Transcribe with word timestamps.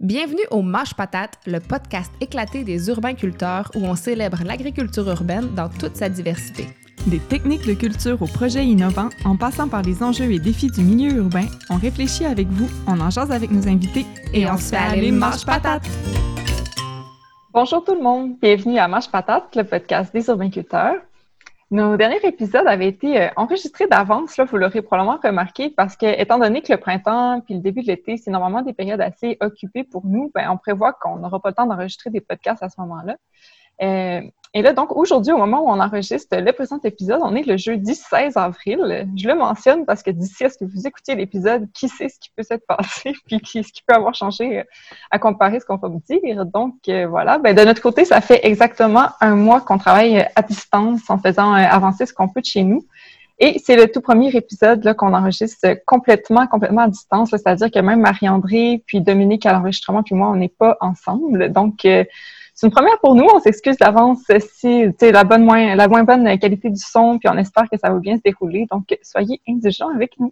Bienvenue 0.00 0.46
au 0.50 0.62
Mâche 0.62 0.94
Patate, 0.94 1.38
le 1.46 1.60
podcast 1.60 2.10
éclaté 2.22 2.64
des 2.64 2.88
urbains-culteurs 2.88 3.70
où 3.74 3.84
on 3.84 3.94
célèbre 3.94 4.38
l'agriculture 4.46 5.06
urbaine 5.06 5.54
dans 5.54 5.68
toute 5.68 5.94
sa 5.94 6.08
diversité. 6.08 6.68
Des 7.08 7.18
techniques 7.18 7.66
de 7.66 7.74
culture 7.74 8.22
aux 8.22 8.26
projets 8.26 8.64
innovants, 8.64 9.10
en 9.26 9.36
passant 9.36 9.68
par 9.68 9.82
les 9.82 10.02
enjeux 10.02 10.32
et 10.32 10.38
défis 10.38 10.70
du 10.70 10.80
milieu 10.80 11.18
urbain, 11.18 11.44
on 11.68 11.76
réfléchit 11.76 12.24
avec 12.24 12.48
vous, 12.48 12.66
on 12.86 12.98
en 12.98 13.10
jase 13.10 13.30
avec 13.30 13.50
nos 13.50 13.68
invités 13.68 14.06
et, 14.32 14.50
on, 14.50 14.56
se 14.56 14.70
fait 14.70 14.76
aller 14.76 15.12
Mâche 15.12 15.44
Patate! 15.44 15.86
Bonjour 17.52 17.84
tout 17.84 17.94
le 17.94 18.02
monde, 18.02 18.38
bienvenue 18.40 18.78
à 18.78 18.88
Mâche 18.88 19.10
Patate, 19.10 19.54
le 19.54 19.64
podcast 19.64 20.14
des 20.14 20.26
urbains-culteurs. 20.28 20.96
Nos 21.72 21.96
derniers 21.96 22.18
épisodes 22.24 22.66
avaient 22.66 22.88
été 22.88 23.20
euh, 23.20 23.28
enregistrés 23.36 23.86
d'avance, 23.86 24.36
là, 24.36 24.44
vous 24.44 24.56
l'aurez 24.56 24.82
probablement 24.82 25.20
remarqué, 25.22 25.70
parce 25.70 25.96
que, 25.96 26.20
étant 26.20 26.38
donné 26.40 26.62
que 26.62 26.72
le 26.72 26.80
printemps 26.80 27.40
puis 27.42 27.54
le 27.54 27.60
début 27.60 27.82
de 27.82 27.86
l'été, 27.86 28.16
c'est 28.16 28.32
normalement 28.32 28.62
des 28.62 28.72
périodes 28.72 29.00
assez 29.00 29.36
occupées 29.40 29.84
pour 29.84 30.04
nous, 30.04 30.32
ben, 30.34 30.50
on 30.50 30.56
prévoit 30.56 30.92
qu'on 30.94 31.18
n'aura 31.18 31.40
pas 31.40 31.50
le 31.50 31.54
temps 31.54 31.66
d'enregistrer 31.66 32.10
des 32.10 32.20
podcasts 32.20 32.64
à 32.64 32.68
ce 32.68 32.80
moment-là. 32.80 33.16
Euh, 33.82 34.20
et 34.52 34.62
là, 34.62 34.72
donc, 34.72 34.96
aujourd'hui, 34.96 35.32
au 35.32 35.38
moment 35.38 35.60
où 35.60 35.68
on 35.68 35.78
enregistre 35.78 36.36
le 36.36 36.52
présent 36.52 36.80
épisode, 36.82 37.20
on 37.22 37.36
est 37.36 37.46
le 37.46 37.56
jeudi 37.56 37.94
16 37.94 38.36
avril. 38.36 39.08
Je 39.16 39.28
le 39.28 39.36
mentionne 39.36 39.86
parce 39.86 40.02
que 40.02 40.10
d'ici 40.10 40.44
à 40.44 40.48
ce 40.48 40.58
que 40.58 40.64
vous 40.64 40.88
écoutiez 40.88 41.14
l'épisode, 41.14 41.68
qui 41.72 41.88
sait 41.88 42.08
ce 42.08 42.18
qui 42.18 42.30
peut 42.34 42.42
s'être 42.42 42.66
passé, 42.66 43.12
puis 43.26 43.40
ce 43.44 43.72
qui 43.72 43.82
peut 43.86 43.94
avoir 43.94 44.12
changé 44.12 44.58
euh, 44.58 44.64
à 45.12 45.20
comparer 45.20 45.60
ce 45.60 45.66
qu'on 45.66 45.76
va 45.76 45.86
vous 45.86 46.02
dire. 46.10 46.44
Donc, 46.46 46.74
euh, 46.88 47.06
voilà. 47.06 47.38
Ben, 47.38 47.54
de 47.54 47.62
notre 47.62 47.80
côté, 47.80 48.04
ça 48.04 48.20
fait 48.20 48.40
exactement 48.42 49.06
un 49.20 49.36
mois 49.36 49.60
qu'on 49.60 49.78
travaille 49.78 50.26
à 50.34 50.42
distance 50.42 51.08
en 51.08 51.18
faisant 51.18 51.54
euh, 51.54 51.58
avancer 51.58 52.04
ce 52.04 52.12
qu'on 52.12 52.28
peut 52.28 52.40
de 52.40 52.46
chez 52.46 52.64
nous. 52.64 52.84
Et 53.38 53.60
c'est 53.64 53.76
le 53.76 53.86
tout 53.86 54.00
premier 54.00 54.34
épisode 54.34 54.82
là, 54.82 54.94
qu'on 54.94 55.14
enregistre 55.14 55.76
complètement, 55.86 56.48
complètement 56.48 56.82
à 56.82 56.88
distance. 56.88 57.30
C'est-à-dire 57.30 57.70
que 57.70 57.78
même 57.78 58.00
Marie-André, 58.00 58.82
puis 58.84 59.00
Dominique 59.00 59.46
à 59.46 59.52
l'enregistrement, 59.52 60.02
puis 60.02 60.16
moi, 60.16 60.28
on 60.28 60.36
n'est 60.36 60.48
pas 60.48 60.76
ensemble. 60.80 61.52
Donc, 61.52 61.86
c'est 62.60 62.66
une 62.66 62.72
première 62.74 62.98
pour 62.98 63.14
nous. 63.14 63.24
On 63.24 63.40
s'excuse 63.40 63.78
d'avance 63.78 64.18
si 64.60 64.84
c'est 64.98 65.12
la 65.12 65.24
bonne 65.24 65.44
moins 65.44 65.74
la 65.74 65.88
moins 65.88 66.04
bonne 66.04 66.38
qualité 66.38 66.68
du 66.68 66.82
son, 66.82 67.18
puis 67.18 67.26
on 67.32 67.38
espère 67.38 67.64
que 67.72 67.78
ça 67.78 67.88
va 67.90 67.98
bien 67.98 68.18
se 68.18 68.22
dérouler. 68.22 68.66
Donc, 68.70 68.84
soyez 69.02 69.40
indulgents 69.48 69.88
avec 69.94 70.12
nous. 70.20 70.30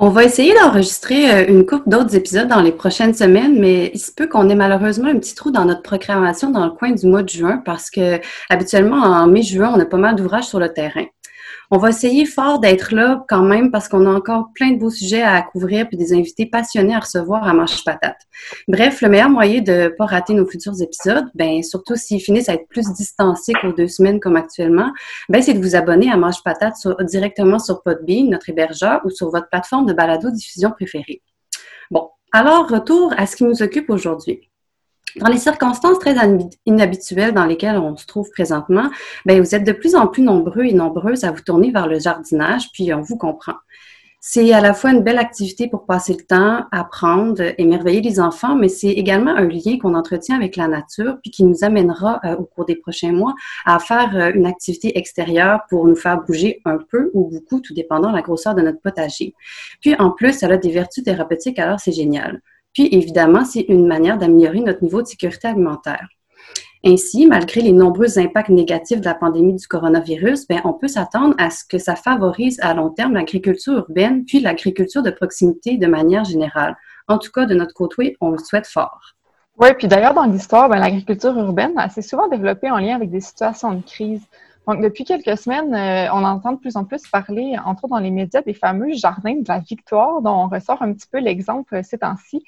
On 0.00 0.08
va 0.08 0.24
essayer 0.24 0.52
d'enregistrer 0.52 1.30
euh, 1.30 1.46
une 1.46 1.64
couple 1.64 1.88
d'autres 1.88 2.16
épisodes 2.16 2.48
dans 2.48 2.60
les 2.60 2.72
prochaines 2.72 3.14
semaines, 3.14 3.60
mais 3.60 3.92
il 3.94 4.00
se 4.00 4.10
peut 4.10 4.26
qu'on 4.26 4.48
ait 4.48 4.54
malheureusement 4.56 5.08
un 5.08 5.18
petit 5.18 5.36
trou 5.36 5.52
dans 5.52 5.64
notre 5.64 5.82
programmation 5.82 6.50
dans 6.50 6.64
le 6.64 6.72
coin 6.72 6.90
du 6.90 7.06
mois 7.06 7.22
de 7.22 7.28
juin 7.28 7.62
parce 7.64 7.88
que 7.90 8.18
habituellement 8.48 8.96
en 8.96 9.28
mai-juin, 9.28 9.72
on 9.72 9.78
a 9.78 9.84
pas 9.84 9.98
mal 9.98 10.16
d'ouvrages 10.16 10.48
sur 10.48 10.58
le 10.58 10.72
terrain. 10.72 11.04
On 11.72 11.78
va 11.78 11.90
essayer 11.90 12.26
fort 12.26 12.58
d'être 12.58 12.92
là 12.92 13.24
quand 13.28 13.44
même 13.44 13.70
parce 13.70 13.86
qu'on 13.86 14.04
a 14.04 14.10
encore 14.10 14.50
plein 14.56 14.72
de 14.72 14.78
beaux 14.78 14.90
sujets 14.90 15.22
à 15.22 15.40
couvrir 15.40 15.86
puis 15.86 15.96
des 15.96 16.12
invités 16.12 16.44
passionnés 16.44 16.96
à 16.96 16.98
recevoir 16.98 17.46
à 17.46 17.52
Manche 17.52 17.84
Patate. 17.84 18.18
Bref, 18.66 19.00
le 19.02 19.08
meilleur 19.08 19.30
moyen 19.30 19.60
de 19.60 19.72
ne 19.84 19.88
pas 19.88 20.06
rater 20.06 20.34
nos 20.34 20.44
futurs 20.46 20.82
épisodes, 20.82 21.26
ben 21.36 21.62
surtout 21.62 21.94
s'ils 21.94 22.20
finissent 22.20 22.48
à 22.48 22.54
être 22.54 22.66
plus 22.66 22.92
distancés 22.92 23.52
qu'aux 23.52 23.72
deux 23.72 23.86
semaines 23.86 24.18
comme 24.18 24.34
actuellement, 24.34 24.90
ben 25.28 25.40
c'est 25.42 25.54
de 25.54 25.60
vous 25.60 25.76
abonner 25.76 26.10
à 26.10 26.16
Manche 26.16 26.42
Patate 26.42 26.74
directement 27.02 27.60
sur 27.60 27.84
Podbean, 27.84 28.28
notre 28.28 28.50
hébergeur, 28.50 29.00
ou 29.04 29.10
sur 29.10 29.30
votre 29.30 29.48
plateforme 29.48 29.86
de 29.86 29.92
balado-diffusion 29.92 30.72
préférée. 30.72 31.22
Bon, 31.92 32.08
alors 32.32 32.68
retour 32.68 33.14
à 33.16 33.26
ce 33.26 33.36
qui 33.36 33.44
nous 33.44 33.62
occupe 33.62 33.90
aujourd'hui. 33.90 34.49
Dans 35.16 35.28
les 35.28 35.38
circonstances 35.38 35.98
très 35.98 36.14
inhabituelles 36.66 37.32
dans 37.32 37.46
lesquelles 37.46 37.78
on 37.78 37.96
se 37.96 38.06
trouve 38.06 38.30
présentement, 38.30 38.90
ben 39.26 39.40
vous 39.40 39.54
êtes 39.54 39.64
de 39.64 39.72
plus 39.72 39.94
en 39.94 40.06
plus 40.06 40.22
nombreux 40.22 40.64
et 40.64 40.72
nombreuses 40.72 41.24
à 41.24 41.32
vous 41.32 41.40
tourner 41.40 41.70
vers 41.70 41.86
le 41.86 41.98
jardinage, 41.98 42.70
puis 42.72 42.92
on 42.94 43.00
vous 43.00 43.16
comprend. 43.16 43.54
C'est 44.22 44.52
à 44.52 44.60
la 44.60 44.74
fois 44.74 44.90
une 44.90 45.00
belle 45.00 45.18
activité 45.18 45.66
pour 45.66 45.86
passer 45.86 46.12
le 46.12 46.22
temps, 46.22 46.66
apprendre, 46.72 47.42
émerveiller 47.56 48.02
les 48.02 48.20
enfants, 48.20 48.54
mais 48.54 48.68
c'est 48.68 48.90
également 48.90 49.30
un 49.30 49.48
lien 49.48 49.78
qu'on 49.80 49.94
entretient 49.94 50.36
avec 50.36 50.56
la 50.56 50.68
nature, 50.68 51.16
puis 51.22 51.30
qui 51.30 51.42
nous 51.42 51.64
amènera 51.64 52.20
euh, 52.26 52.36
au 52.36 52.44
cours 52.44 52.66
des 52.66 52.76
prochains 52.76 53.12
mois 53.12 53.34
à 53.64 53.78
faire 53.78 54.14
euh, 54.14 54.30
une 54.34 54.44
activité 54.44 54.98
extérieure 54.98 55.60
pour 55.70 55.86
nous 55.86 55.96
faire 55.96 56.20
bouger 56.20 56.60
un 56.66 56.76
peu 56.76 57.10
ou 57.14 57.30
beaucoup, 57.30 57.60
tout 57.60 57.72
dépendant 57.72 58.10
de 58.10 58.16
la 58.16 58.20
grosseur 58.20 58.54
de 58.54 58.60
notre 58.60 58.82
potager. 58.82 59.34
Puis 59.80 59.94
en 59.98 60.10
plus, 60.10 60.34
ça 60.34 60.48
a 60.48 60.56
des 60.58 60.70
vertus 60.70 61.02
thérapeutiques, 61.02 61.58
alors 61.58 61.80
c'est 61.80 61.92
génial. 61.92 62.42
Puis, 62.72 62.88
évidemment, 62.92 63.44
c'est 63.44 63.66
une 63.68 63.86
manière 63.86 64.18
d'améliorer 64.18 64.60
notre 64.60 64.82
niveau 64.82 65.02
de 65.02 65.06
sécurité 65.06 65.48
alimentaire. 65.48 66.08
Ainsi, 66.82 67.26
malgré 67.26 67.60
les 67.60 67.72
nombreux 67.72 68.18
impacts 68.18 68.48
négatifs 68.48 69.00
de 69.00 69.04
la 69.04 69.14
pandémie 69.14 69.54
du 69.54 69.66
coronavirus, 69.66 70.46
ben, 70.48 70.62
on 70.64 70.72
peut 70.72 70.88
s'attendre 70.88 71.34
à 71.36 71.50
ce 71.50 71.62
que 71.62 71.76
ça 71.76 71.94
favorise 71.94 72.58
à 72.62 72.72
long 72.72 72.88
terme 72.88 73.14
l'agriculture 73.14 73.74
urbaine, 73.74 74.24
puis 74.24 74.40
l'agriculture 74.40 75.02
de 75.02 75.10
proximité 75.10 75.76
de 75.76 75.86
manière 75.86 76.24
générale. 76.24 76.76
En 77.06 77.18
tout 77.18 77.30
cas, 77.32 77.44
de 77.44 77.54
notre 77.54 77.74
côté, 77.74 78.16
on 78.22 78.30
le 78.30 78.38
souhaite 78.38 78.66
fort. 78.66 79.14
Oui, 79.58 79.68
puis 79.76 79.88
d'ailleurs, 79.88 80.14
dans 80.14 80.24
l'histoire, 80.24 80.70
ben, 80.70 80.78
l'agriculture 80.78 81.36
urbaine 81.36 81.74
s'est 81.90 82.00
souvent 82.00 82.28
développée 82.28 82.70
en 82.70 82.78
lien 82.78 82.96
avec 82.96 83.10
des 83.10 83.20
situations 83.20 83.74
de 83.74 83.82
crise. 83.82 84.22
Donc, 84.70 84.82
depuis 84.82 85.02
quelques 85.02 85.36
semaines, 85.36 85.74
euh, 85.74 86.12
on 86.12 86.22
entend 86.22 86.52
de 86.52 86.58
plus 86.58 86.76
en 86.76 86.84
plus 86.84 87.02
parler, 87.08 87.56
entre 87.64 87.86
autres 87.86 87.94
dans 87.94 87.98
les 87.98 88.12
médias, 88.12 88.40
des 88.40 88.54
fameux 88.54 88.92
jardins 88.92 89.34
de 89.34 89.48
la 89.48 89.58
victoire, 89.58 90.22
dont 90.22 90.44
on 90.44 90.48
ressort 90.48 90.80
un 90.80 90.92
petit 90.92 91.08
peu 91.10 91.18
l'exemple 91.18 91.74
euh, 91.74 91.82
ces 91.82 91.98
temps-ci. 91.98 92.44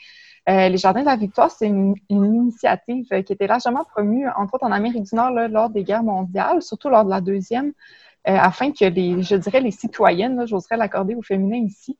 Euh, 0.49 0.69
les 0.69 0.77
jardins 0.77 1.00
de 1.00 1.06
la 1.06 1.16
victoire, 1.16 1.50
c'est 1.50 1.66
une, 1.66 1.97
initiative 2.11 3.09
qui 3.25 3.32
était 3.32 3.49
largement 3.49 3.82
promue, 3.82 4.28
entre 4.37 4.55
autres 4.55 4.66
en 4.66 4.71
Amérique 4.71 5.03
du 5.03 5.16
Nord, 5.16 5.32
lors 5.32 5.69
des 5.69 5.82
guerres 5.82 6.05
mondiales, 6.05 6.62
surtout 6.62 6.91
lors 6.91 7.05
de 7.05 7.11
la 7.11 7.21
deuxième, 7.21 7.72
afin 8.25 8.71
que 8.71 8.84
les, 8.84 9.21
je 9.25 9.34
dirais, 9.34 9.61
les 9.61 9.72
citoyennes, 9.72 10.47
j'oserais 10.47 10.77
l'accorder 10.77 11.16
au 11.16 11.22
féminin 11.22 11.56
ici, 11.56 11.99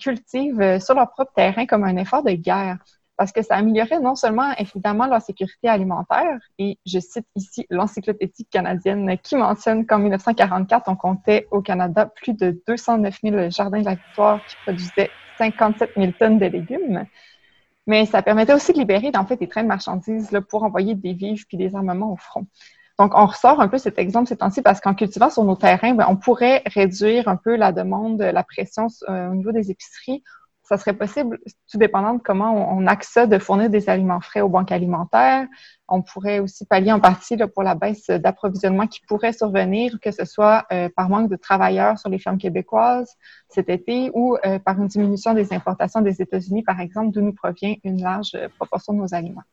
cultivent 0.00 0.80
sur 0.80 0.94
leur 0.94 1.10
propre 1.10 1.32
terrain 1.32 1.66
comme 1.66 1.84
un 1.84 1.96
effort 1.96 2.24
de 2.24 2.32
guerre 2.32 2.78
parce 3.16 3.32
que 3.32 3.42
ça 3.42 3.56
améliorait 3.56 4.00
non 4.00 4.14
seulement 4.14 4.52
évidemment 4.58 5.06
leur 5.06 5.22
sécurité 5.22 5.68
alimentaire, 5.68 6.38
et 6.58 6.78
je 6.86 6.98
cite 6.98 7.26
ici 7.36 7.66
l'encyclopédie 7.70 8.46
canadienne 8.46 9.16
qui 9.22 9.36
mentionne 9.36 9.86
qu'en 9.86 9.98
1944, 9.98 10.88
on 10.88 10.96
comptait 10.96 11.46
au 11.50 11.60
Canada 11.60 12.06
plus 12.06 12.34
de 12.34 12.60
209 12.66 13.18
000 13.22 13.50
jardins 13.50 13.80
de 13.80 13.84
la 13.84 13.94
victoire 13.94 14.44
qui 14.46 14.56
produisaient 14.64 15.10
57 15.38 15.90
000 15.96 16.12
tonnes 16.18 16.38
de 16.38 16.46
légumes. 16.46 17.06
Mais 17.86 18.06
ça 18.06 18.22
permettait 18.22 18.54
aussi 18.54 18.72
de 18.72 18.78
libérer 18.78 19.10
en 19.14 19.26
fait 19.26 19.36
des 19.36 19.48
trains 19.48 19.62
de 19.62 19.68
marchandises 19.68 20.30
pour 20.48 20.62
envoyer 20.62 20.94
des 20.94 21.12
vivres 21.12 21.44
puis 21.46 21.58
des 21.58 21.74
armements 21.74 22.12
au 22.12 22.16
front. 22.16 22.46
Donc, 22.98 23.12
on 23.16 23.26
ressort 23.26 23.60
un 23.60 23.66
peu 23.66 23.78
cet 23.78 23.98
exemple 23.98 24.28
ces 24.28 24.36
temps-ci 24.36 24.62
parce 24.62 24.80
qu'en 24.80 24.94
cultivant 24.94 25.28
sur 25.28 25.42
nos 25.44 25.56
terrains, 25.56 25.94
ben, 25.94 26.06
on 26.08 26.16
pourrait 26.16 26.62
réduire 26.66 27.26
un 27.26 27.36
peu 27.36 27.56
la 27.56 27.72
demande, 27.72 28.20
la 28.20 28.44
pression 28.44 28.86
euh, 29.08 29.30
au 29.30 29.34
niveau 29.34 29.50
des 29.50 29.70
épiceries 29.70 30.22
ça 30.64 30.78
serait 30.78 30.94
possible, 30.94 31.38
tout 31.70 31.76
dépendant 31.78 32.14
de 32.14 32.22
comment 32.22 32.74
on, 32.74 32.86
accède 32.86 33.30
de 33.30 33.38
fournir 33.38 33.68
des 33.68 33.90
aliments 33.90 34.20
frais 34.20 34.40
aux 34.40 34.48
banques 34.48 34.72
alimentaires. 34.72 35.46
On 35.88 36.00
pourrait 36.00 36.38
aussi 36.38 36.64
pallier 36.64 36.90
en 36.90 37.00
partie 37.00 37.36
pour 37.52 37.62
la 37.62 37.74
baisse 37.74 38.06
d'approvisionnement 38.06 38.86
qui 38.86 39.00
pourrait 39.06 39.34
survenir, 39.34 39.98
que 40.00 40.10
ce 40.10 40.24
soit 40.24 40.64
euh, 40.72 40.88
par 40.96 41.10
manque 41.10 41.30
de 41.30 41.36
travailleurs 41.36 41.98
sur 41.98 42.08
les 42.08 42.18
fermes 42.18 42.38
québécoises 42.38 43.14
cet 43.50 43.68
été 43.68 44.10
ou 44.14 44.36
euh, 44.46 44.58
par 44.58 44.80
une 44.80 44.88
diminution 44.88 45.34
des 45.34 45.52
importations 45.52 46.00
des 46.00 46.22
États-Unis, 46.22 46.62
par 46.62 46.80
exemple, 46.80 47.12
d'où 47.12 47.20
nous 47.20 47.34
provient 47.34 47.74
une 47.84 48.02
large 48.02 48.32
euh, 48.34 48.48
proportion 48.58 48.94
de 48.94 48.98
nos 48.98 49.14
aliments. 49.14 49.44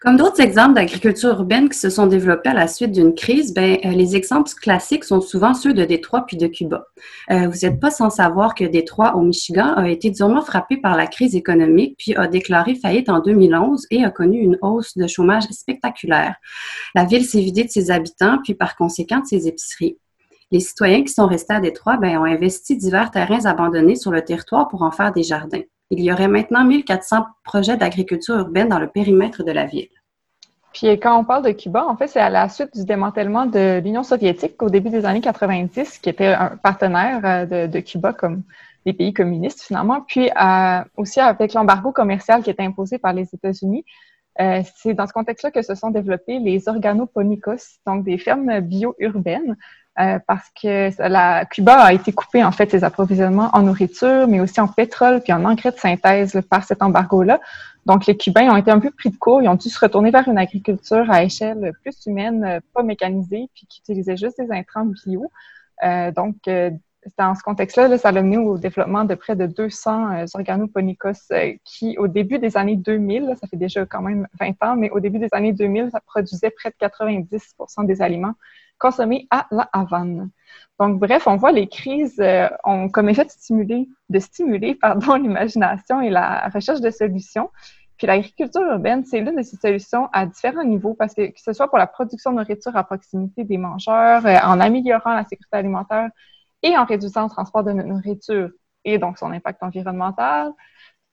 Comme 0.00 0.16
d'autres 0.16 0.40
exemples 0.40 0.74
d'agriculture 0.74 1.30
urbaine 1.30 1.68
qui 1.68 1.78
se 1.78 1.90
sont 1.90 2.06
développés 2.06 2.48
à 2.48 2.54
la 2.54 2.68
suite 2.68 2.92
d'une 2.92 3.14
crise, 3.14 3.52
ben, 3.52 3.78
euh, 3.84 3.90
les 3.90 4.16
exemples 4.16 4.50
classiques 4.52 5.04
sont 5.04 5.20
souvent 5.20 5.52
ceux 5.52 5.74
de 5.74 5.84
Détroit 5.84 6.24
puis 6.26 6.38
de 6.38 6.46
Cuba. 6.46 6.86
Euh, 7.30 7.48
vous 7.48 7.66
n'êtes 7.66 7.78
pas 7.78 7.90
sans 7.90 8.08
savoir 8.08 8.54
que 8.54 8.64
Détroit, 8.64 9.16
au 9.16 9.20
Michigan, 9.20 9.74
a 9.76 9.90
été 9.90 10.10
durement 10.10 10.40
frappé 10.40 10.78
par 10.78 10.96
la 10.96 11.06
crise 11.06 11.36
économique 11.36 11.96
puis 11.98 12.14
a 12.16 12.28
déclaré 12.28 12.74
faillite 12.76 13.10
en 13.10 13.20
2011 13.20 13.86
et 13.90 14.02
a 14.02 14.10
connu 14.10 14.38
une 14.38 14.56
hausse 14.62 14.96
de 14.96 15.06
chômage 15.06 15.44
spectaculaire. 15.50 16.36
La 16.94 17.04
ville 17.04 17.26
s'est 17.26 17.40
vidée 17.40 17.64
de 17.64 17.70
ses 17.70 17.90
habitants 17.90 18.38
puis 18.42 18.54
par 18.54 18.76
conséquent 18.76 19.20
de 19.20 19.26
ses 19.26 19.48
épiceries. 19.48 19.98
Les 20.50 20.60
citoyens 20.60 21.04
qui 21.04 21.12
sont 21.12 21.26
restés 21.26 21.54
à 21.54 21.60
Détroit 21.60 21.98
ben, 21.98 22.18
ont 22.18 22.24
investi 22.24 22.76
divers 22.76 23.10
terrains 23.10 23.44
abandonnés 23.44 23.96
sur 23.96 24.10
le 24.10 24.24
territoire 24.24 24.68
pour 24.68 24.82
en 24.82 24.90
faire 24.90 25.12
des 25.12 25.22
jardins. 25.22 25.62
Il 25.90 26.00
y 26.00 26.12
aurait 26.12 26.28
maintenant 26.28 26.64
1400 26.64 27.24
projets 27.42 27.76
d'agriculture 27.76 28.36
urbaine 28.36 28.68
dans 28.68 28.78
le 28.78 28.88
périmètre 28.88 29.42
de 29.42 29.50
la 29.50 29.66
ville. 29.66 29.88
Puis 30.72 30.86
quand 31.00 31.18
on 31.18 31.24
parle 31.24 31.44
de 31.44 31.50
Cuba, 31.50 31.84
en 31.84 31.96
fait, 31.96 32.06
c'est 32.06 32.20
à 32.20 32.30
la 32.30 32.48
suite 32.48 32.76
du 32.76 32.84
démantèlement 32.84 33.46
de 33.46 33.80
l'Union 33.80 34.04
soviétique 34.04 34.62
au 34.62 34.70
début 34.70 34.90
des 34.90 35.04
années 35.04 35.20
90, 35.20 35.98
qui 35.98 36.08
était 36.08 36.28
un 36.28 36.56
partenaire 36.62 37.20
euh, 37.24 37.66
de, 37.66 37.80
Cuba 37.80 38.12
comme 38.12 38.42
les 38.86 38.92
pays 38.92 39.12
communistes 39.12 39.62
finalement, 39.62 40.00
puis 40.06 40.30
euh, 40.30 40.84
aussi 40.96 41.20
avec 41.20 41.54
l'embargo 41.54 41.92
commercial 41.92 42.42
qui 42.42 42.50
était 42.50 42.62
imposé 42.62 42.98
par 42.98 43.12
les 43.12 43.28
États-Unis. 43.34 43.84
Euh, 44.40 44.62
c'est 44.76 44.94
dans 44.94 45.06
ce 45.06 45.12
contexte-là 45.12 45.50
que 45.50 45.60
se 45.60 45.74
sont 45.74 45.90
développés 45.90 46.38
les 46.38 46.68
organoponicos, 46.68 47.80
donc 47.84 48.04
des 48.04 48.16
fermes 48.16 48.60
bio-urbaines, 48.60 49.56
euh, 49.98 50.18
parce 50.26 50.48
que 50.60 50.90
la 51.08 51.44
Cuba 51.46 51.74
a 51.74 51.92
été 51.92 52.12
coupée 52.12 52.44
en 52.44 52.52
fait 52.52 52.70
ses 52.70 52.84
approvisionnements 52.84 53.50
en 53.52 53.62
nourriture, 53.62 54.28
mais 54.28 54.40
aussi 54.40 54.60
en 54.60 54.68
pétrole 54.68 55.20
puis 55.20 55.32
en 55.32 55.44
engrais 55.44 55.72
de 55.72 55.78
synthèse 55.78 56.40
par 56.48 56.64
cet 56.64 56.82
embargo-là. 56.82 57.40
Donc 57.86 58.06
les 58.06 58.16
Cubains 58.16 58.50
ont 58.50 58.56
été 58.56 58.70
un 58.70 58.78
peu 58.78 58.90
pris 58.90 59.10
de 59.10 59.16
court, 59.16 59.42
ils 59.42 59.48
ont 59.48 59.54
dû 59.54 59.68
se 59.68 59.78
retourner 59.78 60.10
vers 60.10 60.28
une 60.28 60.38
agriculture 60.38 61.10
à 61.10 61.24
échelle 61.24 61.72
plus 61.82 62.06
humaine, 62.06 62.60
pas 62.74 62.82
mécanisée, 62.82 63.48
puis 63.54 63.66
qui 63.66 63.80
utilisait 63.80 64.16
juste 64.16 64.38
des 64.38 64.52
intrants 64.52 64.86
bio. 64.86 65.30
Euh, 65.82 66.12
donc 66.12 66.36
dans 67.16 67.34
ce 67.34 67.42
contexte-là, 67.42 67.96
ça 67.98 68.08
a 68.08 68.12
mené 68.12 68.36
au 68.36 68.58
développement 68.58 69.04
de 69.04 69.14
près 69.14 69.36
de 69.36 69.46
200 69.46 70.12
euh, 70.12 70.26
organoponicos 70.34 71.32
euh, 71.32 71.54
qui, 71.64 71.96
au 71.98 72.08
début 72.08 72.38
des 72.38 72.56
années 72.56 72.76
2000, 72.76 73.34
ça 73.40 73.46
fait 73.46 73.56
déjà 73.56 73.86
quand 73.86 74.02
même 74.02 74.26
20 74.38 74.62
ans, 74.62 74.76
mais 74.76 74.90
au 74.90 75.00
début 75.00 75.18
des 75.18 75.28
années 75.32 75.52
2000, 75.52 75.90
ça 75.92 76.00
produisait 76.00 76.50
près 76.50 76.70
de 76.70 76.76
90 76.78 77.54
des 77.84 78.02
aliments 78.02 78.34
consommés 78.80 79.28
à 79.30 79.46
la 79.52 79.68
Havane. 79.72 80.30
Donc, 80.80 80.98
bref, 80.98 81.26
on 81.26 81.36
voit 81.36 81.52
les 81.52 81.68
crises 81.68 82.18
euh, 82.20 82.48
ont 82.64 82.88
comme 82.88 83.08
effet 83.08 83.24
de 83.24 83.30
stimuler, 83.30 83.88
de 84.08 84.18
stimuler 84.18 84.74
pardon, 84.74 85.14
l'imagination 85.22 86.00
et 86.00 86.10
la 86.10 86.48
recherche 86.52 86.80
de 86.80 86.90
solutions. 86.90 87.50
Puis 87.98 88.06
l'agriculture 88.06 88.62
urbaine, 88.62 89.04
c'est 89.04 89.20
l'une 89.20 89.36
de 89.36 89.42
ces 89.42 89.58
solutions 89.58 90.08
à 90.12 90.24
différents 90.24 90.64
niveaux, 90.64 90.94
parce 90.94 91.14
que 91.14 91.26
que 91.26 91.40
ce 91.40 91.52
soit 91.52 91.68
pour 91.68 91.76
la 91.76 91.86
production 91.86 92.32
de 92.32 92.38
nourriture 92.38 92.74
à 92.74 92.82
proximité 92.82 93.44
des 93.44 93.58
mangeurs, 93.58 94.24
en 94.24 94.58
améliorant 94.58 95.12
la 95.12 95.24
sécurité 95.24 95.58
alimentaire, 95.58 96.08
et 96.62 96.76
en 96.78 96.86
réduisant 96.86 97.24
le 97.24 97.30
transport 97.30 97.62
de 97.62 97.72
nourriture 97.72 98.50
et 98.86 98.98
donc 98.98 99.18
son 99.18 99.30
impact 99.32 99.62
environnemental, 99.62 100.52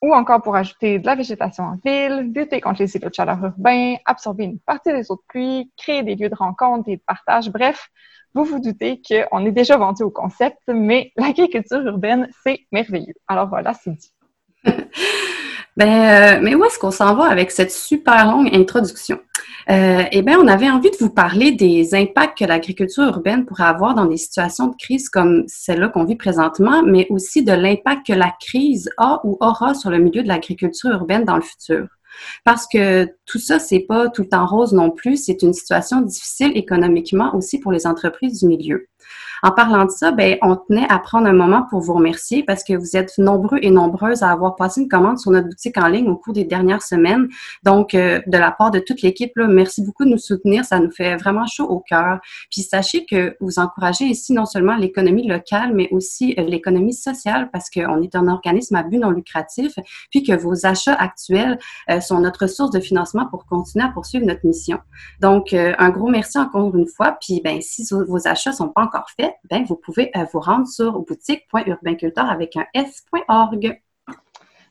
ou 0.01 0.13
encore 0.13 0.41
pour 0.41 0.55
ajouter 0.55 0.99
de 0.99 1.05
la 1.05 1.15
végétation 1.15 1.63
en 1.63 1.75
ville, 1.83 2.31
lutter 2.33 2.61
contre 2.61 2.81
les 2.81 2.95
îlots 2.95 3.09
de 3.09 3.13
chaleur 3.13 3.43
urbains, 3.43 3.95
absorber 4.05 4.43
une 4.45 4.59
partie 4.59 4.91
des 4.91 5.11
eaux 5.11 5.15
de 5.15 5.21
pluie, 5.27 5.71
créer 5.77 6.03
des 6.03 6.15
lieux 6.15 6.29
de 6.29 6.35
rencontre 6.35 6.89
et 6.89 6.97
de 6.97 7.01
partage. 7.05 7.49
Bref, 7.49 7.89
vous 8.33 8.43
vous 8.43 8.59
doutez 8.59 9.01
qu'on 9.01 9.45
est 9.45 9.51
déjà 9.51 9.77
vendu 9.77 10.03
au 10.03 10.11
concept, 10.11 10.59
mais 10.67 11.11
l'agriculture 11.15 11.81
urbaine, 11.81 12.29
c'est 12.43 12.59
merveilleux. 12.71 13.15
Alors 13.27 13.49
voilà, 13.49 13.73
c'est 13.73 13.91
dit. 13.91 14.13
ben, 15.77 15.87
euh, 15.87 16.39
mais 16.41 16.55
où 16.55 16.65
est-ce 16.65 16.79
qu'on 16.79 16.91
s'en 16.91 17.15
va 17.15 17.25
avec 17.25 17.51
cette 17.51 17.71
super 17.71 18.25
longue 18.25 18.49
introduction? 18.53 19.19
Euh, 19.69 20.03
eh 20.11 20.21
bien, 20.23 20.39
on 20.39 20.47
avait 20.47 20.69
envie 20.69 20.89
de 20.89 20.97
vous 20.99 21.11
parler 21.11 21.51
des 21.51 21.93
impacts 21.93 22.39
que 22.39 22.45
l'agriculture 22.45 23.03
urbaine 23.03 23.45
pourrait 23.45 23.65
avoir 23.65 23.93
dans 23.93 24.05
des 24.05 24.17
situations 24.17 24.67
de 24.67 24.75
crise 24.75 25.07
comme 25.07 25.43
celle-là 25.45 25.89
qu'on 25.89 26.05
vit 26.05 26.15
présentement, 26.15 26.81
mais 26.83 27.05
aussi 27.11 27.43
de 27.43 27.51
l'impact 27.51 28.07
que 28.07 28.13
la 28.13 28.33
crise 28.39 28.89
a 28.97 29.21
ou 29.23 29.37
aura 29.39 29.75
sur 29.75 29.91
le 29.91 29.99
milieu 29.99 30.23
de 30.23 30.27
l'agriculture 30.27 30.89
urbaine 30.89 31.25
dans 31.25 31.35
le 31.35 31.43
futur. 31.43 31.87
Parce 32.43 32.65
que 32.65 33.07
tout 33.27 33.37
ça, 33.37 33.59
c'est 33.59 33.81
pas 33.81 34.09
tout 34.09 34.23
le 34.23 34.29
temps 34.29 34.47
rose 34.47 34.73
non 34.73 34.89
plus. 34.89 35.17
C'est 35.25 35.43
une 35.43 35.53
situation 35.53 36.01
difficile 36.01 36.53
économiquement 36.55 37.35
aussi 37.35 37.59
pour 37.59 37.71
les 37.71 37.85
entreprises 37.85 38.39
du 38.39 38.47
milieu. 38.47 38.87
En 39.43 39.51
parlant 39.51 39.85
de 39.85 39.91
ça, 39.91 40.11
ben, 40.11 40.37
on 40.41 40.55
tenait 40.55 40.87
à 40.89 40.99
prendre 40.99 41.27
un 41.27 41.33
moment 41.33 41.63
pour 41.69 41.81
vous 41.81 41.93
remercier 41.93 42.43
parce 42.43 42.63
que 42.63 42.73
vous 42.73 42.97
êtes 42.97 43.17
nombreux 43.17 43.59
et 43.61 43.69
nombreuses 43.69 44.23
à 44.23 44.31
avoir 44.31 44.55
passé 44.55 44.81
une 44.81 44.89
commande 44.89 45.19
sur 45.19 45.31
notre 45.31 45.47
boutique 45.47 45.77
en 45.77 45.87
ligne 45.87 46.09
au 46.09 46.15
cours 46.15 46.33
des 46.33 46.43
dernières 46.43 46.81
semaines. 46.81 47.27
Donc, 47.63 47.93
euh, 47.93 48.21
de 48.25 48.37
la 48.37 48.51
part 48.51 48.71
de 48.71 48.79
toute 48.79 49.01
l'équipe, 49.01 49.31
merci 49.35 49.83
beaucoup 49.83 50.05
de 50.05 50.09
nous 50.09 50.17
soutenir. 50.17 50.65
Ça 50.65 50.79
nous 50.79 50.91
fait 50.91 51.15
vraiment 51.17 51.45
chaud 51.45 51.65
au 51.65 51.79
cœur. 51.79 52.19
Puis 52.51 52.61
sachez 52.61 53.05
que 53.05 53.35
vous 53.39 53.59
encouragez 53.59 54.05
ici 54.05 54.33
non 54.33 54.45
seulement 54.45 54.75
l'économie 54.75 55.27
locale, 55.27 55.73
mais 55.73 55.87
aussi 55.91 56.33
euh, 56.37 56.43
l'économie 56.43 56.93
sociale 56.93 57.49
parce 57.51 57.69
qu'on 57.69 58.01
est 58.01 58.15
un 58.15 58.27
organisme 58.27 58.75
à 58.75 58.83
but 58.83 58.99
non 58.99 59.11
lucratif, 59.11 59.73
puis 60.09 60.23
que 60.23 60.33
vos 60.33 60.65
achats 60.65 60.95
actuels 60.95 61.59
euh, 61.89 61.99
sont 61.99 62.19
notre 62.19 62.47
source 62.47 62.71
de 62.71 62.79
financement 62.79 63.27
pour 63.27 63.45
continuer 63.45 63.85
à 63.85 63.89
poursuivre 63.89 64.25
notre 64.25 64.45
mission. 64.45 64.79
Donc, 65.21 65.53
un 65.53 65.89
gros 65.89 66.09
merci 66.09 66.37
encore 66.37 66.75
une 66.75 66.87
fois. 66.87 67.17
Puis, 67.21 67.41
ben, 67.43 67.61
si 67.61 67.85
vos 67.91 68.27
achats 68.27 68.51
sont 68.51 68.69
pas 68.69 68.86
encore 68.87 69.09
faits, 69.09 69.35
ben, 69.49 69.63
vous 69.65 69.75
pouvez 69.75 70.11
euh, 70.15 70.25
vous 70.31 70.39
rendre 70.39 70.67
sur 70.67 70.99
boutique.urbainculteur 70.99 72.29
avec 72.29 72.55
un 72.55 72.65
s.org. 72.73 73.81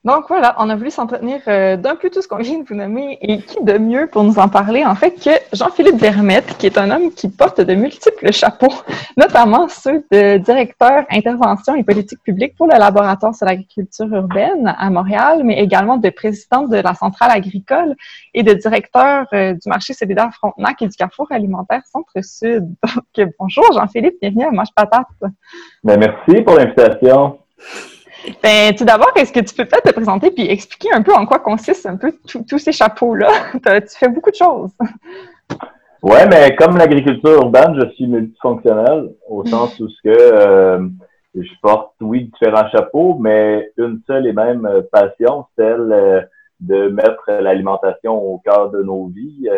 Donc 0.07 0.27
voilà, 0.29 0.55
on 0.59 0.71
a 0.71 0.77
voulu 0.77 0.93
s'entretenir 0.93 1.41
euh, 1.49 1.77
d'un 1.77 1.97
peu 1.97 2.11
tout 2.11 2.23
ce 2.23 2.29
qu'on 2.29 2.37
vient 2.37 2.61
de 2.61 2.65
vous 2.65 2.77
nommer 2.77 3.19
et 3.21 3.39
qui 3.39 3.61
de 3.65 3.77
mieux 3.77 4.07
pour 4.07 4.23
nous 4.23 4.39
en 4.39 4.49
parler 4.49 4.85
en 4.85 4.95
fait 4.95 5.11
que 5.11 5.31
Jean-Philippe 5.53 5.97
Vermette, 5.97 6.57
qui 6.59 6.67
est 6.67 6.79
un 6.79 6.93
homme 6.93 7.11
qui 7.11 7.29
porte 7.29 7.61
de 7.61 7.75
multiples 7.75 8.33
chapeaux, 8.33 8.73
notamment 9.17 9.67
ceux 9.67 10.05
de 10.13 10.39
directeur 10.39 11.07
intervention 11.11 11.75
et 11.75 11.83
politique 11.83 12.23
publique 12.23 12.55
pour 12.55 12.69
le 12.69 12.79
laboratoire 12.79 13.35
sur 13.35 13.47
l'agriculture 13.47 14.07
urbaine 14.07 14.73
à 14.79 14.89
Montréal, 14.91 15.41
mais 15.43 15.59
également 15.59 15.97
de 15.97 16.11
président 16.11 16.69
de 16.69 16.77
la 16.77 16.95
centrale 16.95 17.33
agricole 17.33 17.97
et 18.33 18.45
de 18.45 18.53
directeur 18.53 19.27
euh, 19.33 19.55
du 19.55 19.69
marché 19.69 19.93
solidaire 19.93 20.31
Frontenac 20.35 20.81
et 20.83 20.87
du 20.87 20.97
Carrefour 20.97 21.27
alimentaire 21.33 21.83
Centre-Sud. 21.91 22.63
Donc 23.17 23.29
bonjour 23.41 23.65
Jean-Philippe, 23.73 24.19
bienvenue 24.23 24.45
à 24.45 24.53
Mange 24.53 24.73
Patate. 24.73 25.09
Ben, 25.83 25.99
merci 25.99 26.43
pour 26.43 26.55
l'invitation. 26.55 27.39
Ben, 28.43 28.75
tout 28.75 28.85
d'abord, 28.85 29.13
est-ce 29.17 29.33
que 29.33 29.41
tu 29.41 29.55
peux 29.55 29.65
peut-être 29.65 29.85
te 29.85 29.93
présenter 29.93 30.31
puis 30.31 30.51
expliquer 30.51 30.93
un 30.93 31.03
peu 31.03 31.15
en 31.15 31.27
quoi 31.27 31.39
consistent 31.39 31.87
un 31.87 31.97
peu 31.97 32.13
tous 32.49 32.59
ces 32.59 32.73
chapeaux-là? 32.73 33.29
tu 33.53 33.99
fais 33.99 34.09
beaucoup 34.09 34.31
de 34.31 34.37
choses. 34.37 34.71
Oui, 36.03 36.19
mais 36.29 36.55
comme 36.57 36.77
l'agriculture 36.77 37.33
urbaine, 37.33 37.79
je 37.81 37.89
suis 37.95 38.07
multifonctionnel 38.07 39.11
au 39.29 39.45
sens 39.47 39.79
où 39.81 39.89
ce 39.89 40.03
que 40.03 40.17
euh, 40.17 40.89
je 41.35 41.51
porte, 41.63 41.93
oui, 42.01 42.31
différents 42.33 42.69
chapeaux, 42.71 43.17
mais 43.19 43.71
une 43.77 44.01
seule 44.07 44.27
et 44.27 44.33
même 44.33 44.69
passion, 44.93 45.47
celle 45.57 45.93
euh, 45.93 46.21
de 46.61 46.89
mettre 46.89 47.31
l'alimentation 47.41 48.15
au 48.15 48.39
cœur 48.39 48.71
de 48.71 48.83
nos 48.83 49.07
vies 49.07 49.49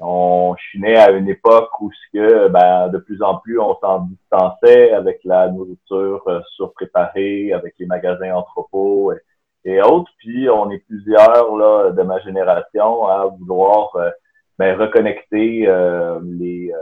on, 0.00 0.54
je 0.58 0.62
suis 0.68 0.80
né 0.80 0.96
à 0.96 1.10
une 1.10 1.28
époque 1.28 1.70
où 1.80 1.90
ce 1.92 2.18
que 2.18 2.48
ben, 2.48 2.88
de 2.88 2.98
plus 2.98 3.22
en 3.22 3.36
plus 3.36 3.58
on 3.60 3.76
s'en 3.80 4.00
distançait 4.00 4.92
avec 4.92 5.20
la 5.24 5.48
nourriture 5.48 6.22
euh, 6.26 6.40
surpréparée, 6.56 7.52
avec 7.52 7.74
les 7.78 7.86
magasins 7.86 8.34
entrepôts 8.34 9.12
et, 9.64 9.82
autres. 9.82 10.10
Puis 10.18 10.48
on 10.48 10.70
est 10.70 10.78
plusieurs 10.86 11.54
là, 11.56 11.90
de 11.90 12.02
ma 12.02 12.18
génération 12.20 13.06
à 13.06 13.26
vouloir 13.26 13.94
euh, 13.96 14.10
ben, 14.58 14.78
reconnecter 14.78 15.68
euh, 15.68 16.18
les, 16.22 16.72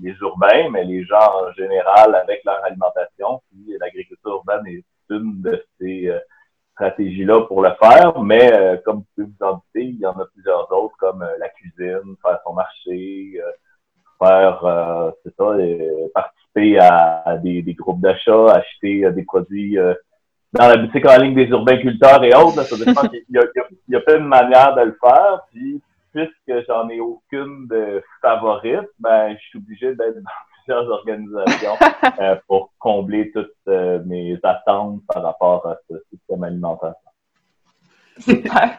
les 0.00 0.12
urbains, 0.20 0.68
mais 0.70 0.84
les 0.84 1.04
gens 1.04 1.16
en 1.16 1.52
général 1.52 2.14
avec 2.16 2.42
leur 2.44 2.62
alimentation. 2.64 3.40
Puis 3.50 3.76
l'agriculture 3.80 4.32
urbaine 4.32 4.66
est 4.66 4.84
une 5.10 5.40
de 5.42 5.64
ces 5.78 6.10
stratégie-là 6.78 7.42
pour 7.42 7.62
le 7.62 7.70
faire, 7.80 8.20
mais 8.22 8.52
euh, 8.52 8.76
comme 8.84 8.98
vous 8.98 9.06
pouvez 9.14 9.26
vous 9.26 9.46
en 9.46 9.54
douter, 9.54 9.84
il 9.84 9.98
y 9.98 10.06
en 10.06 10.12
a 10.12 10.24
plusieurs 10.32 10.70
autres, 10.72 10.94
comme 10.98 11.22
euh, 11.22 11.36
la 11.38 11.48
cuisine, 11.48 12.14
faire 12.22 12.38
son 12.46 12.52
marché, 12.52 13.40
euh, 13.42 13.50
faire, 14.20 15.12
c'est 15.22 15.34
ça, 15.36 15.56
participer 16.12 16.78
à, 16.80 17.36
des, 17.36 17.62
groupes 17.74 18.00
d'achat, 18.00 18.52
acheter 18.52 19.08
des 19.12 19.22
produits 19.22 19.76
dans 20.52 20.66
la 20.66 20.76
boutique 20.76 21.06
en 21.06 21.22
ligne 21.22 21.36
des 21.36 21.46
urbains-culteurs 21.46 22.24
et 22.24 22.34
autres. 22.34 22.64
ça 22.64 22.84
dépend, 22.84 23.02
il, 23.12 23.36
y 23.36 23.38
a, 23.38 23.44
il, 23.86 23.94
y 23.94 23.96
a, 23.96 24.00
plein 24.00 24.18
de 24.18 24.24
manières 24.24 24.74
de 24.74 24.82
le 24.82 24.98
faire, 25.00 25.42
puis 25.52 25.80
puisque 26.12 26.66
j'en 26.66 26.88
ai 26.88 26.98
aucune 26.98 27.68
de 27.68 28.02
favorite, 28.20 28.88
ben, 28.98 29.36
je 29.36 29.46
suis 29.46 29.58
obligé 29.58 29.94
d'être 29.94 30.18
organisations 30.70 31.76
euh, 32.20 32.36
pour 32.46 32.72
combler 32.78 33.30
toutes 33.32 33.50
euh, 33.68 34.00
mes 34.06 34.38
attentes 34.42 35.00
par 35.12 35.22
rapport 35.22 35.66
à 35.66 35.76
ce 35.88 35.96
système 36.10 36.42
alimentaire. 36.44 36.94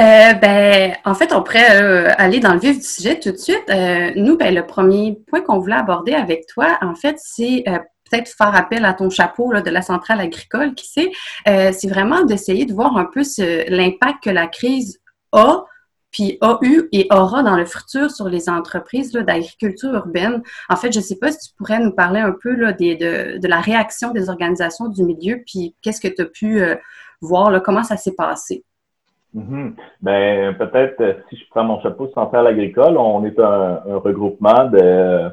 Euh, 0.00 0.32
ben, 0.34 0.96
en 1.04 1.12
fait, 1.12 1.34
on 1.34 1.42
pourrait 1.42 2.14
aller 2.16 2.40
dans 2.40 2.54
le 2.54 2.60
vif 2.60 2.78
du 2.78 2.84
sujet 2.84 3.20
tout 3.20 3.30
de 3.30 3.36
suite. 3.36 3.70
nous, 4.16 4.38
ben, 4.38 4.54
le 4.54 4.66
premier 4.66 5.20
point 5.28 5.42
qu'on 5.42 5.58
voulait 5.58 5.76
aborder 5.76 6.14
avec 6.14 6.46
toi, 6.46 6.78
en 6.80 6.94
fait, 6.94 7.16
c'est 7.18 7.62
peut-être 8.08 8.30
faire 8.30 8.54
appel 8.56 8.86
à 8.86 8.94
ton 8.94 9.10
chapeau 9.10 9.52
de 9.52 9.70
la 9.70 9.82
centrale 9.82 10.20
agricole, 10.20 10.74
qui 10.74 10.86
sait, 10.86 11.12
c'est 11.44 11.88
vraiment 11.88 12.24
d'essayer 12.24 12.64
de 12.64 12.72
voir 12.72 12.96
un 12.96 13.04
peu 13.04 13.20
l'impact 13.68 14.24
que 14.24 14.30
la 14.30 14.46
crise 14.46 14.98
a 15.32 15.64
puis 16.12 16.38
a 16.42 16.58
eu 16.62 16.88
et 16.92 17.08
aura 17.10 17.42
dans 17.42 17.56
le 17.56 17.64
futur 17.64 18.10
sur 18.10 18.28
les 18.28 18.48
entreprises 18.48 19.12
d'agriculture 19.12 19.94
urbaine. 19.94 20.42
En 20.68 20.76
fait, 20.76 20.92
je 20.92 20.98
ne 20.98 21.04
sais 21.04 21.18
pas 21.18 21.32
si 21.32 21.48
tu 21.48 21.56
pourrais 21.56 21.80
nous 21.80 21.92
parler 21.92 22.20
un 22.20 22.32
peu 22.32 22.54
de, 22.54 23.48
la 23.48 23.60
réaction 23.60 24.12
des 24.12 24.28
organisations 24.28 24.88
du 24.88 25.02
milieu, 25.02 25.42
puis 25.44 25.74
qu'est-ce 25.82 26.00
que 26.00 26.14
tu 26.14 26.22
as 26.22 26.26
pu 26.26 26.62
euh, 26.62 26.76
voir, 27.20 27.62
comment 27.62 27.82
ça 27.82 27.96
s'est 27.96 28.14
passé? 28.14 28.64
Ben, 29.32 30.54
peut-être, 30.58 31.00
euh, 31.00 31.14
si 31.30 31.36
je 31.36 31.44
prends 31.50 31.64
mon 31.64 31.80
chapeau 31.80 32.10
central 32.12 32.46
agricole, 32.46 32.98
on 32.98 33.24
est 33.24 33.38
un, 33.38 33.80
regroupement 33.96 34.66
de, 34.66 35.30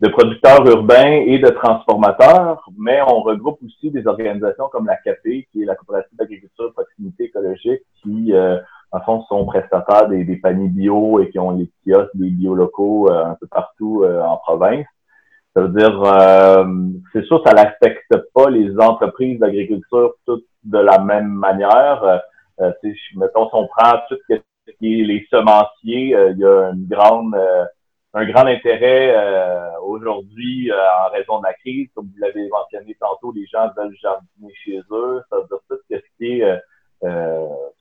de, 0.00 0.08
producteurs 0.08 0.66
urbains 0.66 1.22
et 1.26 1.38
de 1.38 1.48
transformateurs, 1.50 2.66
mais 2.78 3.02
on 3.02 3.20
regroupe 3.20 3.58
aussi 3.62 3.90
des 3.90 4.06
organisations 4.06 4.68
comme 4.72 4.86
la 4.86 4.96
CAPE, 4.96 5.44
qui 5.52 5.62
est 5.62 5.66
la 5.66 5.74
coopérative 5.74 6.16
d'agriculture 6.16 6.72
proximité 6.72 7.24
écologique, 7.24 7.82
qui 8.02 8.32
euh, 8.32 8.58
en 8.92 9.00
fond, 9.00 9.22
sont 9.28 9.44
prestataires 9.46 10.08
des, 10.08 10.24
des, 10.24 10.36
paniers 10.36 10.68
bio 10.68 11.20
et 11.20 11.30
qui 11.30 11.38
ont 11.38 11.50
les 11.52 11.70
kiosques 11.84 12.14
des 12.14 12.30
bio 12.30 12.54
locaux 12.54 13.10
euh, 13.10 13.24
un 13.24 13.34
peu 13.34 13.46
partout 13.46 14.02
euh, 14.04 14.22
en 14.22 14.36
province. 14.36 14.86
Ça 15.54 15.62
veut 15.62 15.80
dire, 15.80 16.02
euh, 16.02 16.64
c'est 17.12 17.24
sûr, 17.24 17.42
ça 17.46 17.54
n'affecte 17.54 18.14
pas 18.34 18.50
les 18.50 18.78
entreprises 18.78 19.38
d'agriculture 19.38 20.14
toutes 20.26 20.44
de 20.64 20.78
la 20.78 20.98
même 20.98 21.28
manière. 21.28 22.22
Euh, 22.60 22.72
mettons, 23.16 23.48
si 23.48 23.54
on 23.54 23.66
prend 23.66 23.98
tout 24.08 24.16
ce 24.28 24.72
qui 24.78 25.00
est 25.00 25.04
les 25.04 25.26
semenciers, 25.30 26.16
il 26.30 26.38
y 26.38 26.44
a 26.44 26.70
une 26.72 26.86
grande, 26.86 27.34
un 28.12 28.24
grand 28.26 28.46
intérêt 28.46 29.14
aujourd'hui 29.82 30.70
en 30.72 31.10
raison 31.12 31.38
de 31.38 31.44
la 31.44 31.54
crise. 31.54 31.88
Comme 31.94 32.06
vous 32.06 32.20
l'avez 32.20 32.48
mentionné 32.48 32.96
tantôt, 33.00 33.32
les 33.32 33.46
gens 33.46 33.70
veulent 33.76 33.96
jardiner 34.00 34.52
chez 34.64 34.80
eux. 34.90 35.22
Ça 35.30 35.36
veut 35.36 35.46
dire 35.48 35.58
tout 35.68 35.76
ce 35.88 35.96
qui 36.18 36.40
est 36.40 36.42
euh, 36.42 36.56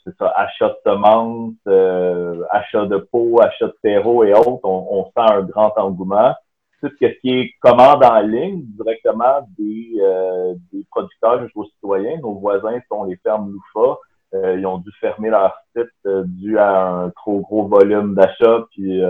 c'est 0.05 0.15
ça, 0.17 0.31
achat 0.35 0.69
de 0.69 0.77
semences, 0.85 1.53
euh, 1.67 2.43
achat 2.51 2.85
de 2.85 2.97
pots, 2.97 3.41
achat 3.41 3.67
de 3.67 3.75
terreau 3.81 4.23
et 4.23 4.33
autres, 4.33 4.63
on, 4.63 5.05
sent 5.05 5.33
un 5.33 5.41
grand 5.41 5.73
engouement. 5.77 6.33
tout 6.81 6.89
ce 7.01 7.05
qui 7.05 7.29
est 7.29 7.51
commande 7.59 8.03
en 8.03 8.19
ligne 8.19 8.61
directement 8.77 9.47
des, 9.57 9.93
euh, 9.99 10.53
des 10.71 10.85
producteurs 10.91 11.41
jusqu'aux 11.43 11.65
citoyens. 11.65 12.19
Nos 12.21 12.35
voisins 12.35 12.79
sont 12.87 13.05
les 13.05 13.15
fermes 13.17 13.51
Loufa. 13.51 13.97
Euh, 14.35 14.59
ils 14.59 14.65
ont 14.67 14.77
dû 14.77 14.91
fermer 14.99 15.29
leur 15.29 15.55
site 15.75 15.89
euh, 16.05 16.23
dû 16.27 16.59
à 16.59 16.87
un 16.87 17.09
trop 17.11 17.39
gros 17.39 17.67
volume 17.67 18.13
d'achats. 18.13 18.65
Puis 18.71 19.01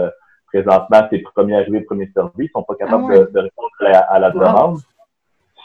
présentement, 0.47 1.07
c'est 1.09 1.19
premier 1.19 1.57
arrivé, 1.57 1.81
premier 1.81 2.09
servi. 2.13 2.45
Ils 2.45 2.51
sont 2.51 2.63
pas 2.63 2.75
capables 2.75 3.05
ah 3.11 3.31
de, 3.31 3.39
répondre 3.39 3.69
à, 3.81 4.19
la 4.19 4.31
demande. 4.31 4.77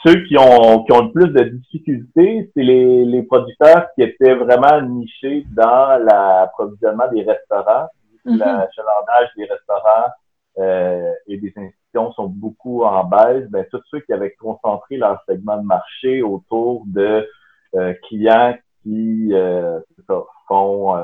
Ceux 0.05 0.23
qui 0.23 0.37
ont, 0.37 0.83
qui 0.83 0.91
ont 0.93 1.03
le 1.03 1.11
plus 1.11 1.29
de 1.29 1.43
difficultés, 1.43 2.49
c'est 2.53 2.63
les, 2.63 3.05
les 3.05 3.23
producteurs 3.23 3.87
qui 3.93 4.01
étaient 4.01 4.33
vraiment 4.33 4.81
nichés 4.81 5.45
dans 5.51 6.03
l'approvisionnement 6.03 7.07
des 7.13 7.21
restaurants, 7.23 7.87
mm-hmm. 8.25 8.37
l'achalandage 8.37 9.29
des 9.37 9.45
restaurants 9.45 10.09
euh, 10.57 11.11
et 11.27 11.37
des 11.37 11.53
institutions 11.55 12.11
sont 12.13 12.27
beaucoup 12.27 12.83
en 12.83 13.03
baisse. 13.03 13.47
Ben, 13.49 13.63
tous 13.71 13.81
ceux 13.91 13.99
qui 13.99 14.11
avaient 14.13 14.33
concentré 14.39 14.97
leur 14.97 15.23
segment 15.29 15.57
de 15.57 15.65
marché 15.65 16.23
autour 16.23 16.83
de 16.87 17.27
euh, 17.75 17.93
clients 18.07 18.55
qui 18.83 19.29
euh, 19.33 19.79
font 20.47 20.95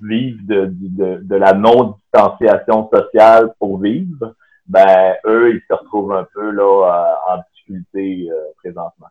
vivre 0.00 0.38
de, 0.44 0.72
de, 0.72 1.20
de 1.22 1.36
la 1.36 1.52
non-distanciation 1.52 2.88
sociale 2.92 3.52
pour 3.58 3.78
vivre, 3.78 4.34
ben 4.66 5.16
eux, 5.26 5.54
ils 5.54 5.62
se 5.68 5.74
retrouvent 5.74 6.12
un 6.12 6.26
peu 6.34 6.50
là 6.50 7.16
en 7.28 7.38
difficulté 7.52 8.28
présentement. 8.58 9.08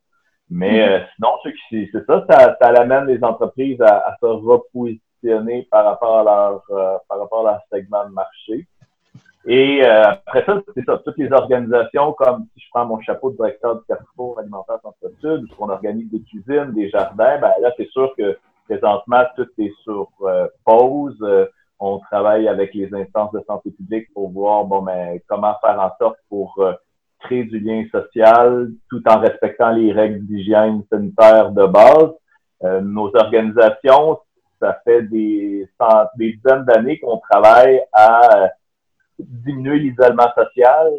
Mais 0.50 0.88
mm-hmm. 0.88 1.06
sinon, 1.16 1.30
c'est 1.70 2.06
ça, 2.08 2.26
ça, 2.30 2.58
ça 2.60 2.68
amène 2.82 3.06
les 3.06 3.24
entreprises 3.24 3.82
à, 3.82 3.98
à, 4.00 4.18
se 4.20 4.26
repositionner 4.26 5.68
par 5.70 5.86
rapport 5.86 6.20
à 6.20 6.24
leur 6.24 7.02
par 7.08 7.20
rapport 7.20 7.48
à 7.48 7.52
leur 7.52 7.62
segment 7.72 8.06
de 8.06 8.14
marché. 8.14 8.68
Et 9.46 9.82
euh, 9.84 10.04
après 10.04 10.46
ça, 10.46 10.62
c'est 10.76 10.86
ça, 10.86 11.02
toutes 11.04 11.18
les 11.18 11.32
organisations, 11.32 12.14
comme 12.14 12.46
si 12.54 12.62
je 12.64 12.68
prends 12.72 12.86
mon 12.86 13.00
chapeau 13.02 13.32
de 13.32 13.38
directeur 13.38 13.78
du 13.78 13.82
Carrefour 13.88 14.38
alimentaire 14.40 14.80
Centre-Sud, 14.84 15.46
où 15.46 15.48
on 15.60 15.70
organise 15.70 16.10
des 16.12 16.22
cuisines, 16.22 16.74
des 16.74 16.90
jardins, 16.90 17.40
ben 17.40 17.54
là, 17.62 17.72
c'est 17.78 17.90
sûr 17.90 18.14
que 18.18 18.38
présentement, 18.66 19.24
tout 19.36 19.48
est 19.58 19.74
sur 19.84 20.10
euh, 20.22 20.48
pause. 20.66 21.18
Euh, 21.82 21.86
on 21.86 22.00
travaille 22.00 22.48
avec 22.48 22.74
les 22.74 22.94
instances 22.94 23.32
de 23.32 23.42
santé 23.48 23.72
publique 23.72 24.14
pour 24.14 24.30
voir 24.32 24.66
bon, 24.66 24.82
ben, 24.82 25.20
comment 25.28 25.56
faire 25.62 25.80
en 25.80 25.92
sorte 26.00 26.18
pour 26.30 26.62
créer 27.20 27.44
du 27.44 27.60
lien 27.60 27.84
social 27.92 28.70
tout 28.90 29.02
en 29.08 29.20
respectant 29.20 29.72
les 29.72 29.92
règles 29.92 30.26
d'hygiène 30.26 30.84
sanitaire 30.92 31.52
de 31.52 31.66
base. 31.66 32.12
nos 32.82 33.14
organisations, 33.16 34.20
ça 34.62 34.80
fait 34.86 35.04
des, 35.04 35.68
des 36.18 36.34
dizaines 36.34 36.66
d'années 36.66 37.00
qu'on 37.00 37.18
travaille 37.30 37.82
à 37.94 38.50
diminuer 39.20 39.80
l'isolement 39.80 40.32
social, 40.36 40.92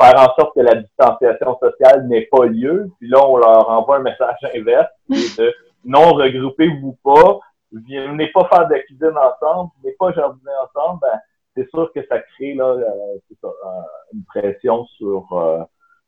faire 0.00 0.18
en 0.18 0.34
sorte 0.34 0.54
que 0.54 0.60
la 0.60 0.76
distanciation 0.76 1.58
sociale 1.58 2.06
n'ait 2.08 2.28
pas 2.30 2.46
lieu. 2.46 2.90
Puis 2.98 3.08
là, 3.08 3.18
on 3.26 3.36
leur 3.36 3.68
envoie 3.68 3.96
un 3.96 4.02
message 4.02 4.36
inverse, 4.54 4.90
de 5.08 5.52
non 5.84 6.12
regroupez-vous 6.14 6.96
pas, 7.04 7.40
venez 7.80 8.28
pas 8.28 8.48
faire 8.52 8.68
de 8.68 8.74
cuisine 8.86 9.14
ensemble, 9.16 9.70
venez 9.82 9.94
pas 9.98 10.12
jardiner 10.12 10.52
ensemble. 10.62 11.00
Ben, 11.02 11.18
c'est 11.56 11.68
sûr 11.70 11.90
que 11.92 12.00
ça 12.08 12.18
crée 12.18 12.54
là, 12.54 12.64
euh, 12.64 13.50
une 14.12 14.24
pression 14.24 14.84
sur 14.96 15.32
euh, 15.32 15.62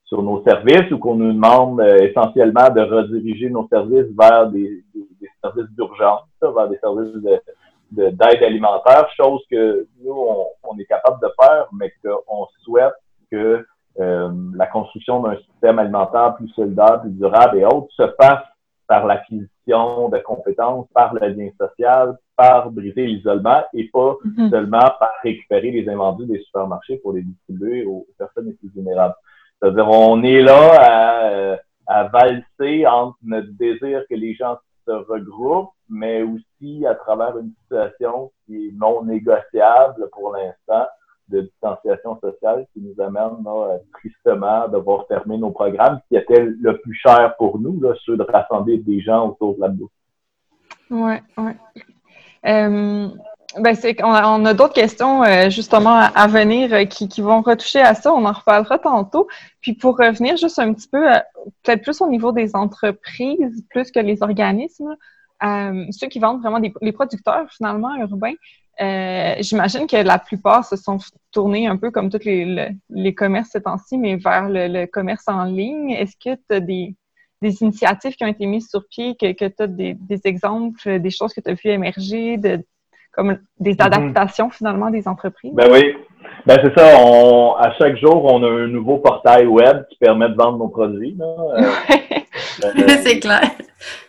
sur 0.06 0.22
nos 0.22 0.42
services 0.44 0.90
ou 0.92 0.98
qu'on 0.98 1.16
nous 1.16 1.32
demande 1.32 1.80
euh, 1.80 1.98
essentiellement 1.98 2.70
de 2.70 2.80
rediriger 2.80 3.50
nos 3.50 3.66
services 3.68 4.06
vers 4.16 4.48
des, 4.48 4.84
des 4.94 5.28
services 5.42 5.70
d'urgence, 5.76 6.22
vers 6.40 6.68
des 6.68 6.78
services 6.78 7.12
de, 7.14 7.40
d'aide 7.90 8.42
alimentaire, 8.42 9.08
chose 9.16 9.42
que 9.50 9.86
nous, 10.02 10.26
on, 10.62 10.78
est 10.78 10.84
capable 10.84 11.20
de 11.20 11.28
faire, 11.40 11.66
mais 11.72 11.92
qu'on 12.04 12.46
souhaite 12.62 12.94
que 13.30 13.66
euh, 13.98 14.30
la 14.54 14.66
construction 14.66 15.20
d'un 15.20 15.36
système 15.38 15.78
alimentaire 15.78 16.34
plus 16.36 16.48
solidaire, 16.50 17.00
plus 17.00 17.10
durable 17.10 17.58
et 17.58 17.64
autres 17.64 17.92
se 17.92 18.06
fasse 18.20 18.44
par 18.86 19.06
l'acquisition 19.06 20.08
de 20.08 20.18
compétences, 20.18 20.86
par 20.94 21.14
le 21.14 21.28
lien 21.28 21.50
social, 21.58 22.16
par 22.36 22.70
briser 22.70 23.06
l'isolement 23.06 23.62
et 23.72 23.88
pas 23.92 24.16
mm-hmm. 24.24 24.50
seulement 24.50 24.90
par 25.00 25.10
récupérer 25.22 25.70
les 25.70 25.88
invendus 25.88 26.26
des 26.26 26.40
supermarchés 26.40 26.98
pour 26.98 27.12
les 27.12 27.22
distribuer 27.22 27.84
aux 27.84 28.06
personnes 28.18 28.46
les 28.46 28.52
plus 28.52 28.70
vulnérables. 28.74 29.14
C'est-à-dire, 29.60 29.88
on 29.88 30.22
est 30.22 30.42
là 30.42 30.70
à, 30.78 31.28
euh, 31.30 31.56
à 31.86 32.04
valser 32.04 32.86
entre 32.86 33.16
notre 33.24 33.48
désir 33.58 34.04
que 34.08 34.14
les 34.14 34.34
gens 34.34 34.56
se 34.86 34.92
regroupent, 34.92 35.70
mais 35.88 36.22
aussi 36.22 36.86
à 36.86 36.94
travers 36.94 37.38
une 37.38 37.52
situation 37.62 38.30
qui 38.44 38.68
est 38.68 38.72
non 38.74 39.04
négociable 39.04 40.08
pour 40.12 40.32
l'instant 40.36 40.86
de 41.28 41.42
distanciation 41.42 42.18
sociale 42.20 42.66
qui 42.72 42.80
nous 42.80 43.02
amène 43.02 43.44
là, 43.44 43.78
tristement 43.94 44.62
à 44.62 44.68
devoir 44.68 45.06
fermer 45.08 45.38
nos 45.38 45.50
programmes 45.50 46.00
qui 46.08 46.16
étaient 46.16 46.44
le 46.44 46.78
plus 46.78 46.94
cher 46.94 47.34
pour 47.38 47.58
nous, 47.58 47.80
là, 47.80 47.94
ceux 48.04 48.16
de 48.16 48.22
rassembler 48.22 48.78
des 48.78 49.00
gens 49.00 49.28
autour 49.28 49.56
de 49.56 49.60
la 49.60 49.68
bouffe. 49.68 49.90
Oui, 50.90 51.14
oui. 51.38 51.52
Euh, 52.46 53.08
ben 53.58 53.74
c'est, 53.74 54.02
on 54.04 54.44
a, 54.44 54.54
d'autres 54.54 54.74
questions 54.74 55.24
euh, 55.24 55.50
justement 55.50 55.96
à, 56.14 56.26
venir 56.26 56.72
euh, 56.72 56.84
qui, 56.84 57.08
qui, 57.08 57.20
vont 57.22 57.42
retoucher 57.42 57.80
à 57.80 57.94
ça. 57.94 58.12
On 58.12 58.24
en 58.24 58.32
reparlera 58.32 58.78
tantôt. 58.78 59.26
Puis 59.60 59.72
pour 59.72 59.96
revenir 59.96 60.36
juste 60.36 60.58
un 60.58 60.72
petit 60.72 60.88
peu, 60.88 61.06
peut-être 61.62 61.82
plus 61.82 62.00
au 62.00 62.08
niveau 62.08 62.32
des 62.32 62.54
entreprises, 62.54 63.64
plus 63.70 63.90
que 63.90 64.00
les 64.00 64.22
organismes, 64.22 64.94
ceux 65.42 66.08
qui 66.08 66.18
vendent 66.18 66.40
vraiment 66.40 66.60
des, 66.60 66.72
les 66.80 66.92
producteurs 66.92 67.50
finalement 67.50 67.94
urbains, 67.96 68.34
j'imagine 68.78 69.86
que 69.86 69.96
la 69.96 70.18
plupart 70.18 70.64
se 70.64 70.76
sont 70.76 70.98
tournés 71.32 71.66
un 71.66 71.76
peu 71.76 71.90
comme 71.90 72.10
tous 72.10 72.24
les, 72.24 72.70
les 72.90 73.14
commerces 73.14 73.50
ces 73.50 73.62
temps-ci, 73.62 73.98
mais 73.98 74.16
vers 74.16 74.48
le, 74.48 74.86
commerce 74.86 75.24
en 75.28 75.44
ligne. 75.44 75.90
Est-ce 75.90 76.16
que 76.16 76.34
tu 76.34 76.56
as 76.56 76.60
des, 76.60 76.94
des, 77.42 77.62
initiatives 77.62 78.14
qui 78.16 78.24
ont 78.24 78.28
été 78.28 78.46
mises 78.46 78.68
sur 78.68 78.86
pied, 78.88 79.16
que, 79.16 79.32
que 79.32 79.46
tu 79.46 79.62
as 79.62 79.66
des, 79.66 79.94
des, 79.94 80.20
exemples, 80.24 80.98
des 80.98 81.10
choses 81.10 81.32
que 81.32 81.40
tu 81.40 81.50
as 81.50 81.54
vu 81.54 81.70
émerger, 81.70 82.36
de, 82.36 82.64
comme 83.12 83.38
des 83.58 83.72
mhm. 83.72 83.80
adaptations 83.80 84.50
finalement 84.50 84.90
des 84.90 85.08
entreprises? 85.08 85.54
Ben 85.54 85.70
oui. 85.72 85.94
Ben 86.46 86.58
c'est 86.62 86.78
ça. 86.78 86.96
On, 86.98 87.54
à 87.56 87.72
chaque 87.74 87.96
jour, 87.96 88.24
on 88.24 88.42
a 88.42 88.48
un 88.48 88.68
nouveau 88.68 88.98
portail 88.98 89.46
web 89.46 89.84
qui 89.88 89.96
permet 89.98 90.28
de 90.28 90.34
vendre 90.34 90.58
nos 90.58 90.68
produits. 90.68 91.16
Euh, 92.64 92.70
ben, 92.74 92.88
c'est 92.88 93.18
clair. 93.20 93.42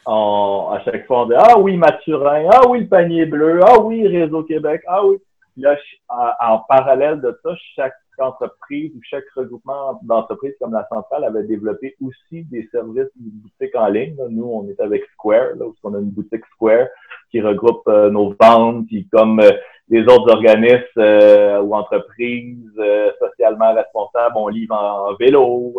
à 0.05 0.81
chaque 0.85 1.05
fois, 1.05 1.23
on 1.23 1.25
dit 1.25 1.33
Ah 1.37 1.59
oui, 1.59 1.75
Mathurin, 1.75 2.47
ah 2.49 2.61
oui, 2.69 2.81
le 2.81 2.87
panier 2.87 3.25
bleu, 3.25 3.59
ah 3.61 3.77
oui, 3.79 4.07
Réseau 4.07 4.43
Québec, 4.43 4.81
ah 4.87 5.05
oui. 5.05 5.17
Là, 5.57 5.75
en 6.09 6.59
parallèle 6.59 7.19
de 7.19 7.37
ça, 7.43 7.49
chaque 7.75 7.95
entreprise 8.19 8.91
ou 8.95 8.99
chaque 9.03 9.25
regroupement 9.35 9.99
d'entreprises 10.03 10.55
comme 10.59 10.73
la 10.73 10.87
centrale 10.91 11.23
avait 11.23 11.43
développé 11.43 11.95
aussi 12.01 12.43
des 12.45 12.67
services 12.71 13.11
de 13.15 13.29
boutique 13.41 13.75
en 13.75 13.87
ligne. 13.87 14.15
Nous, 14.29 14.45
on 14.45 14.67
est 14.69 14.79
avec 14.79 15.03
Square, 15.13 15.55
là, 15.57 15.65
où 15.65 15.75
on 15.83 15.93
a 15.93 15.99
une 15.99 16.11
boutique 16.11 16.45
Square 16.53 16.87
qui 17.31 17.41
regroupe 17.41 17.87
euh, 17.87 18.09
nos 18.09 18.35
ventes, 18.39 18.87
puis 18.87 19.07
comme 19.11 19.39
euh, 19.39 19.51
les 19.89 20.01
autres 20.03 20.33
organismes 20.33 20.83
euh, 20.97 21.61
ou 21.61 21.73
entreprises 21.73 22.81
socialement 23.19 23.73
responsables, 23.73 24.35
on 24.35 24.47
livre 24.47 24.75
en, 24.75 25.15
vélo, 25.15 25.73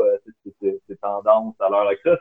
c'est 0.61 1.01
tendance 1.01 1.55
à 1.61 1.69
l'heure 1.69 1.89
actuelle. 1.89 2.19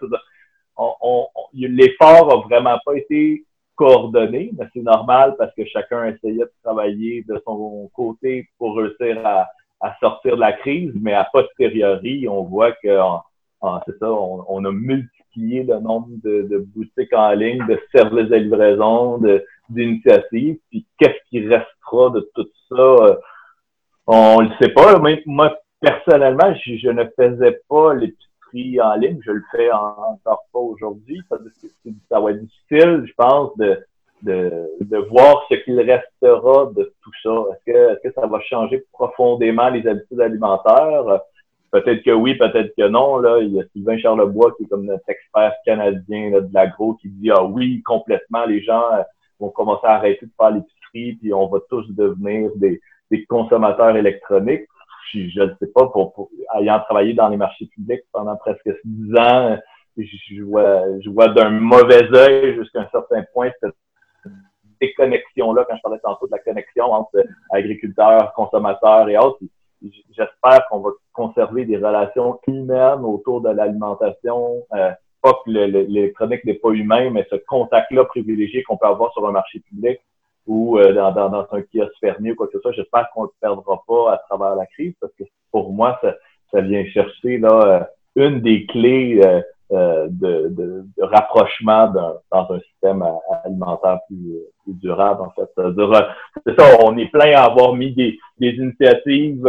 On, 0.75 0.93
on, 1.01 1.27
L'effort 1.53 2.31
a 2.31 2.47
vraiment 2.47 2.77
pas 2.85 2.95
été 2.95 3.45
coordonné, 3.75 4.51
mais 4.57 4.65
c'est 4.73 4.81
normal 4.81 5.35
parce 5.37 5.53
que 5.55 5.65
chacun 5.65 6.05
essayait 6.05 6.43
de 6.43 6.51
travailler 6.63 7.23
de 7.27 7.41
son 7.45 7.89
côté 7.93 8.47
pour 8.57 8.77
réussir 8.77 9.25
à, 9.25 9.47
à 9.79 9.95
sortir 9.99 10.35
de 10.35 10.41
la 10.41 10.53
crise, 10.53 10.91
mais 10.99 11.13
à 11.13 11.27
posteriori, 11.31 12.27
on 12.27 12.43
voit 12.43 12.71
que 12.73 12.97
c'est 13.85 13.97
ça, 13.99 14.11
on, 14.11 14.65
a 14.65 14.71
multiplié 14.71 15.63
le 15.63 15.79
nombre 15.79 16.09
de, 16.23 16.57
boutiques 16.75 17.13
en 17.13 17.31
ligne, 17.31 17.65
de 17.67 17.79
services 17.91 18.29
de 18.29 18.35
livraison, 18.35 19.19
d'initiatives. 19.69 20.57
Puis 20.69 20.85
qu'est-ce 20.97 21.29
qui 21.29 21.47
restera 21.47 22.09
de 22.11 22.29
tout 22.35 22.47
ça? 22.69 22.75
Euh, 22.75 23.15
on 24.07 24.41
le 24.41 24.49
sait 24.61 24.69
pas. 24.69 24.99
moi, 25.25 25.57
personnellement, 25.81 26.53
je, 26.65 26.89
ne 26.89 27.03
faisais 27.15 27.59
pas 27.69 27.93
l'épicerie 27.93 28.81
en 28.81 28.95
ligne. 28.95 29.19
Je 29.25 29.31
le 29.31 29.43
fais 29.51 29.71
encore 29.71 30.45
pas 30.53 30.59
aujourd'hui. 30.59 31.21
Ça, 31.29 31.37
ça 32.09 32.19
va 32.19 32.31
être 32.31 32.41
difficile, 32.41 33.05
je 33.05 33.13
pense, 33.15 33.55
de 33.57 33.83
de, 34.23 34.69
de 34.81 34.97
voir 34.97 35.45
ce 35.49 35.55
qu'il 35.55 35.79
restera 35.79 36.71
de 36.75 36.93
tout 37.03 37.11
ça. 37.23 37.29
Est-ce 37.51 37.71
que, 37.71 37.93
est-ce 37.93 38.07
que 38.07 38.13
ça 38.13 38.27
va 38.27 38.39
changer 38.41 38.83
profondément 38.91 39.69
les 39.69 39.87
habitudes 39.87 40.21
alimentaires? 40.21 41.21
Peut-être 41.71 42.03
que 42.03 42.11
oui, 42.11 42.35
peut-être 42.35 42.73
que 42.75 42.87
non. 42.87 43.17
Là, 43.17 43.39
il 43.39 43.53
y 43.53 43.59
a 43.59 43.63
Sylvain 43.73 43.97
Charlebois 43.97 44.53
qui 44.57 44.63
est 44.63 44.67
comme 44.67 44.85
notre 44.85 45.07
expert 45.07 45.53
canadien 45.65 46.31
là, 46.31 46.41
de 46.41 46.53
l'agro 46.53 46.95
qui 46.95 47.09
dit 47.09 47.29
Ah 47.29 47.43
oui, 47.43 47.81
complètement, 47.83 48.45
les 48.45 48.63
gens 48.63 48.83
vont 49.39 49.49
commencer 49.49 49.85
à 49.85 49.95
arrêter 49.95 50.25
de 50.25 50.31
faire 50.37 50.51
l'épicerie, 50.51 51.17
puis 51.19 51.33
on 51.33 51.47
va 51.47 51.59
tous 51.69 51.85
devenir 51.89 52.51
des, 52.55 52.81
des 53.11 53.25
consommateurs 53.25 53.95
électroniques. 53.95 54.67
Je 55.13 55.41
ne 55.41 55.53
sais 55.59 55.67
pas, 55.73 55.87
pour, 55.87 56.29
ayant 56.59 56.79
travaillé 56.81 57.13
dans 57.13 57.29
les 57.29 57.37
marchés 57.37 57.67
publics 57.67 58.01
pendant 58.11 58.35
presque 58.35 58.69
dix 58.83 59.15
ans, 59.17 59.57
je 59.97 60.43
vois, 60.43 60.99
je 60.99 61.09
vois 61.09 61.29
d'un 61.29 61.49
mauvais 61.49 62.03
œil 62.13 62.55
jusqu'à 62.55 62.81
un 62.81 62.89
certain 62.91 63.23
point 63.33 63.49
cette 63.61 63.73
déconnexion-là, 64.79 65.65
quand 65.67 65.75
je 65.75 65.81
parlais 65.81 65.99
tantôt 65.99 66.27
de 66.27 66.31
la 66.31 66.39
connexion 66.39 66.85
entre 66.85 67.23
agriculteurs, 67.51 68.33
consommateurs 68.33 69.09
et 69.09 69.17
autres, 69.17 69.39
j'espère 70.11 70.67
qu'on 70.69 70.79
va 70.79 70.91
conserver 71.13 71.65
des 71.65 71.77
relations 71.77 72.39
humaines 72.47 73.03
autour 73.03 73.41
de 73.41 73.49
l'alimentation. 73.49 74.63
Euh, 74.73 74.91
pas 75.27 75.41
que 75.45 75.49
l'électronique 75.51 76.45
n'est 76.45 76.53
pas 76.53 76.71
humain, 76.71 77.09
mais 77.09 77.25
ce 77.29 77.35
contact-là 77.35 78.05
privilégié 78.05 78.63
qu'on 78.63 78.77
peut 78.77 78.87
avoir 78.87 79.11
sur 79.13 79.27
un 79.27 79.31
marché 79.31 79.59
public 79.59 79.99
ou 80.45 80.77
euh, 80.79 80.93
dans, 80.93 81.47
un 81.51 81.61
kiosque 81.61 81.99
fermé 81.99 82.31
ou 82.31 82.35
quoi 82.35 82.47
que 82.47 82.53
ce 82.53 82.59
soit, 82.59 82.71
j'espère 82.71 83.09
qu'on 83.13 83.23
ne 83.23 83.27
le 83.27 83.33
perdra 83.41 83.83
pas 83.85 84.13
à 84.13 84.17
travers 84.29 84.55
la 84.55 84.65
crise 84.65 84.93
parce 85.01 85.13
que 85.19 85.23
pour 85.51 85.73
moi, 85.73 85.99
ça, 86.01 86.61
vient 86.61 86.85
chercher 86.85 87.37
là 87.39 87.49
euh, 87.51 87.83
une 88.15 88.39
des 88.39 88.65
clés 88.65 89.21
euh, 89.71 90.07
de, 90.09 90.85
rapprochement 90.99 91.87
dans, 91.89 92.21
un 92.31 92.59
système 92.71 93.03
alimentaire 93.43 93.99
plus, 94.07 94.41
durable, 94.67 95.21
en 95.21 95.31
fait. 95.31 95.49
C'est 96.45 96.59
ça, 96.59 96.77
on 96.85 96.97
est 96.97 97.11
plein 97.11 97.33
à 97.35 97.43
avoir 97.43 97.73
mis 97.73 97.93
des, 97.93 98.17
initiatives 98.39 99.45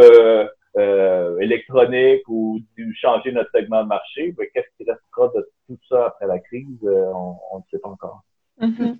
électroniques 0.77 2.27
ou 2.27 2.59
de 2.77 2.85
changer 2.93 3.31
notre 3.31 3.51
segment 3.51 3.83
de 3.83 3.87
marché. 3.87 4.35
Qu'est-ce 4.53 4.67
qui 4.77 4.89
restera 4.89 5.27
de 5.35 5.49
tout 5.67 5.77
ça 5.87 6.07
après 6.07 6.27
la 6.27 6.39
crise? 6.39 6.83
on 6.83 7.57
ne 7.57 7.63
sait 7.71 7.79
pas 7.79 7.89
encore. 7.89 8.23
Mm-hmm. 8.59 8.97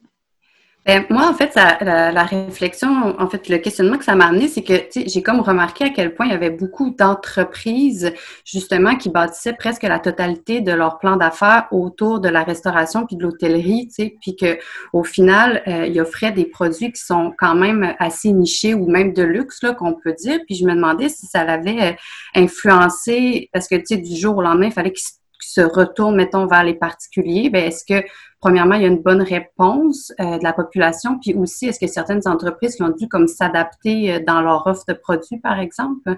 Ben, 0.85 1.05
moi, 1.09 1.29
en 1.29 1.33
fait, 1.33 1.53
la, 1.55 2.23
réflexion, 2.23 3.15
en 3.19 3.29
fait, 3.29 3.49
le 3.49 3.57
questionnement 3.57 3.97
que 3.97 4.05
ça 4.05 4.15
m'a 4.15 4.27
amené, 4.27 4.47
c'est 4.47 4.63
que 4.63 4.73
j'ai 4.93 5.21
comme 5.21 5.41
remarqué 5.41 5.83
à 5.83 5.89
quel 5.89 6.15
point 6.15 6.25
il 6.25 6.31
y 6.31 6.35
avait 6.35 6.49
beaucoup 6.49 6.89
d'entreprises, 6.91 8.13
justement, 8.45 8.95
qui 8.95 9.09
bâtissaient 9.09 9.53
presque 9.53 9.83
la 9.83 9.99
totalité 9.99 10.61
de 10.61 10.71
leur 10.71 10.97
plan 10.97 11.17
d'affaires 11.17 11.67
autour 11.71 12.21
de 12.21 12.29
la 12.29 12.43
restauration 12.43 13.05
puis 13.05 13.17
de 13.17 13.23
l'hôtellerie, 13.23 13.89
puis 14.21 14.35
que 14.37 14.57
au 14.93 15.03
final, 15.03 15.61
euh, 15.67 15.85
ils 15.85 15.99
offraient 15.99 16.31
des 16.31 16.45
produits 16.45 16.91
qui 16.93 17.01
sont 17.01 17.33
quand 17.37 17.55
même 17.55 17.93
assez 17.99 18.31
nichés 18.31 18.73
ou 18.73 18.89
même 18.89 19.13
de 19.13 19.23
luxe, 19.23 19.61
là, 19.61 19.73
qu'on 19.73 19.93
peut 19.93 20.13
dire. 20.13 20.39
Puis 20.47 20.55
je 20.55 20.65
me 20.65 20.73
demandais 20.73 21.09
si 21.09 21.27
ça 21.27 21.43
l'avait 21.43 21.91
euh, 21.91 21.93
influencé, 22.35 23.49
parce 23.53 23.67
que, 23.67 23.75
tu 23.75 23.83
sais, 23.85 23.97
du 23.97 24.15
jour 24.15 24.37
au 24.37 24.41
lendemain, 24.41 24.67
il 24.67 24.73
fallait 24.73 24.93
qu'ils 24.93 25.05
se 25.05 25.18
retournent, 25.61 26.15
mettons, 26.15 26.47
vers 26.47 26.63
les 26.63 26.73
particuliers. 26.73 27.49
Ben, 27.49 27.65
est-ce 27.65 27.85
que 27.85 28.05
premièrement, 28.41 28.75
il 28.75 28.81
y 28.81 28.85
a 28.85 28.87
une 28.87 29.01
bonne 29.01 29.21
réponse 29.21 30.13
euh, 30.19 30.37
de 30.37 30.43
la 30.43 30.53
population, 30.53 31.19
puis 31.19 31.33
aussi, 31.33 31.67
est-ce 31.67 31.79
que 31.79 31.87
certaines 31.87 32.27
entreprises 32.27 32.75
qui 32.75 32.83
ont 32.83 32.89
dû 32.89 33.07
comme 33.07 33.27
s'adapter 33.27 34.13
euh, 34.13 34.19
dans 34.25 34.41
leur 34.41 34.65
offre 34.67 34.83
de 34.87 34.93
produits, 34.93 35.39
par 35.39 35.59
exemple? 35.59 36.15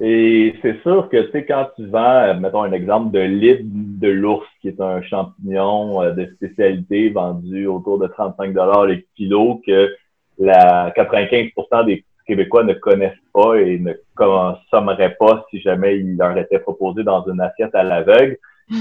Et 0.00 0.56
c'est 0.62 0.82
sûr 0.82 1.08
que, 1.10 1.26
tu 1.26 1.30
sais, 1.30 1.46
quand 1.46 1.68
tu 1.76 1.86
vends, 1.86 2.00
euh, 2.00 2.34
mettons 2.34 2.62
un 2.62 2.72
exemple 2.72 3.12
de 3.12 3.20
l'île 3.20 3.60
de 3.64 4.08
l'ours, 4.08 4.46
qui 4.60 4.68
est 4.68 4.80
un 4.80 5.00
champignon 5.02 6.02
de 6.12 6.26
spécialité 6.34 7.10
vendu 7.10 7.66
autour 7.66 7.98
de 7.98 8.08
35 8.08 8.52
le 8.52 9.04
kilo, 9.14 9.60
que 9.66 9.94
la 10.38 10.92
95 10.96 11.86
des 11.86 12.04
Québécois 12.26 12.64
ne 12.64 12.74
connaissent 12.74 13.12
pas 13.32 13.56
et 13.56 13.78
ne 13.78 13.92
consommeraient 14.14 15.16
pas 15.18 15.44
si 15.50 15.60
jamais 15.60 15.98
il 15.98 16.16
leur 16.16 16.36
était 16.36 16.58
proposé 16.58 17.02
dans 17.02 17.24
une 17.26 17.40
assiette 17.40 17.74
à 17.74 17.82
l'aveugle. 17.82 18.38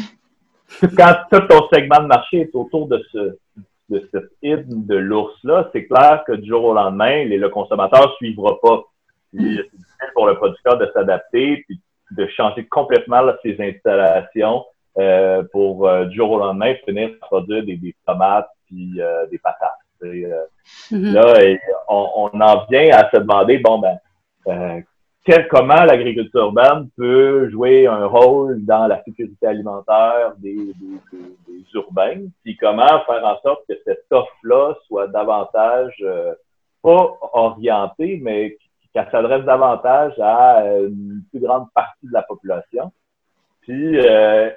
quand 0.98 1.15
tout 1.31 1.41
ton 1.48 1.67
segment 1.74 2.01
de 2.01 2.07
marché 2.07 2.41
est 2.41 2.55
autour 2.55 2.88
de 2.88 3.03
ce 3.12 3.38
de 3.89 4.07
cette 4.12 4.31
hymne 4.41 4.86
de 4.86 4.95
l'ours-là, 4.95 5.69
c'est 5.74 5.86
clair 5.86 6.24
que 6.25 6.31
du 6.31 6.48
jour 6.48 6.63
au 6.63 6.74
lendemain, 6.74 7.25
le 7.25 7.50
consommateur 7.50 8.07
ne 8.07 8.13
suivra 8.13 8.57
pas. 8.62 8.83
C'est 9.33 9.39
difficile 9.39 10.12
pour 10.13 10.27
le 10.27 10.36
producteur 10.36 10.77
de 10.77 10.89
s'adapter 10.93 11.63
puis 11.67 11.81
de 12.12 12.25
changer 12.27 12.65
complètement 12.65 13.21
ses 13.43 13.57
installations 13.60 14.65
euh, 14.98 15.43
pour 15.51 15.88
euh, 15.88 16.05
du 16.05 16.17
jour 16.17 16.31
au 16.31 16.39
lendemain 16.39 16.74
finir 16.86 17.12
par 17.19 17.29
produire 17.29 17.63
des, 17.63 17.77
des 17.77 17.95
tomates 18.05 18.50
puis 18.65 18.93
euh, 19.00 19.25
des 19.27 19.38
patates. 19.38 19.71
Mm-hmm. 20.01 21.13
Là, 21.13 21.58
on, 21.89 22.29
on, 22.34 22.41
en 22.41 22.65
vient 22.70 22.89
à 22.91 23.10
se 23.12 23.17
demander, 23.17 23.58
bon 23.60 23.79
ben, 23.79 23.98
comment 25.50 25.84
l'agriculture 25.84 26.41
urbaine 26.41 26.89
peut 26.98 27.50
jouer 27.50 27.88
un 27.88 28.05
rôle 28.05 28.63
dans 28.65 28.88
la 28.88 29.03
sécurité 29.03 29.48
alimentaire 29.48 30.34
des, 30.38 30.55
des, 30.55 30.98
des, 31.48 31.63
urbains, 31.74 32.24
puis 32.43 32.58
comment 32.58 33.03
faire 33.05 33.25
en 33.25 33.39
sorte 33.41 33.62
que 33.70 33.75
cette 33.86 34.05
offre-là 34.12 34.75
soit 34.88 35.08
davantage 35.08 35.96
euh, 36.01 36.34
pas 36.81 37.17
orientée, 37.34 38.19
mais 38.21 38.58
qu'elle 38.93 39.08
s'adresse 39.12 39.45
davantage 39.45 40.13
à 40.19 40.63
une 40.80 41.21
plus 41.30 41.39
grande 41.39 41.67
partie 41.73 42.08
de 42.08 42.13
la 42.13 42.23
population? 42.23 42.91
Puis 43.71 43.97
euh, 44.05 44.49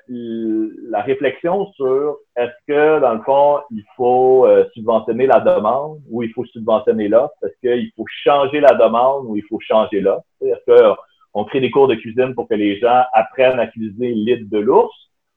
la 0.88 1.00
réflexion 1.02 1.70
sur 1.74 2.16
est-ce 2.34 2.50
que, 2.66 2.98
dans 2.98 3.14
le 3.14 3.22
fond, 3.22 3.60
il 3.70 3.84
faut 3.96 4.44
euh, 4.44 4.64
subventionner 4.74 5.26
la 5.26 5.38
demande 5.38 6.00
ou 6.10 6.24
il 6.24 6.32
faut 6.32 6.44
subventionner 6.46 7.06
l'offre? 7.06 7.34
Est-ce 7.44 7.60
qu'il 7.60 7.92
faut 7.96 8.06
changer 8.24 8.58
la 8.58 8.74
demande 8.74 9.26
ou 9.26 9.36
il 9.36 9.44
faut 9.48 9.60
changer 9.60 10.00
l'offre? 10.00 10.24
Est-ce 10.40 10.96
qu'on 11.32 11.44
crée 11.44 11.60
des 11.60 11.70
cours 11.70 11.86
de 11.86 11.94
cuisine 11.94 12.34
pour 12.34 12.48
que 12.48 12.54
les 12.54 12.80
gens 12.80 13.04
apprennent 13.12 13.60
à 13.60 13.68
cuisiner 13.68 14.14
l'île 14.14 14.48
de 14.48 14.58
l'ours 14.58 14.92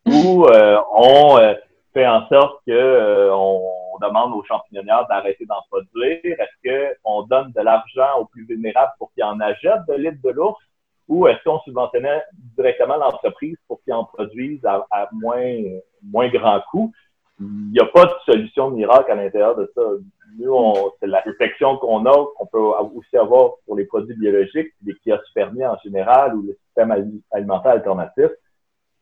ou 0.08 0.48
euh, 0.48 0.80
on 0.96 1.38
fait 1.94 2.08
en 2.08 2.28
sorte 2.30 2.60
que 2.66 3.30
on 3.32 3.62
demande 4.02 4.34
aux 4.34 4.44
champignonnières 4.46 5.06
d'arrêter 5.08 5.46
d'en 5.46 5.62
produire? 5.70 6.20
Est-ce 6.24 6.98
qu'on 7.04 7.22
donne 7.28 7.52
de 7.56 7.62
l'argent 7.62 8.22
aux 8.22 8.26
plus 8.26 8.48
vulnérables 8.48 8.94
pour 8.98 9.14
qu'ils 9.14 9.24
en 9.24 9.40
achètent 9.40 9.86
de 9.88 9.94
l'île 9.94 10.20
de 10.24 10.32
l'ours? 10.32 10.58
Ou 11.08 11.28
est-ce 11.28 11.42
qu'on 11.44 11.60
subventionnait 11.60 12.24
directement 12.56 12.98
l'entreprise 12.98 13.58
pour 13.68 13.82
qu'ils 13.84 13.94
en 13.94 14.04
produisent 14.04 14.66
à, 14.66 15.10
moins, 15.14 15.54
moins 16.04 16.28
grand 16.30 16.62
coût? 16.72 16.92
Il 17.40 17.72
n'y 17.72 17.80
a 17.80 17.86
pas 17.86 18.06
de 18.06 18.32
solution 18.32 18.72
miracle 18.72 19.12
à 19.12 19.16
l'intérieur 19.16 19.56
de 19.56 19.72
ça. 19.76 19.82
Nous, 20.40 20.56
c'est 21.00 21.08
la 21.08 21.20
réflexion 21.22 21.78
qu'on 21.78 22.06
a, 22.06 22.26
qu'on 22.36 22.46
peut 22.48 22.60
aussi 22.60 23.16
avoir 23.16 23.52
pour 23.66 23.76
les 23.78 23.86
produits 23.86 24.16
biologiques, 24.16 24.74
les 24.86 24.94
kiosques 25.06 25.34
fermés 25.34 25.66
en 25.66 25.78
général 25.84 26.36
ou 26.36 26.42
le 26.44 26.58
système 26.66 26.92
alimentaire 27.32 27.74
alternatif. 27.74 28.30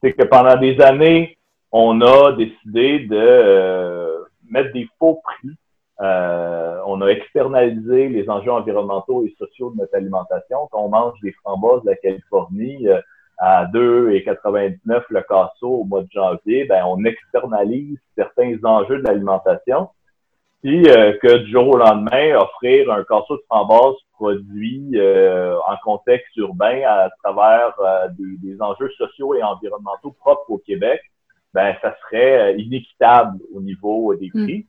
C'est 0.01 0.13
que 0.13 0.25
pendant 0.25 0.57
des 0.57 0.79
années, 0.81 1.37
on 1.71 2.01
a 2.01 2.33
décidé 2.33 2.99
de 2.99 3.17
euh, 3.17 4.23
mettre 4.49 4.71
des 4.73 4.87
faux 4.99 5.21
prix 5.23 5.55
euh, 6.01 6.77
on 6.85 7.01
a 7.01 7.07
externalisé 7.07 8.09
les 8.09 8.29
enjeux 8.29 8.51
environnementaux 8.51 9.25
et 9.25 9.33
sociaux 9.37 9.71
de 9.71 9.77
notre 9.77 9.95
alimentation. 9.95 10.67
Quand 10.71 10.83
on 10.83 10.89
mange 10.89 11.19
des 11.21 11.31
framboises 11.43 11.83
de 11.83 11.89
la 11.91 11.95
Californie 11.95 12.87
euh, 12.87 12.99
à 13.37 13.65
2,99 13.65 15.03
le 15.09 15.21
casseau 15.21 15.69
au 15.69 15.83
mois 15.85 16.03
de 16.03 16.09
janvier, 16.11 16.65
ben, 16.65 16.83
on 16.85 17.03
externalise 17.05 17.97
certains 18.15 18.57
enjeux 18.63 18.97
de 18.97 19.03
l'alimentation. 19.03 19.89
Puis 20.61 20.85
euh, 20.89 21.13
que 21.21 21.37
du 21.37 21.51
jour 21.51 21.67
au 21.69 21.77
lendemain, 21.77 22.35
offrir 22.35 22.91
un 22.91 23.03
casseau 23.03 23.37
de 23.37 23.43
framboises 23.49 23.95
produit 24.13 24.97
en 25.67 25.75
contexte 25.83 26.35
urbain 26.37 26.81
à 26.87 27.09
travers 27.21 27.73
des, 28.17 28.37
des, 28.41 28.61
enjeux 28.61 28.89
sociaux 28.97 29.35
et 29.35 29.43
environnementaux 29.43 30.11
propres 30.11 30.49
au 30.49 30.57
Québec, 30.57 31.01
ben 31.53 31.75
ça 31.81 31.93
serait 32.03 32.55
inéquitable 32.57 33.39
au 33.53 33.59
niveau 33.59 34.15
des 34.15 34.31
mm. 34.33 34.63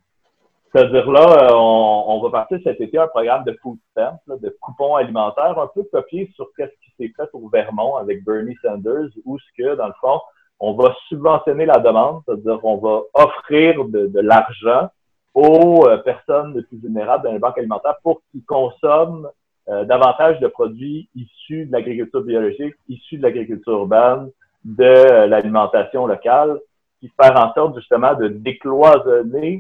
C'est-à-dire 0.77 1.11
là, 1.11 1.27
euh, 1.41 1.55
on, 1.55 2.21
va 2.21 2.29
partir 2.29 2.59
cet 2.63 2.83
été 2.83 2.99
un 2.99 3.07
programme 3.07 3.45
de 3.45 3.57
food 3.63 3.79
stamps, 3.93 4.21
de 4.29 4.55
coupons 4.61 4.97
alimentaires, 4.97 5.59
un 5.59 5.71
peu 5.75 5.85
copié 5.85 6.31
sur 6.35 6.51
ce 6.59 6.65
qui 6.65 6.93
s'est 6.99 7.13
fait 7.17 7.31
au 7.33 7.49
Vermont 7.49 7.97
avec 7.97 8.23
Bernie 8.27 8.59
Sanders, 8.61 9.09
où 9.25 9.39
ce 9.39 9.45
que, 9.57 9.75
dans 9.75 9.87
le 9.87 9.95
fond, 10.03 10.21
on 10.61 10.75
va 10.75 10.95
subventionner 11.09 11.65
la 11.65 11.79
demande, 11.79 12.21
c'est-à-dire 12.27 12.63
on 12.63 12.77
va 12.77 13.01
offrir 13.15 13.87
de, 13.87 14.21
l'argent 14.21 14.91
aux 15.33 15.87
euh, 15.87 15.97
personnes 15.97 16.55
les 16.55 16.63
plus 16.65 16.77
vulnérables 16.77 17.25
dans 17.25 17.33
les 17.33 17.39
banques 17.39 17.57
alimentaires 17.57 17.97
pour 18.03 18.21
qu'ils 18.31 18.45
consomment 18.45 19.31
euh, 19.71 19.87
davantage 19.87 20.41
de 20.41 20.47
produits 20.47 21.09
issus 21.15 21.65
de 21.65 21.73
l'agriculture 21.73 22.21
biologique, 22.21 22.75
issus 22.91 23.17
de 23.17 23.23
l'agriculture 23.23 23.73
urbaine, 23.73 24.31
de 24.67 25.25
l'alimentation 25.25 26.07
locale, 26.07 26.61
qui 27.01 27.11
faire 27.19 27.35
en 27.35 27.55
sorte 27.55 27.77
justement 27.77 28.13
de 28.13 28.29
décloisonner 28.29 29.59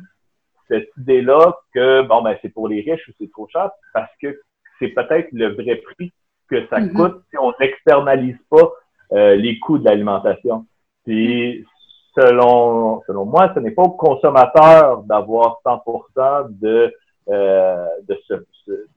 cette 0.69 0.91
idée-là 0.99 1.57
que 1.75 2.03
bon 2.03 2.23
ben 2.23 2.37
c'est 2.43 2.49
pour 2.49 2.69
les 2.69 2.81
riches 2.81 3.07
ou 3.09 3.13
c'est 3.19 3.31
trop 3.31 3.49
cher 3.49 3.71
parce 3.93 4.11
que 4.21 4.41
c'est 4.79 4.89
peut-être 4.89 5.29
le 5.33 5.55
vrai 5.55 5.77
prix 5.77 6.13
que 6.49 6.67
ça 6.69 6.79
mm-hmm. 6.79 6.93
coûte 6.93 7.23
si 7.31 7.39
on 7.39 7.53
n'externalise 7.61 8.39
pas 8.51 8.71
euh, 9.13 9.37
les 9.37 9.59
coûts 9.59 9.79
de 9.79 9.85
l'alimentation. 9.85 10.67
Puis 11.05 11.65
selon 12.17 13.03
selon 13.07 13.27
moi, 13.27 13.53
ce 13.55 13.61
n'est 13.61 13.71
pas 13.71 13.83
au 13.83 13.91
consommateur 13.91 15.03
d'avoir 15.03 15.61
100% 15.65 16.59
de 16.59 16.95
euh, 17.29 17.89
de, 18.09 18.17
ce, 18.29 18.35
de, 18.69 18.89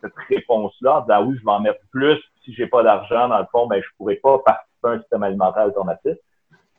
cette 0.00 0.12
réponse-là, 0.28 1.06
ah 1.08 1.22
oui, 1.22 1.36
je 1.38 1.44
vais 1.44 1.52
en 1.52 1.60
mettre 1.60 1.78
plus 1.92 2.18
si 2.44 2.52
j'ai 2.54 2.66
pas 2.66 2.82
d'argent 2.82 3.28
dans 3.28 3.38
le 3.38 3.46
fond, 3.52 3.66
ben 3.68 3.80
je 3.80 3.88
pourrais 3.96 4.16
pas 4.16 4.38
participer 4.38 4.88
à 4.88 4.90
un 4.90 5.00
système 5.00 5.22
alimentaire 5.22 5.62
alternatif. 5.62 6.16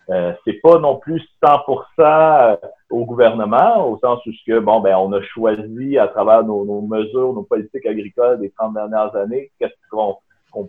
Euh, 0.10 0.34
c'est 0.44 0.60
pas 0.62 0.80
non 0.80 0.98
plus 0.98 1.22
100% 1.44 1.84
euh, 2.00 2.56
au 2.90 3.06
gouvernement, 3.06 3.88
au 3.88 3.98
sens 4.00 4.26
où 4.26 4.32
que, 4.46 4.60
bon, 4.60 4.80
ben, 4.80 4.96
on 4.98 5.12
a 5.14 5.22
choisi 5.22 5.98
à 5.98 6.08
travers 6.08 6.44
nos, 6.44 6.82
mesures, 6.82 7.34
nos 7.34 7.44
politiques 7.44 7.86
agricoles 7.86 8.40
des 8.40 8.50
30 8.52 8.74
dernières 8.74 9.16
années, 9.16 9.52
qu'est-ce 9.60 9.74
qu'on 9.92 10.18
qu'on 10.52 10.68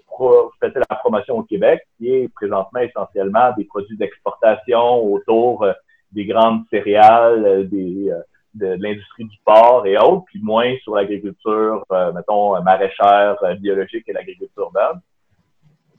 faisait 0.61 0.79
la 0.91 0.97
promotion 0.97 1.39
au 1.39 1.43
Québec, 1.43 1.81
qui 1.97 2.13
est 2.13 2.29
présentement 2.35 2.81
essentiellement 2.81 3.51
des 3.57 3.65
produits 3.65 3.97
d'exportation 3.97 5.03
autour 5.03 5.63
euh, 5.63 5.73
des 6.13 6.27
grandes 6.27 6.65
céréales, 6.71 7.67
des, 7.67 8.13
de, 8.55 8.77
l'industrie 8.79 9.25
du 9.25 9.39
porc 9.45 9.87
et 9.87 9.97
autres, 9.97 10.25
puis 10.27 10.41
moins 10.43 10.77
sur 10.83 10.95
l'agriculture, 10.95 11.85
euh, 11.93 12.13
mettons, 12.13 12.61
maraîchère, 12.63 13.37
euh, 13.43 13.55
biologique 13.55 14.09
et 14.09 14.13
l'agriculture 14.13 14.65
urbaine. 14.65 15.01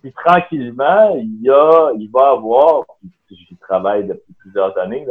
Puis 0.02 0.12
tranquillement, 0.14 1.16
il 1.16 1.42
y 1.42 1.50
a, 1.50 1.92
il 1.98 2.10
va 2.12 2.32
avoir, 2.32 2.86
j'y 3.30 3.56
travaille 3.58 4.06
depuis 4.06 4.34
plusieurs 4.40 4.78
années, 4.78 5.06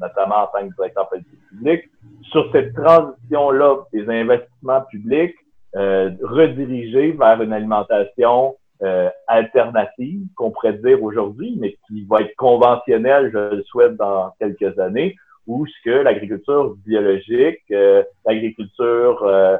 notamment 0.00 0.44
en 0.44 0.46
tant 0.46 0.66
que 0.66 0.74
directeur 0.74 1.08
politique 1.08 1.48
public, 1.50 1.82
sur 2.30 2.50
cette 2.52 2.74
transition-là 2.74 3.76
des 3.92 4.08
investissements 4.08 4.80
publics 4.90 5.36
euh, 5.76 6.10
redirigés 6.22 7.12
vers 7.12 7.40
une 7.42 7.52
alimentation 7.52 8.56
euh, 8.82 9.08
alternative 9.26 10.26
qu'on 10.34 10.50
pourrait 10.50 10.72
dire 10.74 11.02
aujourd'hui, 11.02 11.56
mais 11.60 11.76
qui 11.86 12.04
va 12.04 12.22
être 12.22 12.34
conventionnelle, 12.36 13.30
je 13.32 13.56
le 13.56 13.62
souhaite, 13.64 13.96
dans 13.96 14.32
quelques 14.40 14.78
années, 14.78 15.14
où 15.46 15.66
ce 15.66 15.72
que 15.84 15.90
l'agriculture 15.90 16.74
biologique, 16.84 17.60
euh, 17.70 18.02
l'agriculture 18.26 19.22
euh, 19.24 19.56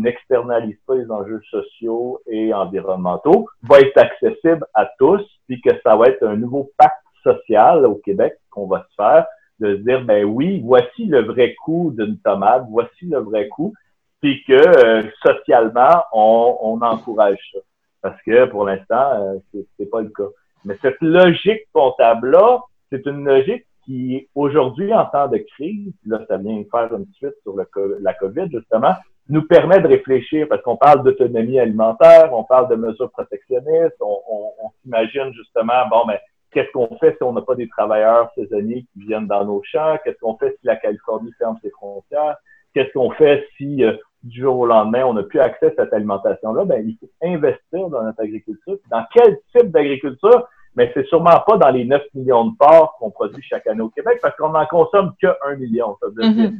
n'externalise 0.00 0.78
pas 0.86 0.96
les 0.96 1.10
enjeux 1.10 1.40
sociaux 1.50 2.20
et 2.26 2.52
environnementaux, 2.52 3.48
va 3.62 3.80
être 3.80 3.98
accessible 3.98 4.64
à 4.74 4.88
tous, 4.98 5.22
puis 5.46 5.60
que 5.60 5.70
ça 5.82 5.96
va 5.96 6.06
être 6.06 6.22
un 6.22 6.36
nouveau 6.36 6.70
pacte 6.76 7.04
social 7.22 7.84
au 7.86 7.96
Québec 7.96 8.34
qu'on 8.50 8.66
va 8.66 8.86
se 8.90 8.94
faire, 8.96 9.26
de 9.60 9.76
se 9.76 9.82
dire, 9.82 10.04
ben 10.04 10.24
oui, 10.24 10.60
voici 10.64 11.04
le 11.06 11.22
vrai 11.22 11.54
coût 11.64 11.92
d'une 11.96 12.18
tomate, 12.18 12.64
voici 12.70 13.04
le 13.04 13.18
vrai 13.18 13.48
coût, 13.48 13.74
puis 14.20 14.42
que 14.44 15.10
socialement, 15.22 16.04
on, 16.12 16.56
on, 16.62 16.80
encourage 16.82 17.38
ça. 17.52 17.58
Parce 18.02 18.20
que 18.22 18.46
pour 18.46 18.64
l'instant, 18.64 19.40
c'est 19.52 19.90
pas 19.90 20.02
le 20.02 20.08
cas. 20.08 20.28
Mais 20.64 20.76
cette 20.82 21.00
logique 21.00 21.66
comptable-là, 21.72 22.60
c'est 22.90 23.04
une 23.06 23.24
logique 23.24 23.66
qui, 23.84 24.28
aujourd'hui, 24.34 24.92
en 24.92 25.06
temps 25.06 25.28
de 25.28 25.38
crise, 25.38 25.92
là, 26.06 26.20
ça 26.28 26.36
vient 26.36 26.62
faire 26.70 26.94
une 26.94 27.06
suite 27.14 27.34
sur 27.42 27.56
la 27.56 28.14
COVID, 28.14 28.50
justement, 28.50 28.94
nous 29.28 29.42
permet 29.42 29.80
de 29.80 29.86
réfléchir 29.86 30.48
parce 30.48 30.62
qu'on 30.62 30.76
parle 30.76 31.04
d'autonomie 31.04 31.58
alimentaire, 31.58 32.32
on 32.32 32.44
parle 32.44 32.68
de 32.68 32.74
mesures 32.74 33.10
protectionnistes, 33.10 33.96
on, 34.00 34.18
on, 34.28 34.52
on 34.64 34.70
s'imagine 34.82 35.32
justement, 35.34 35.86
bon, 35.88 36.04
mais 36.06 36.20
qu'est-ce 36.50 36.70
qu'on 36.72 36.96
fait 36.98 37.16
si 37.16 37.22
on 37.22 37.32
n'a 37.32 37.42
pas 37.42 37.54
des 37.54 37.68
travailleurs 37.68 38.30
saisonniers 38.34 38.86
qui 38.92 39.06
viennent 39.06 39.28
dans 39.28 39.44
nos 39.44 39.62
champs? 39.64 39.96
Qu'est-ce 40.04 40.18
qu'on 40.18 40.36
fait 40.36 40.56
si 40.60 40.66
la 40.66 40.76
Californie 40.76 41.32
ferme 41.38 41.56
ses 41.62 41.70
frontières? 41.70 42.36
Qu'est-ce 42.74 42.92
qu'on 42.92 43.10
fait 43.12 43.46
si 43.56 43.84
euh, 43.84 43.92
du 44.22 44.40
jour 44.40 44.58
au 44.58 44.66
lendemain, 44.66 45.04
on 45.04 45.14
n'a 45.14 45.22
plus 45.22 45.40
accès 45.40 45.66
à 45.66 45.84
cette 45.84 45.92
alimentation-là? 45.92 46.64
Ben, 46.64 46.84
il 46.86 46.96
faut 46.98 47.10
investir 47.22 47.88
dans 47.88 48.02
notre 48.02 48.20
agriculture. 48.20 48.78
Dans 48.90 49.04
quel 49.12 49.38
type 49.54 49.70
d'agriculture? 49.70 50.48
mais 50.76 50.90
c'est 50.94 51.06
sûrement 51.06 51.40
pas 51.46 51.56
dans 51.56 51.70
les 51.70 51.84
9 51.84 52.02
millions 52.14 52.46
de 52.46 52.56
porcs 52.56 52.96
qu'on 52.98 53.10
produit 53.10 53.42
chaque 53.42 53.66
année 53.66 53.80
au 53.80 53.88
Québec 53.88 54.18
parce 54.22 54.36
qu'on 54.36 54.50
n'en 54.50 54.66
consomme 54.66 55.12
que 55.20 55.28
1 55.46 55.56
million. 55.56 55.96
Ça 56.00 56.08
veut 56.08 56.32
dire 56.32 56.50
mm-hmm. 56.50 56.58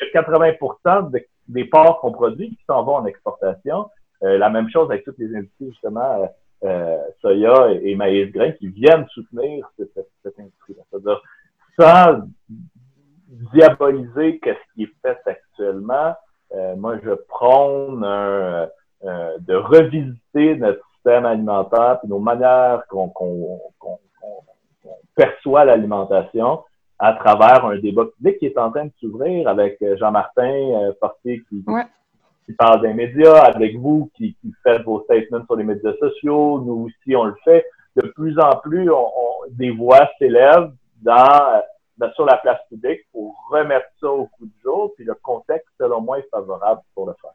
que 0.00 0.12
80 0.12 0.52
des 1.52 1.64
porcs 1.64 2.00
qu'on 2.00 2.12
produit 2.12 2.50
qui 2.50 2.64
s'en 2.66 2.82
vont 2.82 2.96
en 2.96 3.06
exportation. 3.06 3.88
Euh, 4.22 4.38
la 4.38 4.50
même 4.50 4.68
chose 4.70 4.90
avec 4.90 5.04
toutes 5.04 5.18
les 5.18 5.34
industries, 5.34 5.70
justement, 5.70 6.22
euh, 6.22 6.26
euh 6.64 6.98
soya 7.20 7.72
et, 7.72 7.94
maïs 7.94 8.30
grain 8.32 8.52
qui 8.52 8.68
viennent 8.68 9.06
soutenir 9.08 9.68
cette, 9.76 10.38
industrie-là. 10.38 10.82
C'est-à-dire, 10.90 11.22
sans 11.78 12.28
diaboliser 13.52 14.40
ce 14.44 14.74
qui 14.74 14.84
est 14.84 14.92
fait 15.02 15.18
actuellement, 15.26 16.14
euh, 16.54 16.76
moi, 16.76 16.98
je 17.02 17.10
prône 17.28 18.04
un, 18.04 18.68
de 19.02 19.54
revisiter 19.54 20.56
notre 20.56 20.80
système 20.94 21.26
alimentaire, 21.26 21.98
puis 22.00 22.08
nos 22.08 22.20
manières 22.20 22.84
qu'on 22.88 23.12
perçoit 25.16 25.64
l'alimentation 25.64 26.62
à 27.02 27.14
travers 27.14 27.64
un 27.66 27.76
débat 27.78 28.04
public 28.16 28.38
qui 28.38 28.46
est 28.46 28.56
en 28.56 28.70
train 28.70 28.84
de 28.84 28.92
s'ouvrir 29.00 29.48
avec 29.48 29.76
euh, 29.82 29.96
Jean-Martin 29.98 30.54
euh, 30.54 30.92
Fortier 31.00 31.42
qui, 31.48 31.64
qui, 32.46 32.52
parle 32.52 32.80
des 32.80 32.94
médias, 32.94 33.38
avec 33.42 33.76
vous 33.76 34.08
qui, 34.16 34.36
qui 34.40 34.54
faites 34.62 34.82
vos 34.82 35.02
statements 35.02 35.44
sur 35.44 35.56
les 35.56 35.64
médias 35.64 35.94
sociaux, 35.98 36.62
nous 36.64 36.86
aussi 36.86 37.16
on 37.16 37.24
le 37.24 37.34
fait. 37.42 37.66
De 37.96 38.06
plus 38.06 38.38
en 38.38 38.56
plus, 38.62 38.88
on, 38.88 39.06
des 39.50 39.70
voix 39.70 40.08
s'élèvent 40.20 40.70
dans, 41.02 41.62
dans, 41.98 42.12
sur 42.12 42.24
la 42.24 42.36
place 42.36 42.60
publique 42.68 43.00
pour 43.10 43.34
remettre 43.50 43.86
ça 44.00 44.08
au 44.08 44.26
coup 44.26 44.46
du 44.46 44.62
jour, 44.62 44.92
puis 44.94 45.04
le 45.04 45.14
contexte, 45.22 45.68
selon 45.80 46.00
moi, 46.00 46.20
est 46.20 46.28
favorable 46.30 46.82
pour 46.94 47.06
le 47.06 47.14
faire. 47.20 47.32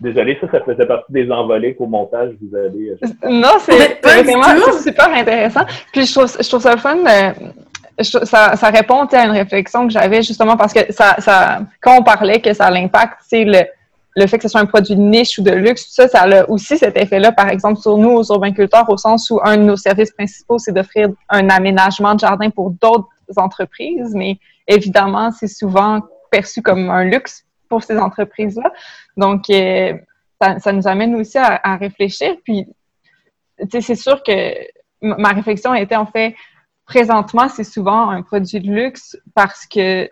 Désolée, 0.00 0.38
ça, 0.40 0.50
ça 0.50 0.60
faisait 0.62 0.86
partie 0.86 1.12
des 1.12 1.30
envolées 1.30 1.74
qu'au 1.74 1.86
montage, 1.86 2.30
vous 2.40 2.56
avez... 2.56 2.90
Euh, 2.90 3.28
non, 3.28 3.58
c'est 3.58 4.00
vraiment 4.02 4.72
super 4.80 5.10
intéressant. 5.12 5.66
Puis 5.92 6.06
je 6.06 6.14
trouve, 6.14 6.32
je 6.40 6.48
trouve 6.48 6.62
ça 6.62 6.76
fun. 6.78 7.04
Euh, 7.04 7.32
ça, 8.02 8.70
répond 8.70 9.04
à 9.04 9.24
une 9.24 9.32
réflexion 9.32 9.86
que 9.86 9.92
j'avais 9.92 10.22
justement 10.22 10.56
parce 10.56 10.72
que 10.72 10.92
ça, 10.92 11.60
quand 11.80 11.98
on 11.98 12.02
parlait 12.02 12.40
que 12.40 12.52
ça 12.52 12.70
l'impact, 12.70 13.18
c'est 13.26 13.44
le, 13.44 14.26
fait 14.26 14.38
que 14.38 14.42
ce 14.42 14.48
soit 14.48 14.60
un 14.60 14.66
produit 14.66 14.96
de 14.96 15.00
niche 15.00 15.38
ou 15.38 15.42
de 15.42 15.52
luxe, 15.52 15.86
ça, 15.90 16.08
ça 16.08 16.22
a 16.22 16.48
aussi 16.48 16.76
cet 16.78 16.96
effet-là, 16.96 17.32
par 17.32 17.48
exemple, 17.48 17.80
sur 17.80 17.96
nous, 17.96 18.10
aux 18.10 18.24
urbainculteurs, 18.32 18.88
au 18.88 18.96
sens 18.96 19.30
où 19.30 19.40
un 19.42 19.56
de 19.56 19.62
nos 19.62 19.76
services 19.76 20.10
principaux, 20.10 20.58
c'est 20.58 20.72
d'offrir 20.72 21.08
un 21.28 21.48
aménagement 21.50 22.14
de 22.14 22.20
jardin 22.20 22.50
pour 22.50 22.70
d'autres 22.70 23.08
entreprises, 23.36 24.14
mais 24.14 24.38
évidemment, 24.66 25.30
c'est 25.30 25.48
souvent 25.48 26.00
perçu 26.30 26.62
comme 26.62 26.90
un 26.90 27.04
luxe 27.04 27.44
pour 27.68 27.82
ces 27.82 27.98
entreprises-là. 27.98 28.72
Donc, 29.16 29.50
euh, 29.50 29.94
ça, 30.40 30.72
nous 30.72 30.86
amène 30.86 31.14
aussi 31.16 31.38
à, 31.38 31.76
réfléchir. 31.76 32.36
Puis, 32.44 32.66
c'est 33.70 33.94
sûr 33.94 34.22
que 34.22 34.54
ma 35.00 35.30
réflexion 35.30 35.74
était 35.74 35.96
en 35.96 36.06
fait, 36.06 36.34
présentement, 36.88 37.48
c'est 37.48 37.64
souvent 37.64 38.08
un 38.08 38.22
produit 38.22 38.60
de 38.60 38.72
luxe 38.72 39.16
parce 39.34 39.66
que 39.66 40.08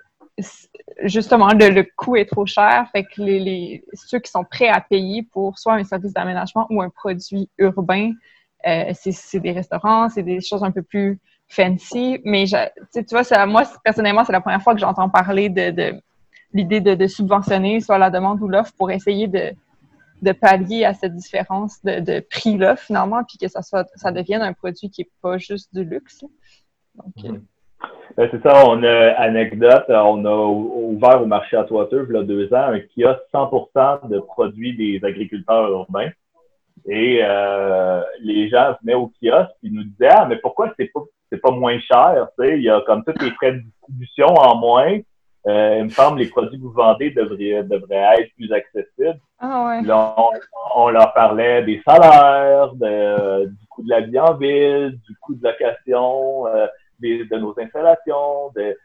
justement, 1.02 1.48
le, 1.48 1.82
coût 1.96 2.16
est 2.16 2.26
trop 2.26 2.46
cher. 2.46 2.86
Fait 2.92 3.04
que 3.04 3.22
les, 3.22 3.82
ceux 3.94 4.20
qui 4.20 4.30
sont 4.30 4.44
prêts 4.44 4.68
à 4.68 4.80
payer 4.80 5.22
pour 5.22 5.58
soit 5.58 5.74
un 5.74 5.84
service 5.84 6.12
d'aménagement 6.12 6.66
ou 6.70 6.82
un 6.82 6.90
produit 6.90 7.48
urbain, 7.58 8.12
euh, 8.66 8.92
c'est 8.94 9.40
des 9.40 9.52
restaurants, 9.52 10.08
c'est 10.10 10.22
des 10.22 10.40
choses 10.40 10.62
un 10.62 10.70
peu 10.70 10.82
plus 10.82 11.18
fancy. 11.48 12.20
Mais 12.24 12.44
tu 12.46 13.04
vois, 13.10 13.46
moi, 13.46 13.64
personnellement, 13.82 14.24
c'est 14.24 14.32
la 14.32 14.40
première 14.42 14.62
fois 14.62 14.74
que 14.74 14.80
j'entends 14.80 15.08
parler 15.08 15.48
de 15.48 15.98
l'idée 16.52 16.80
de, 16.80 17.06
subventionner 17.06 17.80
soit 17.80 17.98
la 17.98 18.10
demande 18.10 18.40
ou 18.42 18.48
l'offre 18.48 18.72
pour 18.76 18.90
essayer 18.90 19.28
de, 19.28 19.52
pallier 20.32 20.84
à 20.84 20.92
cette 20.92 21.14
différence 21.14 21.82
de, 21.84 22.20
prix-là, 22.20 22.76
finalement, 22.76 23.22
puis 23.24 23.38
que 23.38 23.48
ça, 23.48 23.62
soit, 23.62 23.86
ça 23.94 24.12
devienne 24.12 24.42
un 24.42 24.52
produit 24.52 24.90
qui 24.90 25.02
n'est 25.02 25.10
pas 25.22 25.38
juste 25.38 25.74
du 25.74 25.84
luxe. 25.84 26.24
Euh, 27.24 27.32
ben, 28.16 28.28
c'est 28.30 28.42
ça, 28.42 28.66
on 28.66 28.82
a 28.82 29.10
anecdote, 29.18 29.84
on 29.88 30.24
a 30.24 30.46
ouvert 30.46 31.22
au 31.22 31.26
marché 31.26 31.56
à 31.56 31.64
Toiteux, 31.64 32.06
il 32.08 32.14
y 32.14 32.18
a 32.18 32.22
deux 32.22 32.52
ans, 32.54 32.72
un 32.72 32.80
kiosque 32.80 33.22
100% 33.32 34.08
de 34.08 34.18
produits 34.20 34.76
des 34.76 35.06
agriculteurs 35.06 35.70
urbains. 35.70 36.10
Et 36.86 37.20
euh, 37.22 38.02
les 38.20 38.48
gens 38.48 38.76
venaient 38.80 38.94
au 38.94 39.10
kiosque 39.20 39.50
et 39.62 39.70
nous 39.70 39.84
disaient 39.84 40.08
Ah, 40.10 40.26
mais 40.28 40.36
pourquoi 40.36 40.72
c'est 40.78 40.90
pas 40.92 41.00
c'est 41.30 41.40
pas 41.40 41.50
moins 41.50 41.78
cher? 41.80 42.28
il 42.38 42.62
y 42.62 42.70
a 42.70 42.80
comme 42.82 43.02
tous 43.04 43.20
les 43.22 43.32
frais 43.32 43.52
de 43.52 43.58
distribution 43.58 44.26
en 44.28 44.56
moins. 44.56 44.98
Euh, 45.46 45.76
il 45.78 45.84
me 45.84 45.88
semble 45.90 46.18
que 46.18 46.24
les 46.24 46.28
produits 46.28 46.58
que 46.58 46.64
vous 46.64 46.72
vendez 46.72 47.10
devraient, 47.10 47.62
devraient 47.62 48.20
être 48.20 48.34
plus 48.34 48.52
accessibles. 48.52 49.20
Ah 49.38 49.80
Là, 49.84 50.16
on, 50.74 50.88
leur 50.88 51.12
parlait 51.14 51.62
des 51.62 51.80
salaires, 51.86 52.72
de, 52.74 53.46
du 53.46 53.66
coût 53.68 53.84
de 53.84 53.90
la 53.90 54.00
vie 54.00 54.18
en 54.18 54.34
ville, 54.34 54.98
du 55.06 55.16
coût 55.20 55.34
de 55.34 55.44
location, 55.44 56.48
euh, 56.48 56.66
de 57.00 57.38
nos 57.38 57.54
installations, 57.58 58.50
de 58.54 58.76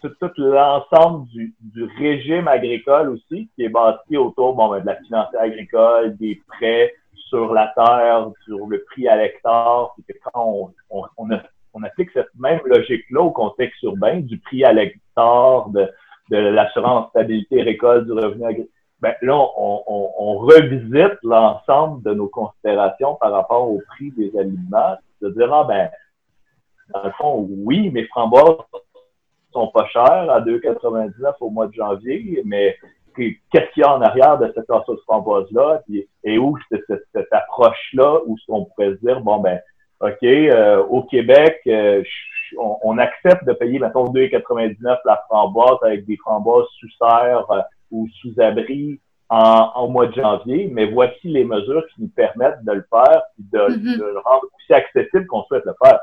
tout, 0.00 0.08
tout 0.08 0.30
l'ensemble 0.36 1.26
du, 1.28 1.54
du, 1.60 1.84
régime 1.98 2.48
agricole 2.48 3.10
aussi, 3.10 3.48
qui 3.54 3.64
est 3.64 3.68
bâti 3.68 4.16
autour 4.16 4.54
bon, 4.54 4.70
ben, 4.70 4.80
de 4.80 4.86
la 4.86 4.96
financière 4.96 5.42
agricole, 5.42 6.16
des 6.16 6.40
prêts 6.48 6.94
sur 7.28 7.52
la 7.52 7.72
terre, 7.74 8.30
sur 8.44 8.66
le 8.66 8.82
prix 8.84 9.08
à 9.08 9.16
l'hectare. 9.16 9.94
quand 10.32 10.72
on, 10.90 11.04
on, 11.18 11.28
on 11.74 11.82
applique 11.82 12.10
cette 12.12 12.34
même 12.38 12.60
logique-là 12.64 13.20
au 13.20 13.30
contexte 13.30 13.82
urbain, 13.82 14.20
du 14.20 14.38
prix 14.38 14.64
à 14.64 14.72
l'hectare, 14.72 15.68
de, 15.70 15.88
de 16.30 16.36
l'assurance 16.36 17.10
stabilité 17.10 17.62
récolte 17.62 18.06
du 18.06 18.12
revenu 18.12 18.44
agricole. 18.44 18.70
Ben, 19.00 19.14
là, 19.20 19.36
on, 19.36 19.82
on, 19.86 20.10
on 20.18 20.38
revisite 20.38 21.18
l'ensemble 21.22 22.02
de 22.02 22.14
nos 22.14 22.28
considérations 22.28 23.16
par 23.16 23.30
rapport 23.30 23.70
au 23.70 23.82
prix 23.88 24.10
des 24.12 24.32
aliments. 24.38 24.96
De 25.20 25.30
dire, 25.30 25.52
ah, 25.52 25.64
ben, 25.64 25.90
dans 26.92 27.02
le 27.04 27.10
fond, 27.12 27.46
oui, 27.48 27.90
mes 27.90 28.04
framboises 28.06 28.56
sont 29.52 29.68
pas 29.68 29.86
chères 29.88 30.30
à 30.30 30.40
2,99 30.40 31.34
au 31.40 31.50
mois 31.50 31.66
de 31.66 31.72
janvier, 31.72 32.42
mais 32.44 32.76
qu'est-ce 33.16 33.72
qu'il 33.72 33.82
y 33.82 33.84
a 33.84 33.94
en 33.94 34.02
arrière 34.02 34.38
de 34.38 34.52
cette 34.54 34.68
de 34.68 35.00
framboise-là? 35.06 35.82
Et 36.24 36.38
où 36.38 36.56
cette, 36.70 36.84
cette, 37.14 37.32
approche-là, 37.32 38.20
où 38.26 38.36
on 38.48 38.64
pourrait 38.66 38.90
se 38.90 39.06
dire, 39.06 39.20
bon, 39.20 39.38
ben, 39.38 39.60
OK, 40.00 40.22
euh, 40.22 40.84
au 40.84 41.02
Québec, 41.04 41.60
euh, 41.66 42.02
on, 42.58 42.98
accepte 42.98 43.44
de 43.44 43.52
payer, 43.54 43.78
mettons, 43.78 44.04
2,99 44.12 44.98
la 45.04 45.22
framboise 45.28 45.78
avec 45.82 46.04
des 46.04 46.16
framboises 46.18 46.66
sous 46.78 46.90
serre 46.98 47.50
euh, 47.50 47.60
ou 47.90 48.06
sous 48.20 48.38
abri 48.40 49.00
en, 49.30 49.70
en, 49.74 49.88
mois 49.88 50.06
de 50.06 50.14
janvier, 50.14 50.68
mais 50.70 50.86
voici 50.86 51.28
les 51.28 51.44
mesures 51.44 51.84
qui 51.94 52.02
nous 52.02 52.08
permettent 52.08 52.62
de 52.62 52.72
le 52.72 52.86
faire 52.90 53.22
et 53.38 53.56
de, 53.56 53.58
mm-hmm. 53.58 53.98
le 53.98 54.18
rendre 54.18 54.44
aussi 54.56 54.72
accessible 54.72 55.26
qu'on 55.26 55.42
souhaite 55.44 55.64
le 55.64 55.74
faire. 55.82 56.00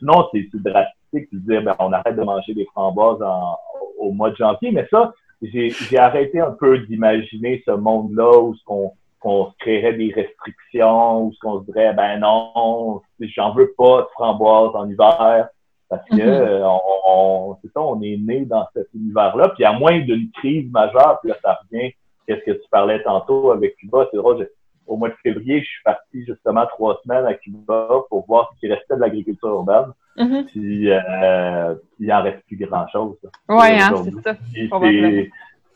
Sinon, 0.00 0.26
c'est 0.32 0.48
drastique 0.54 1.28
de 1.32 1.38
dire 1.38 1.62
ben, 1.62 1.76
on 1.78 1.92
arrête 1.92 2.16
de 2.16 2.22
manger 2.22 2.54
des 2.54 2.64
framboises 2.66 3.22
en, 3.22 3.56
au 3.98 4.10
mois 4.10 4.30
de 4.30 4.36
janvier, 4.36 4.72
mais 4.72 4.86
ça, 4.90 5.12
j'ai 5.42 5.98
arrêté 5.98 6.40
un 6.40 6.50
peu 6.50 6.78
d'imaginer 6.78 7.62
ce 7.64 7.70
monde-là 7.70 8.40
où 8.40 8.54
ce 8.54 8.64
qu'on 8.64 9.52
créerait 9.60 9.94
des 9.94 10.12
restrictions, 10.12 11.24
où 11.24 11.32
ce 11.32 11.38
qu'on 11.38 11.60
se 11.60 11.66
dirait, 11.66 11.94
ben 11.94 12.18
non, 12.18 13.00
j'en 13.20 13.52
veux 13.52 13.72
pas 13.76 14.02
de 14.02 14.08
framboise 14.14 14.74
en 14.74 14.88
hiver, 14.88 15.48
parce 15.88 16.04
que 16.08 16.16
mm-hmm. 16.16 16.64
on, 16.64 16.80
on 17.06 17.56
c'est 17.62 17.72
ça, 17.72 17.80
on 17.80 18.00
est 18.02 18.16
né 18.16 18.44
dans 18.46 18.66
cet 18.74 18.88
univers-là, 18.94 19.50
puis 19.50 19.64
à 19.64 19.72
moins 19.72 20.00
d'une 20.00 20.30
crise 20.32 20.70
majeure, 20.70 21.18
puis 21.20 21.30
là, 21.30 21.36
ça 21.42 21.58
revient, 21.62 21.92
qu'est-ce 22.26 22.44
que 22.44 22.52
tu 22.52 22.68
parlais 22.70 23.02
tantôt 23.02 23.50
avec 23.50 23.76
Cuba, 23.76 24.06
c'est 24.10 24.16
drôle, 24.16 24.48
au 24.90 24.96
mois 24.96 25.08
de 25.08 25.14
février, 25.22 25.60
je 25.60 25.66
suis 25.66 25.82
parti 25.84 26.24
justement 26.26 26.66
trois 26.66 27.00
semaines 27.04 27.24
à 27.24 27.34
Cuba 27.34 27.88
pour 28.08 28.26
voir 28.26 28.50
ce 28.52 28.60
qui 28.60 28.72
restait 28.72 28.96
de 28.96 29.00
l'agriculture 29.00 29.48
urbaine. 29.48 29.92
Mm-hmm. 30.16 30.44
Puis 30.46 30.90
euh, 30.90 31.74
il 32.00 32.12
en 32.12 32.22
reste 32.22 32.44
plus 32.46 32.56
grand-chose. 32.56 33.16
Oui, 33.48 33.68
hein, 33.80 33.92
c'est 34.04 34.22
ça. 34.22 34.36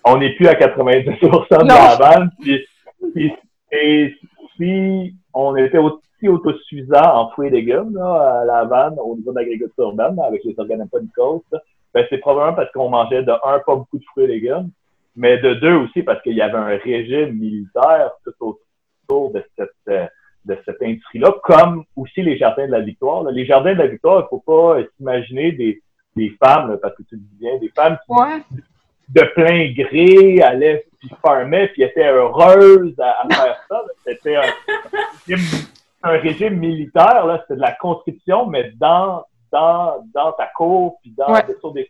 on 0.04 0.18
n'est 0.18 0.34
plus 0.34 0.48
à 0.48 0.54
90% 0.54 1.62
de 1.62 1.68
la 1.68 1.96
vanne. 1.96 2.30
Puis, 2.40 3.32
et 3.70 4.14
si 4.56 5.14
on 5.32 5.54
était 5.56 5.78
aussi 5.78 6.28
autosuffisant 6.28 7.14
en 7.14 7.30
fruits 7.30 7.48
et 7.48 7.50
légumes 7.50 7.94
là, 7.94 8.40
à 8.40 8.44
la 8.44 8.64
vanne 8.64 8.96
au 8.98 9.16
niveau 9.16 9.30
de 9.30 9.38
l'agriculture 9.38 9.84
urbaine 9.84 10.18
avec 10.26 10.42
les 10.44 10.54
organoponicos, 10.58 11.44
ben, 11.92 12.04
c'est 12.10 12.18
probablement 12.18 12.56
parce 12.56 12.72
qu'on 12.72 12.88
mangeait 12.88 13.22
de 13.22 13.30
un, 13.30 13.60
pas 13.60 13.76
beaucoup 13.76 13.98
de 13.98 14.04
fruits 14.10 14.24
et 14.24 14.28
légumes, 14.28 14.70
mais 15.14 15.38
de 15.38 15.54
deux 15.54 15.74
aussi 15.74 16.02
parce 16.02 16.20
qu'il 16.22 16.34
y 16.34 16.42
avait 16.42 16.58
un 16.58 16.64
régime 16.64 17.34
militaire 17.34 18.10
tout 18.24 18.32
autour 18.40 18.63
de 19.08 19.44
cette, 19.56 19.70
euh, 19.88 20.06
de 20.44 20.58
cette 20.64 20.82
industrie-là, 20.82 21.34
comme 21.42 21.84
aussi 21.96 22.22
les 22.22 22.36
jardins 22.36 22.66
de 22.66 22.72
la 22.72 22.80
victoire. 22.80 23.22
Les 23.24 23.46
jardins 23.46 23.72
de 23.72 23.78
la 23.78 23.86
victoire, 23.86 24.20
il 24.20 24.24
ne 24.24 24.28
faut 24.28 24.44
pas 24.46 24.78
s'imaginer 24.96 25.52
des, 25.52 25.82
des 26.16 26.30
femmes, 26.42 26.78
parce 26.80 26.94
que 26.96 27.02
tu 27.04 27.16
dis 27.16 27.36
bien, 27.38 27.58
des 27.58 27.70
femmes 27.70 27.98
qui, 28.06 28.62
de 29.08 29.22
plein 29.34 29.72
gré 29.72 30.42
allaient 30.42 30.86
puis 30.98 31.10
farmaient 31.22 31.68
puis 31.68 31.82
étaient 31.82 32.08
heureuses 32.08 32.94
à, 32.98 33.26
faire 33.30 33.56
ça. 33.68 33.82
C'était 34.06 34.36
un, 34.36 36.10
régime 36.10 36.58
militaire, 36.58 37.26
là, 37.26 37.38
c'était 37.42 37.56
de 37.56 37.60
la 37.60 37.72
conscription, 37.72 38.46
mais 38.46 38.72
dans, 38.76 39.24
dans, 39.52 40.04
dans 40.14 40.32
ta 40.32 40.46
cour, 40.54 40.98
puis 41.02 41.14
dans, 41.16 41.34
sur, 41.60 41.72
des, 41.72 41.88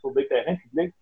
sur 0.00 0.12
des 0.12 0.26
terrains 0.26 0.56
publics. 0.56 0.94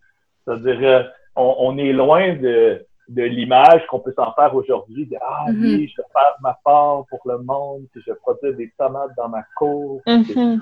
C'est-à-dire, 0.44 0.78
euh, 0.82 1.02
on, 1.34 1.56
on 1.58 1.78
est 1.78 1.92
loin 1.92 2.34
de, 2.34 2.85
de 3.08 3.22
l'image 3.22 3.86
qu'on 3.86 4.00
peut 4.00 4.12
s'en 4.16 4.32
faire 4.32 4.54
aujourd'hui 4.54 5.06
de 5.06 5.16
Ah 5.20 5.46
mm-hmm. 5.48 5.62
oui, 5.62 5.88
je 5.88 6.02
vais 6.02 6.08
faire 6.12 6.34
ma 6.40 6.58
part 6.64 7.04
pour 7.08 7.20
le 7.24 7.38
monde, 7.38 7.82
puis 7.92 8.02
je 8.06 8.12
produire 8.12 8.54
des 8.56 8.72
tomates 8.78 9.10
dans 9.16 9.28
ma 9.28 9.42
cour. 9.56 10.00
Mm-hmm. 10.06 10.60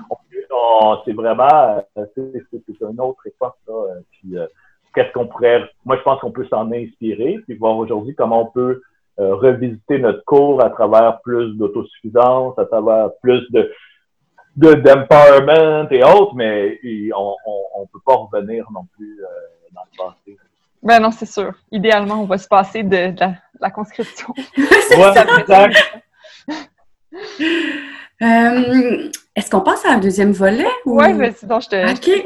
C'est 1.05 1.13
vraiment 1.13 1.83
euh, 1.97 2.05
c'est 2.15 2.81
une 2.81 3.01
autre 3.01 3.25
époque. 3.25 3.57
Là, 3.67 3.73
euh, 3.73 4.01
puis 4.11 4.37
euh, 4.37 4.45
qu'est-ce 4.93 5.11
qu'on 5.13 5.27
pourrait 5.27 5.69
moi 5.85 5.97
je 5.97 6.03
pense 6.03 6.19
qu'on 6.19 6.31
peut 6.31 6.47
s'en 6.47 6.71
inspirer, 6.71 7.39
puis 7.45 7.57
voir 7.57 7.77
aujourd'hui 7.77 8.15
comment 8.15 8.43
on 8.43 8.51
peut 8.51 8.81
revisiter 9.17 9.97
notre 9.97 10.23
cours 10.25 10.61
à 10.61 10.69
travers 10.69 11.21
plus 11.21 11.55
d'autosuffisance, 11.55 12.59
à 12.59 12.65
travers 12.65 13.09
plus 13.21 13.49
de 13.51 13.71
de 14.57 14.73
d'empowerment 14.73 15.87
et 15.91 16.03
autres, 16.03 16.35
mais 16.35 16.79
on, 17.15 17.35
on, 17.45 17.61
on 17.81 17.87
peut 17.87 17.99
pas 18.05 18.15
revenir 18.15 18.69
non 18.73 18.85
plus 18.95 19.19
dans 19.73 19.81
le 19.83 19.97
passé. 19.97 20.37
Ben 20.85 20.99
non, 20.99 21.09
c'est 21.09 21.25
sûr. 21.25 21.53
Idéalement, 21.71 22.21
on 22.21 22.25
va 22.25 22.37
se 22.37 22.47
passer 22.47 22.83
de, 22.83 23.11
la, 23.59 23.71
conscription. 23.71 24.27
ouais, 24.57 25.71
euh, 28.21 29.09
est-ce 29.35 29.49
qu'on 29.49 29.59
passe 29.59 29.83
à 29.85 29.91
un 29.91 29.97
deuxième 29.97 30.31
volet? 30.31 30.65
Oui, 30.85 31.13
mais 31.13 31.33
sinon, 31.37 31.59
je 31.59 31.67
te. 31.67 31.91
OK. 31.91 32.23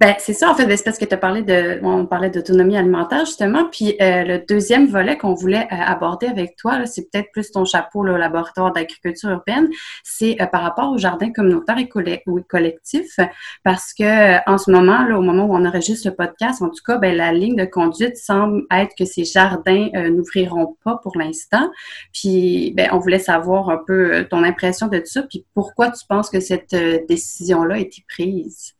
Ben, 0.00 0.14
c'est 0.18 0.34
ça, 0.34 0.48
en 0.48 0.54
fait, 0.54 0.76
c'est 0.76 0.84
parce 0.84 0.98
que 0.98 1.04
tu 1.04 1.12
as 1.12 1.18
parlé 1.18 1.42
de. 1.42 1.80
On 1.82 2.06
parlait 2.06 2.30
d'autonomie 2.30 2.76
alimentaire, 2.76 3.24
justement. 3.24 3.64
Puis 3.72 3.96
euh, 4.00 4.22
le 4.22 4.38
deuxième 4.38 4.86
volet 4.86 5.18
qu'on 5.18 5.34
voulait 5.34 5.66
euh, 5.72 5.76
aborder 5.76 6.28
avec 6.28 6.54
toi, 6.54 6.86
c'est 6.86 7.10
peut-être 7.10 7.32
plus 7.32 7.50
ton 7.50 7.64
chapeau, 7.64 8.04
le 8.04 8.16
laboratoire 8.16 8.72
d'agriculture 8.72 9.30
urbaine, 9.30 9.68
c'est 10.04 10.40
euh, 10.40 10.46
par 10.46 10.62
rapport 10.62 10.92
aux 10.92 10.96
jardins 10.96 11.32
communautaires 11.32 11.78
et 11.78 11.88
collectifs. 11.88 13.18
Parce 13.64 13.92
que 13.92 14.48
en 14.48 14.56
ce 14.56 14.70
moment, 14.70 15.04
là, 15.04 15.18
au 15.18 15.22
moment 15.22 15.46
où 15.46 15.56
on 15.56 15.66
enregistre 15.66 16.08
le 16.08 16.14
podcast, 16.14 16.62
en 16.62 16.68
tout 16.68 16.82
cas, 16.86 16.98
ben, 16.98 17.16
la 17.16 17.32
ligne 17.32 17.56
de 17.56 17.64
conduite 17.64 18.16
semble 18.16 18.62
être 18.70 18.94
que 18.96 19.04
ces 19.04 19.24
jardins 19.24 19.88
n'ouvriront 20.08 20.76
pas 20.84 21.00
pour 21.02 21.18
l'instant. 21.18 21.68
Puis, 22.12 22.72
ben, 22.76 22.90
on 22.92 22.98
voulait 22.98 23.18
savoir 23.18 23.70
un 23.70 23.80
peu 23.84 24.24
ton 24.30 24.44
impression 24.44 24.86
de 24.86 25.02
ça, 25.04 25.22
puis 25.22 25.44
pourquoi 25.54 25.90
tu 25.90 26.06
penses 26.08 26.30
que 26.30 26.43
cette 26.44 26.74
euh, 26.74 26.98
décision-là 27.08 27.76
a 27.76 27.78
été 27.78 28.04
prise? 28.08 28.74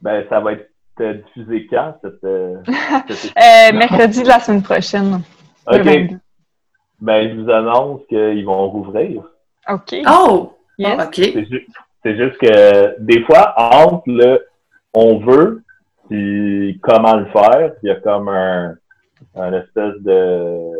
Ben, 0.00 0.24
ça 0.28 0.40
va 0.40 0.52
être 0.52 0.70
euh, 1.00 1.14
diffusé 1.14 1.66
quand, 1.68 1.94
cette, 2.02 2.24
euh, 2.24 2.62
mercredi 3.72 4.22
de 4.22 4.28
la 4.28 4.40
semaine 4.40 4.62
prochaine. 4.62 5.22
OK. 5.66 5.84
Ben, 7.00 7.28
je 7.28 7.40
vous 7.40 7.50
annonce 7.50 8.00
qu'ils 8.08 8.44
vont 8.44 8.68
rouvrir. 8.70 9.22
OK. 9.68 9.94
Oh! 10.08 10.54
oh 10.80 10.86
OK. 11.00 11.14
C'est 12.04 12.16
juste, 12.16 12.38
que 12.38 13.00
des 13.00 13.22
fois, 13.24 13.54
entre 13.56 14.04
le 14.06 14.46
on 14.94 15.18
veut 15.18 15.62
puis 16.08 16.80
comment 16.82 17.16
le 17.16 17.26
faire, 17.26 17.72
il 17.82 17.88
y 17.88 17.90
a 17.90 17.96
comme 17.96 18.28
un, 18.28 18.74
un 19.36 19.52
espèce 19.52 19.94
de, 20.00 20.70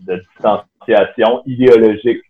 de 0.00 0.16
distanciation 0.16 1.42
idéologique 1.46 2.22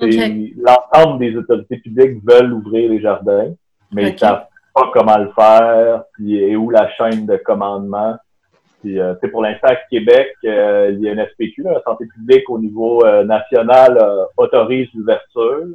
L'ensemble 0.00 1.18
des 1.20 1.36
autorités 1.36 1.76
publiques 1.78 2.20
veulent 2.24 2.52
ouvrir 2.52 2.90
les 2.90 3.00
jardins, 3.00 3.52
mais 3.92 4.08
ils 4.08 4.12
ne 4.12 4.18
savent 4.18 4.46
pas 4.74 4.90
comment 4.92 5.18
le 5.18 5.30
faire, 5.32 6.04
puis 6.14 6.36
et 6.36 6.56
où 6.56 6.70
la 6.70 6.90
chaîne 6.90 7.26
de 7.26 7.36
commandement. 7.36 8.16
Puis, 8.84 9.00
euh, 9.00 9.14
pour 9.32 9.42
l'instant, 9.42 9.68
à 9.68 9.76
Québec, 9.76 10.34
euh, 10.44 10.90
il 10.92 11.00
y 11.00 11.08
a 11.08 11.12
une 11.12 11.24
SPQ, 11.24 11.62
la 11.62 11.80
santé 11.84 12.04
publique 12.06 12.50
au 12.50 12.58
niveau 12.58 13.02
euh, 13.06 13.24
national 13.24 13.98
autorise 14.36 14.88
l'ouverture. 14.94 15.68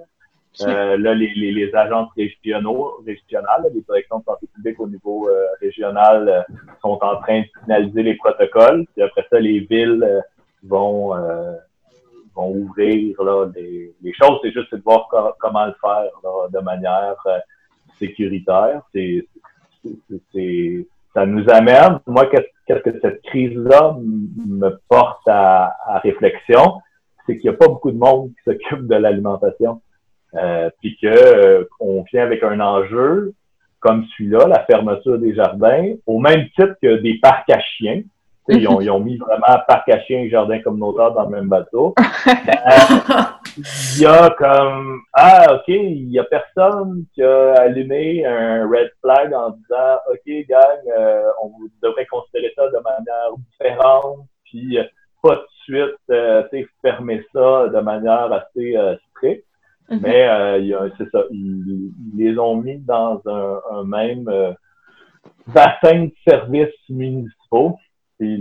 là, 0.60 0.96
les, 0.96 1.34
les, 1.34 1.52
les, 1.52 1.76
agences 1.76 2.10
régionaux, 2.16 3.02
régionales, 3.08 3.72
les 3.74 3.82
directions 3.82 4.20
de 4.20 4.26
santé 4.26 4.48
publique 4.54 4.80
au 4.80 4.88
niveau 4.88 5.28
régional 5.60 6.46
sont 6.82 7.00
en 7.02 7.16
train 7.22 7.40
de 7.42 7.46
finaliser 7.64 8.04
les 8.04 8.16
protocoles. 8.16 8.86
Puis 8.94 9.02
après 9.02 9.26
ça, 9.32 9.40
les 9.40 9.60
villes 9.62 10.22
vont 10.64 11.16
ouvrir 12.48 13.22
là, 13.22 13.48
les, 13.56 14.14
choses. 14.14 14.40
C'est 14.42 14.52
juste 14.52 14.74
de 14.74 14.82
voir 14.82 15.08
comment 15.40 15.66
le 15.66 15.76
faire 15.82 16.50
de 16.52 16.60
manière 16.60 17.16
euh, 17.26 17.40
sécuritaire. 17.98 18.82
Ça 21.14 21.26
nous 21.26 21.50
amène, 21.50 22.00
moi, 22.06 22.28
qu'est-ce 22.28 22.82
que 22.82 23.00
cette 23.02 23.22
crise-là 23.24 23.98
me 24.00 24.70
porte 24.88 25.28
à, 25.28 26.00
réflexion, 26.04 26.82
c'est 27.26 27.38
qu'il 27.38 27.50
n'y 27.50 27.56
a 27.56 27.58
pas 27.58 27.68
beaucoup 27.68 27.92
de 27.92 27.98
monde 27.98 28.30
qui 28.30 28.52
s'occupe 28.52 28.88
de 28.88 28.96
l'alimentation. 28.96 29.82
Euh, 30.36 30.70
puis 30.80 30.96
que 31.02 31.08
euh, 31.08 31.64
on 31.80 32.04
vient 32.04 32.22
avec 32.22 32.44
un 32.44 32.60
enjeu 32.60 33.34
comme 33.80 34.06
celui-là, 34.06 34.48
la 34.48 34.64
fermeture 34.66 35.18
des 35.18 35.34
jardins, 35.34 35.94
au 36.06 36.20
même 36.20 36.48
titre 36.50 36.76
que 36.82 36.98
des 36.98 37.18
parcs 37.20 37.50
à 37.50 37.60
chiens. 37.60 38.02
Ils 38.50 38.68
ont, 38.68 38.82
ils 38.82 38.90
ont, 38.90 39.00
mis 39.00 39.18
vraiment 39.18 39.60
parc 39.68 39.90
à 39.90 40.00
chiens 40.02 40.20
et 40.20 40.30
jardin 40.30 40.60
communautaire 40.60 41.12
dans 41.12 41.24
le 41.24 41.30
même 41.30 41.50
bateau. 41.50 41.94
Euh, 42.28 43.64
il 43.96 44.02
y 44.02 44.06
a 44.06 44.30
comme 44.32 45.02
Ah, 45.14 45.56
OK, 45.56 45.68
il 45.68 46.12
y 46.12 46.20
a 46.20 46.24
personne 46.24 47.06
qui 47.14 47.24
a 47.24 47.54
allumé 47.54 48.26
un 48.26 48.68
red 48.68 48.90
flag 49.02 49.34
en 49.34 49.52
disant 49.52 49.98
OK, 50.12 50.48
gang, 50.48 50.62
euh, 50.98 51.24
on 51.42 51.52
devrait 51.82 52.06
considérer 52.06 52.52
ça 52.56 52.68
de 52.68 52.78
manière 52.78 53.38
différente, 53.52 54.28
puis 54.46 54.78
euh, 54.78 54.84
pas 55.22 55.36
de 55.36 55.46
suite 55.64 55.96
euh, 56.12 56.44
fermer 56.82 57.26
ça 57.34 57.68
de 57.68 57.80
manière 57.80 58.32
assez 58.32 58.76
stricte. 59.12 59.46
Mm-hmm. 59.90 60.00
Mais 60.02 60.92
c'est 60.98 61.10
ça, 61.10 61.24
ils, 61.32 61.92
les 62.16 62.38
ont 62.38 62.58
mis 62.58 62.78
dans 62.80 63.22
un, 63.26 63.60
un 63.72 63.84
même 63.84 64.30
bassin 65.48 66.06
de 66.06 66.12
services 66.28 66.90
municipaux. 66.90 67.79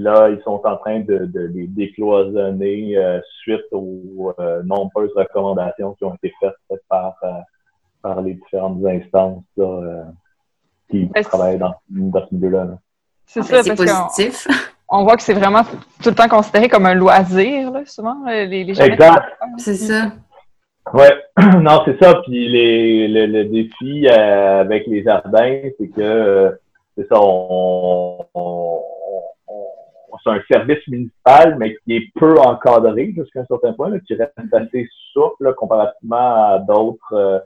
Là, 0.09 0.31
ils 0.31 0.43
sont 0.43 0.63
en 0.65 0.77
train 0.79 1.01
de, 1.01 1.27
de 1.27 1.51
les 1.55 1.67
décloisonner 1.67 2.97
euh, 2.97 3.21
suite 3.43 3.67
aux 3.73 4.33
euh, 4.39 4.63
nombreuses 4.63 5.13
recommandations 5.15 5.93
qui 5.99 6.05
ont 6.05 6.15
été 6.15 6.33
faites 6.41 6.81
par, 6.89 7.15
euh, 7.25 7.33
par 8.01 8.23
les 8.23 8.33
différentes 8.33 8.83
instances 8.87 9.45
qui 10.91 11.11
travaillent 11.25 11.59
dans, 11.59 11.75
dans 11.91 12.27
ce 12.27 12.35
milieu-là. 12.35 12.79
C'est 13.27 13.43
ça, 13.43 13.63
c'est 13.63 13.75
positif. 13.75 14.49
On, 14.89 15.05
voit 15.05 15.17
que 15.17 15.23
c'est 15.23 15.35
vraiment 15.35 15.63
tout 15.63 16.09
le 16.09 16.15
temps 16.15 16.29
considéré 16.29 16.71
comme 16.71 16.87
un 16.87 16.95
loisir, 16.95 17.71
là, 17.71 17.83
souvent, 17.85 18.17
les, 18.27 18.65
les 18.65 18.81
Exact. 18.81 19.25
C'est 19.59 19.75
ça. 19.75 20.13
Oui, 20.95 21.07
non, 21.61 21.83
c'est 21.85 22.03
ça. 22.03 22.23
Puis 22.25 22.49
les, 22.49 23.09
le, 23.09 23.27
le 23.27 23.45
défi 23.45 24.09
avec 24.09 24.87
les 24.87 25.03
jardins, 25.03 25.61
c'est 25.79 25.89
que 25.89 26.59
c'est 26.97 27.07
ça, 27.09 27.17
on, 27.21 28.25
on 28.33 28.81
c'est 30.23 30.31
un 30.31 30.43
service 30.51 30.87
municipal, 30.89 31.57
mais 31.59 31.77
qui 31.85 31.97
est 31.97 32.11
peu 32.15 32.39
encadré 32.39 33.13
jusqu'à 33.17 33.41
un 33.41 33.47
certain 33.47 33.73
point, 33.73 33.99
qui 34.01 34.15
reste 34.15 34.33
assez 34.53 34.89
souple 35.13 35.55
comparativement 35.55 36.55
à 36.55 36.59
d'autres 36.59 37.13
euh, 37.13 37.39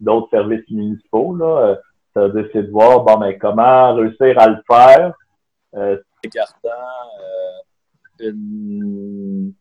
d'autres 0.00 0.28
services 0.30 0.68
municipaux. 0.70 1.36
Là. 1.36 1.76
Ça 2.14 2.28
veut 2.28 2.42
dire 2.44 2.62
de 2.62 2.70
voir 2.70 3.00
bon, 3.00 3.18
mais 3.18 3.36
comment 3.38 3.94
réussir 3.94 4.38
à 4.38 4.48
le 4.48 4.58
faire 4.70 5.12
euh, 5.74 5.96
gardant 6.32 6.70
une... 8.20 9.52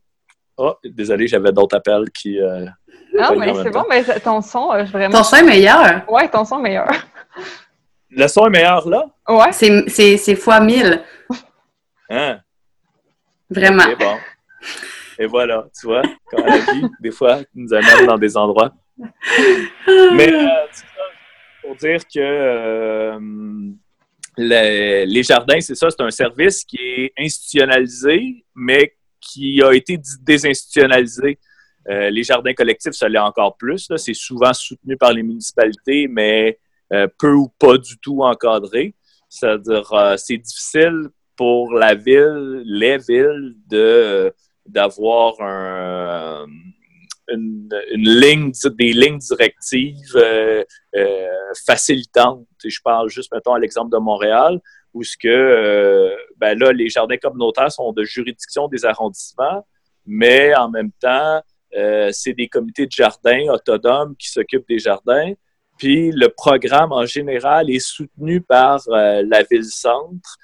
Oh, 0.57 0.75
désolé, 0.83 1.25
j'avais 1.27 1.51
d'autres 1.51 1.75
appels 1.77 2.11
qui... 2.11 2.39
non, 2.39 3.35
mais 3.37 3.55
c'est 3.55 3.71
bon, 3.71 3.85
mais 3.89 4.03
ton 4.19 4.41
son, 4.41 4.67
vraiment... 4.85 5.17
Ton 5.17 5.23
son 5.23 5.37
est 5.37 5.43
meilleur. 5.43 6.07
Ouais, 6.07 6.29
ton 6.29 6.45
son 6.45 6.59
est 6.59 6.63
meilleur. 6.63 6.87
Le 8.11 8.27
son 8.27 8.45
est 8.45 8.51
meilleur 8.51 8.87
là? 8.87 9.07
Ouais. 9.27 9.51
C'est 9.51 10.35
fois 10.35 10.59
mille. 10.59 11.01
Hein? 12.09 12.39
Vraiment. 13.49 13.83
Et 15.19 15.25
voilà, 15.25 15.67
tu 15.79 15.87
vois, 15.87 16.01
comme 16.25 16.45
la 16.45 16.57
vie, 16.57 16.87
des 16.99 17.11
fois, 17.11 17.41
nous 17.53 17.73
amène 17.73 18.07
dans 18.07 18.17
des 18.17 18.35
endroits. 18.35 18.73
Mais 18.97 20.31
euh, 20.33 20.47
pour 21.61 21.75
dire 21.75 22.01
que 22.07 22.19
euh, 22.19 23.19
les, 24.37 25.23
jardins, 25.23 25.61
c'est 25.61 25.75
ça, 25.75 25.89
c'est 25.89 26.01
un 26.01 26.11
service 26.11 26.63
qui 26.63 26.77
est 26.77 27.13
institutionnalisé, 27.17 28.43
mais 28.55 28.95
qui 29.19 29.61
a 29.61 29.71
été 29.71 29.99
désinstitutionnalisé. 30.21 31.39
Euh, 31.89 32.09
les 32.09 32.23
jardins 32.23 32.53
collectifs, 32.53 32.93
ça 32.93 33.07
l'est 33.07 33.19
encore 33.19 33.57
plus. 33.57 33.89
C'est 33.97 34.13
souvent 34.13 34.53
soutenu 34.53 34.97
par 34.97 35.13
les 35.13 35.23
municipalités, 35.23 36.07
mais 36.07 36.59
peu 37.17 37.33
ou 37.33 37.49
pas 37.57 37.77
du 37.77 37.97
tout 37.97 38.23
encadré. 38.23 38.93
C'est-à-dire, 39.27 40.15
c'est 40.17 40.37
difficile 40.37 41.09
pour 41.35 41.73
la 41.73 41.95
ville, 41.95 42.63
les 42.65 42.97
villes, 42.97 43.55
de 43.67 44.33
d'avoir 44.65 45.33
un, 45.41 46.45
une, 47.29 47.69
ligne, 47.95 48.51
des 48.77 48.93
lignes 48.93 49.17
directives 49.17 50.15
euh, 50.15 50.63
euh, 50.95 51.27
facilitantes. 51.65 52.45
je 52.63 52.79
parle 52.83 53.09
juste, 53.09 53.31
mettons, 53.33 53.53
à 53.53 53.59
l'exemple 53.59 53.91
de 53.91 53.97
Montréal, 53.97 54.59
où 54.93 55.03
ce 55.03 55.17
que, 55.17 55.27
euh, 55.27 56.15
ben 56.37 56.57
là, 56.57 56.71
les 56.71 56.89
jardins 56.89 57.17
communautaires 57.17 57.71
sont 57.71 57.91
de 57.93 58.03
juridiction 58.03 58.67
des 58.67 58.85
arrondissements, 58.85 59.65
mais 60.05 60.55
en 60.55 60.69
même 60.69 60.91
temps, 60.99 61.41
c'est 62.11 62.33
des 62.33 62.47
comités 62.47 62.85
de 62.85 62.91
jardins 62.91 63.47
autonomes 63.51 64.15
qui 64.15 64.29
s'occupent 64.29 64.67
des 64.67 64.77
jardins. 64.77 65.33
Puis 65.83 66.11
le 66.11 66.29
programme 66.29 66.93
en 66.93 67.05
général 67.05 67.69
est 67.69 67.85
soutenu 67.85 68.39
par 68.39 68.79
la 68.87 69.43
ville-centre, 69.43 70.37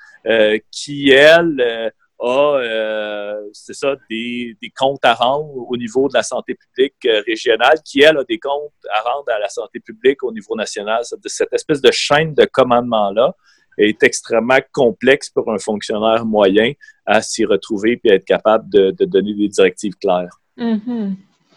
qui, 0.70 1.12
elle, 1.12 1.92
a, 2.20 2.28
euh, 2.28 3.50
c'est 3.54 3.74
ça, 3.74 3.96
des, 4.10 4.58
comptes 4.78 5.06
à 5.06 5.14
rendre 5.14 5.56
au 5.56 5.78
niveau 5.78 6.10
de 6.10 6.14
la 6.14 6.24
santé 6.24 6.56
publique 6.56 7.06
euh, 7.06 7.22
régionale, 7.26 7.78
qui, 7.86 8.02
elle, 8.02 8.18
a 8.18 8.24
des 8.26 8.40
comptes 8.40 8.74
à 8.94 9.10
rendre 9.10 9.32
à 9.34 9.40
la 9.40 9.48
santé 9.48 9.80
publique 9.80 10.24
au 10.24 10.34
niveau 10.34 10.56
national. 10.56 11.04
Cette 11.04 11.54
espèce 11.54 11.82
de 11.82 11.92
chaîne 11.92 12.34
de 12.34 12.44
commandement-là 12.44 13.34
est 13.78 14.04
extrêmement 14.04 14.60
complexe 14.74 15.30
pour 15.30 15.50
un 15.50 15.58
fonctionnaire 15.58 16.26
moyen 16.26 16.74
à 17.06 17.22
s'y 17.22 17.46
retrouver 17.46 18.02
et 18.04 18.14
être 18.16 18.26
capable 18.26 18.70
de, 18.70 18.92
donner 19.06 19.34
des 19.34 19.48
directives 19.48 19.96
claires. 19.96 20.42
Mm-hmm. 20.58 20.82
Hmm. 20.86 21.16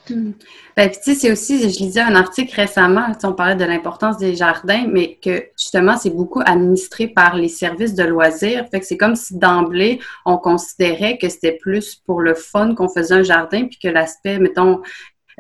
Ben, 0.09 0.91
tu 0.91 0.99
sais, 1.03 1.15
c'est 1.15 1.31
aussi, 1.31 1.71
je 1.71 1.79
lisais 1.79 2.01
un 2.01 2.15
article 2.15 2.55
récemment, 2.55 3.07
on 3.23 3.33
parlait 3.33 3.55
de 3.55 3.65
l'importance 3.65 4.19
des 4.19 4.35
jardins, 4.35 4.87
mais 4.89 5.19
que 5.23 5.45
justement, 5.57 5.97
c'est 5.97 6.11
beaucoup 6.11 6.41
administré 6.45 7.09
par 7.09 7.37
les 7.37 7.49
services 7.49 7.95
de 7.95 8.03
loisirs. 8.03 8.67
Fait 8.71 8.81
que 8.81 8.87
c'est 8.87 8.97
comme 8.97 9.15
si 9.15 9.39
d'emblée, 9.39 10.01
on 10.27 10.39
considérait 10.39 11.19
que 11.19 11.29
c'était 11.29 11.59
plus 11.61 11.95
pour 11.95 12.21
le 12.21 12.35
fun 12.35 12.75
qu'on 12.75 12.89
faisait 12.89 13.15
un 13.15 13.23
jardin, 13.23 13.67
puis 13.67 13.79
que 13.79 13.89
l'aspect, 13.89 14.39
mettons, 14.39 14.81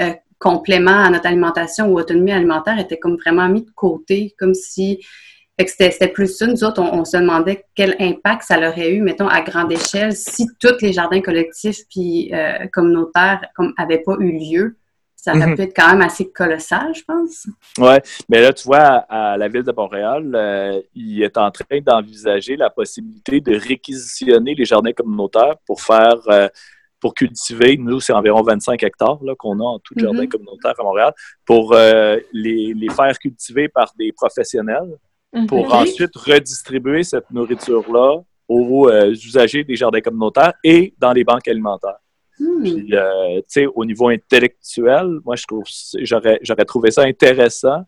euh, 0.01 0.12
complément 0.38 1.05
à 1.05 1.11
notre 1.11 1.27
alimentation 1.27 1.87
ou 1.87 1.98
autonomie 1.98 2.33
alimentaire 2.33 2.79
était 2.79 2.98
comme 2.98 3.16
vraiment 3.16 3.48
mis 3.48 3.62
de 3.62 3.70
côté, 3.70 4.35
comme 4.38 4.55
si 4.55 5.01
c'était 5.59 6.09
plus 6.09 6.37
ça. 6.37 6.47
Nous 6.47 6.65
autres, 6.65 6.81
on, 6.81 7.05
se 7.05 7.17
demandait 7.17 7.65
quel 7.75 7.97
impact 8.01 8.43
ça 8.45 8.59
aurait 8.59 8.93
eu, 8.93 9.03
mettons, 9.03 9.29
à 9.29 9.43
grande 9.43 9.73
échelle, 9.73 10.12
si 10.12 10.47
tous 10.59 10.81
les 10.81 10.93
jardins 10.93 11.21
collectifs 11.21 11.81
puis 11.91 12.31
euh, 12.33 12.67
communautaires 12.73 13.43
n'avaient 13.79 14.03
pas 14.03 14.17
eu 14.19 14.33
lieu. 14.33 14.77
Ça 15.15 15.37
aurait 15.37 15.47
mhm. 15.47 15.55
pu 15.55 15.62
être 15.62 15.77
quand 15.77 15.88
même 15.93 16.03
assez 16.03 16.33
colossal, 16.33 16.93
je 16.97 17.03
pense. 17.05 17.47
Oui, 17.79 17.95
mais 18.29 18.41
là, 18.41 18.53
tu 18.53 18.65
vois, 18.65 19.05
à, 19.09 19.37
la 19.37 19.47
ville 19.47 19.62
de 19.62 19.71
Montréal, 19.71 20.33
euh, 20.35 20.81
il 20.97 21.23
est 21.23 21.37
en 21.38 21.49
train 21.53 21.81
d'envisager 21.81 22.57
la 22.57 22.71
possibilité 22.71 23.41
de 23.41 23.57
réquisitionner 23.57 24.57
les 24.57 24.65
jardins 24.65 24.93
communautaires 24.93 25.55
pour 25.65 25.81
faire, 25.81 26.17
euh, 26.27 26.49
pour 26.99 27.15
cultiver, 27.15 27.77
nous, 27.77 28.01
c'est 28.01 28.12
environ 28.12 28.43
25 28.43 28.83
hectares 28.83 29.21
qu'on 29.38 29.61
a 29.61 29.65
en 29.65 29.79
tout 29.79 29.95
jardin 29.97 30.23
mhm. 30.23 30.29
communautaire 30.29 30.75
à 30.77 30.83
Montréal, 30.83 31.12
pour 31.45 31.73
les, 31.73 32.75
les, 32.75 32.88
faire 32.91 33.17
cultiver 33.21 33.69
par 33.69 33.93
des 33.97 34.11
professionnels 34.11 34.99
Mhm. 35.33 35.47
pour 35.47 35.73
ensuite 35.73 36.14
redistribuer 36.14 37.05
cette 37.05 37.31
nourriture-là 37.31 38.21
aux 38.49 38.88
euh, 38.88 39.12
usagers 39.12 39.64
des 39.64 39.77
jardins 39.77 40.01
communautaires 40.01 40.53
et 40.62 40.92
dans 40.99 41.12
les 41.12 41.25
banques 41.25 41.49
alimentaires. 41.49 42.01
Hmm. 42.38 42.62
Puis, 42.62 42.88
euh, 42.92 43.38
tu 43.38 43.45
sais, 43.49 43.66
au 43.66 43.85
niveau 43.85 44.09
intellectuel, 44.09 45.21
moi, 45.25 45.37
je 45.37 45.45
trouve, 45.47 45.64
j'aurais, 46.01 46.38
j'aurais 46.42 46.64
trouvé 46.66 46.90
ça 46.90 47.03
intéressant 47.03 47.83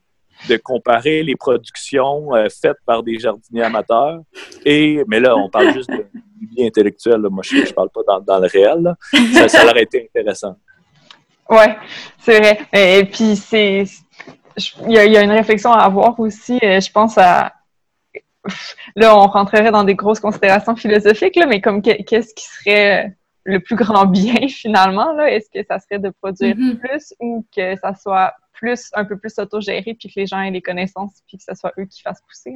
de 0.49 0.57
comparer 0.57 1.23
les 1.23 1.37
productions 1.37 2.35
euh, 2.35 2.49
faites 2.49 2.79
par 2.87 3.03
des 3.03 3.19
jardiniers 3.19 3.63
amateurs 3.63 4.21
et, 4.65 5.05
mais 5.07 5.21
là, 5.21 5.37
on 5.37 5.51
parle 5.51 5.73
juste 5.75 5.91
de, 5.91 6.07
du 6.41 6.47
bien 6.47 6.67
intellectuel, 6.67 7.21
moi, 7.31 7.43
je 7.43 7.57
ne 7.57 7.73
parle 7.73 7.91
pas 7.91 8.01
dans, 8.07 8.21
dans 8.21 8.39
le 8.39 8.47
réel, 8.47 8.95
Ça, 9.35 9.49
ça 9.49 9.65
aurait 9.67 9.83
été 9.83 10.09
intéressant. 10.09 10.57
Oui, 11.51 11.67
c'est 12.19 12.39
vrai. 12.39 12.59
Et 12.73 13.05
puis, 13.05 13.37
c'est 13.37 13.85
il 14.57 14.93
y, 14.93 14.99
a 14.99 15.23
une 15.23 15.31
réflexion 15.31 15.73
à 15.73 15.83
avoir 15.83 16.19
aussi, 16.21 16.59
euh, 16.63 16.81
je 16.81 16.91
pense 16.91 17.19
à 17.19 17.53
là, 18.97 19.17
on 19.17 19.27
rentrerait 19.27 19.71
dans 19.71 19.85
des 19.85 19.95
grosses 19.95 20.21
considérations 20.21 20.77
philosophiques, 20.77 21.37
là, 21.37 21.47
mais 21.47 21.61
comme 21.61 21.83
qu'est-ce 21.83 22.35
qui 22.35 22.45
serait 22.45 23.17
le 23.45 23.61
plus 23.61 23.77
grand 23.77 24.07
bien 24.07 24.49
finalement? 24.49 25.13
Là? 25.13 25.31
Est-ce 25.31 25.49
que 25.51 25.65
ça 25.67 25.79
serait 25.79 25.99
de 25.99 26.11
produire 26.11 26.57
mm-hmm. 26.57 26.79
plus 26.79 27.15
ou 27.21 27.47
que 27.55 27.77
ça 27.77 27.95
soit 27.95 28.35
plus, 28.53 28.91
un 28.95 29.05
peu 29.05 29.19
plus 29.19 29.39
autogéré, 29.39 29.97
puis 29.99 30.09
que 30.09 30.21
les 30.21 30.27
gens 30.27 30.41
aient 30.41 30.51
les 30.51 30.63
connaissances, 30.63 31.23
puis 31.27 31.39
que 31.39 31.45
ce 31.45 31.55
soit 31.55 31.73
eux 31.79 31.87
qui 31.87 32.03
fassent 32.03 32.23
pousser? 32.29 32.55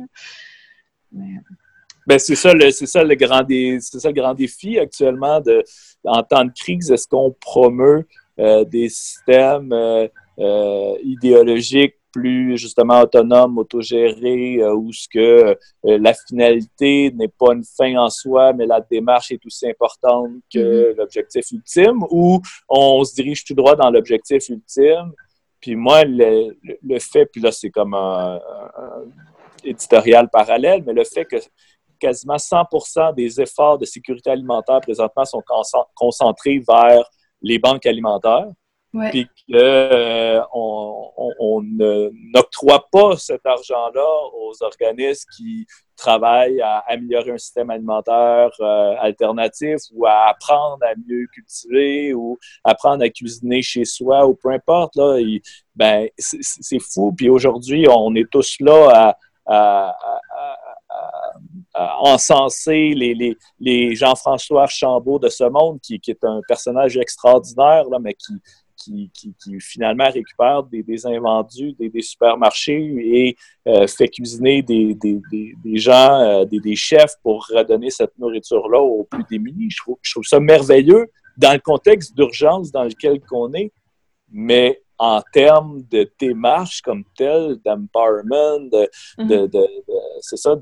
Ben, 2.06 2.18
c'est 2.18 2.36
ça 2.36 2.54
le 2.54 2.70
c'est 2.70 2.86
ça 2.86 3.02
le 3.02 3.14
grand 3.14 3.46
c'est 3.48 3.98
ça 3.98 4.08
le 4.08 4.14
grand 4.14 4.34
défi 4.34 4.78
actuellement 4.78 5.40
de 5.40 5.62
en 6.04 6.22
temps 6.22 6.44
de 6.44 6.52
crise 6.52 6.90
est-ce 6.90 7.06
qu'on 7.06 7.34
promeut 7.40 8.06
euh, 8.38 8.64
des 8.64 8.88
systèmes 8.88 9.72
euh, 9.72 10.06
euh, 10.38 10.96
idéologique 11.02 11.94
plus 12.12 12.56
justement 12.56 13.00
autonome, 13.00 13.58
autogéré, 13.58 14.58
euh, 14.60 14.72
où 14.74 14.92
ce 14.92 15.08
que 15.08 15.18
euh, 15.18 15.98
la 15.98 16.14
finalité 16.14 17.10
n'est 17.12 17.28
pas 17.28 17.54
une 17.54 17.64
fin 17.64 17.96
en 17.96 18.08
soi, 18.08 18.52
mais 18.52 18.66
la 18.66 18.80
démarche 18.80 19.32
est 19.32 19.44
aussi 19.44 19.68
importante 19.68 20.30
que 20.52 20.58
mm-hmm. 20.58 20.96
l'objectif 20.96 21.50
ultime, 21.50 22.04
ou 22.10 22.40
on 22.68 23.02
se 23.04 23.14
dirige 23.14 23.44
tout 23.44 23.54
droit 23.54 23.74
dans 23.74 23.90
l'objectif 23.90 24.48
ultime. 24.48 25.12
Puis 25.60 25.74
moi, 25.74 26.04
le, 26.04 26.56
le 26.62 26.98
fait, 27.00 27.26
puis 27.26 27.40
là 27.40 27.50
c'est 27.50 27.70
comme 27.70 27.94
un, 27.94 28.40
éditorial 29.64 30.28
parallèle, 30.30 30.84
mais 30.86 30.92
le 30.92 31.04
fait 31.04 31.24
que 31.24 31.36
quasiment 31.98 32.36
100% 32.36 33.12
des 33.14 33.40
efforts 33.40 33.76
de 33.76 33.84
sécurité 33.84 34.30
alimentaire 34.30 34.80
présentement 34.80 35.24
sont 35.24 35.42
concentrés 35.96 36.62
vers 36.66 37.02
les 37.42 37.58
banques 37.58 37.86
alimentaires 37.86 38.46
puis 38.92 39.26
qu'on 39.26 39.54
euh, 39.54 40.40
on, 40.52 41.62
n'octroie 41.62 42.86
pas 42.90 43.16
cet 43.16 43.44
argent-là 43.44 44.06
aux 44.32 44.62
organismes 44.62 45.28
qui 45.36 45.66
travaillent 45.96 46.60
à 46.62 46.78
améliorer 46.86 47.32
un 47.32 47.38
système 47.38 47.70
alimentaire 47.70 48.50
euh, 48.60 48.94
alternatif 48.98 49.80
ou 49.92 50.06
à 50.06 50.28
apprendre 50.30 50.78
à 50.82 50.94
mieux 51.06 51.26
cultiver 51.34 52.14
ou 52.14 52.38
apprendre 52.64 53.04
à 53.04 53.08
cuisiner 53.10 53.60
chez 53.60 53.84
soi 53.84 54.26
ou 54.26 54.34
peu 54.34 54.50
importe. 54.50 54.96
Là, 54.96 55.18
ben, 55.74 56.08
c'est 56.16 56.80
fou. 56.80 57.12
Puis 57.16 57.28
aujourd'hui, 57.28 57.86
on 57.90 58.14
est 58.14 58.30
tous 58.30 58.56
là 58.60 59.14
à, 59.46 59.96
encenser 62.00 62.92
les, 62.94 63.14
les, 63.14 63.36
les 63.60 63.94
Jean-François 63.94 64.62
Archambault 64.62 65.18
de 65.18 65.28
ce 65.28 65.44
monde, 65.44 65.78
qui, 65.80 66.00
qui, 66.00 66.10
est 66.10 66.24
un 66.24 66.40
personnage 66.48 66.96
extraordinaire, 66.96 67.84
là, 67.88 67.98
mais 68.00 68.14
qui, 68.14 68.34
qui, 68.78 69.10
finalement 69.60 70.10
récupère 70.10 70.62
des, 70.64 70.82
des 70.82 71.06
invendus 71.06 71.72
des, 71.72 72.02
supermarchés 72.02 72.94
et 72.98 73.36
euh, 73.66 73.86
fait 73.86 74.08
cuisiner 74.08 74.62
des, 74.62 74.96
gens, 75.74 76.20
euh, 76.20 76.44
des, 76.44 76.76
chefs 76.76 77.14
pour 77.22 77.46
redonner 77.46 77.90
cette 77.90 78.16
nourriture-là 78.18 78.80
aux 78.80 79.04
plus 79.04 79.24
démunis. 79.30 79.70
Je 79.70 79.78
trouve, 79.78 79.98
je 80.02 80.12
trouve 80.12 80.24
ça 80.24 80.40
merveilleux 80.40 81.06
dans 81.36 81.52
le 81.52 81.60
contexte 81.60 82.14
d'urgence 82.16 82.72
dans 82.72 82.84
lequel 82.84 83.20
on 83.30 83.52
est, 83.54 83.72
mais 84.30 84.80
en 84.98 85.22
termes 85.32 85.82
de 85.90 86.10
démarche 86.18 86.82
comme 86.82 87.04
telle, 87.16 87.56
d'empowerment, 87.64 88.68
de, 88.70 88.90
mm-hmm. 89.18 89.68
c'est 90.20 90.36
ça, 90.36 90.56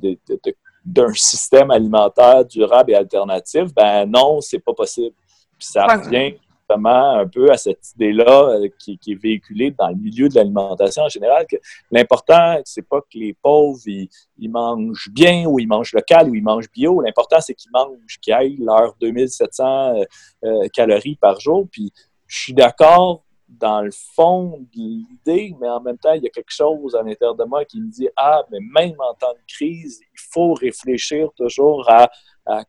d'un 0.84 1.12
système 1.14 1.70
alimentaire 1.70 2.44
durable 2.44 2.92
et 2.92 2.94
alternatif, 2.94 3.74
ben 3.74 4.04
non, 4.06 4.40
c'est 4.40 4.58
pas 4.58 4.74
possible. 4.74 5.14
Puis 5.58 5.68
ça 5.68 5.86
revient 5.86 6.36
un 6.68 7.26
peu 7.26 7.50
à 7.50 7.56
cette 7.56 7.92
idée-là 7.94 8.50
euh, 8.50 8.68
qui, 8.78 8.98
est 9.06 9.14
véhiculée 9.14 9.70
dans 9.70 9.88
le 9.88 9.96
milieu 9.96 10.28
de 10.28 10.34
l'alimentation 10.34 11.04
en 11.04 11.08
général, 11.08 11.46
que 11.50 11.56
l'important, 11.90 12.60
c'est 12.64 12.86
pas 12.86 13.00
que 13.00 13.18
les 13.18 13.34
pauvres, 13.34 13.78
ils, 13.86 14.50
mangent 14.50 15.10
bien 15.12 15.46
ou 15.46 15.58
ils 15.58 15.68
mangent 15.68 15.92
local 15.92 16.30
ou 16.30 16.34
ils 16.34 16.42
mangent 16.42 16.70
bio. 16.70 17.00
L'important, 17.00 17.40
c'est 17.40 17.54
qu'ils 17.54 17.70
mangent, 17.72 18.18
qu'ils 18.20 18.34
aillent 18.34 18.58
leurs 18.58 18.94
2700 19.00 20.02
euh, 20.44 20.68
calories 20.72 21.16
par 21.16 21.40
jour. 21.40 21.66
Puis 21.70 21.92
je 22.26 22.38
suis 22.38 22.54
d'accord 22.54 23.22
dans 23.48 23.80
le 23.80 23.90
fond 23.92 24.58
de 24.74 24.76
l'idée, 24.76 25.54
mais 25.60 25.68
en 25.68 25.80
même 25.80 25.98
temps, 25.98 26.12
il 26.12 26.22
y 26.22 26.26
a 26.26 26.30
quelque 26.30 26.52
chose 26.52 26.94
à 26.94 27.02
l'intérieur 27.02 27.34
de 27.34 27.44
moi 27.44 27.64
qui 27.64 27.80
me 27.80 27.88
dit 27.88 28.08
Ah, 28.16 28.44
mais 28.50 28.58
même 28.60 28.96
en 28.98 29.14
temps 29.14 29.32
de 29.32 29.52
crise, 29.52 30.00
il 30.02 30.20
faut 30.32 30.54
réfléchir 30.54 31.28
toujours 31.36 31.88
à, 31.88 32.08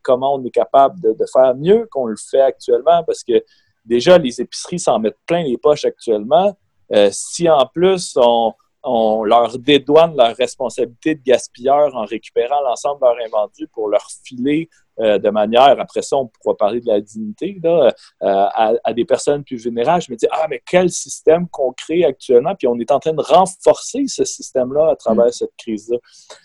comment 0.02 0.34
on 0.34 0.44
est 0.44 0.50
capable 0.50 1.00
de, 1.00 1.14
faire 1.32 1.54
mieux 1.54 1.88
qu'on 1.90 2.06
le 2.06 2.16
fait 2.16 2.40
actuellement, 2.40 3.04
parce 3.04 3.22
que 3.22 3.44
déjà, 3.84 4.18
les 4.18 4.40
épiceries 4.40 4.78
s'en 4.78 4.98
mettent 4.98 5.18
plein 5.26 5.42
les 5.42 5.58
poches 5.58 5.84
actuellement. 5.84 6.56
Euh, 6.92 7.10
si 7.12 7.48
en 7.48 7.66
plus 7.66 8.16
on, 8.16 8.54
on 8.82 9.24
leur 9.24 9.58
dédouane 9.58 10.16
leur 10.16 10.34
responsabilité 10.36 11.14
de 11.14 11.22
gaspilleur 11.22 11.94
en 11.94 12.04
récupérant 12.04 12.60
l'ensemble 12.62 13.00
de 13.00 13.06
leur 13.06 13.26
invendu 13.26 13.68
pour 13.68 13.88
leur 13.88 14.06
filer 14.24 14.68
euh, 15.00 15.18
de 15.18 15.30
manière, 15.30 15.78
après 15.78 16.02
ça, 16.02 16.16
on 16.16 16.26
pourra 16.26 16.56
parler 16.56 16.80
de 16.80 16.86
la 16.86 17.00
dignité, 17.00 17.58
là, 17.62 17.92
euh, 18.22 18.72
à, 18.82 18.92
des 18.94 19.04
personnes 19.04 19.44
plus 19.44 19.56
vulnérables. 19.56 20.02
Je 20.02 20.10
me 20.10 20.16
dis, 20.16 20.26
ah, 20.30 20.46
mais 20.48 20.62
quel 20.66 20.90
système 20.90 21.48
qu'on 21.48 21.72
crée 21.72 22.04
actuellement, 22.04 22.54
puis 22.56 22.66
on 22.66 22.78
est 22.78 22.90
en 22.90 22.98
train 22.98 23.12
de 23.12 23.22
renforcer 23.22 24.04
ce 24.06 24.24
système-là 24.24 24.90
à 24.90 24.96
travers 24.96 25.32
cette 25.32 25.54
crise-là. 25.56 25.98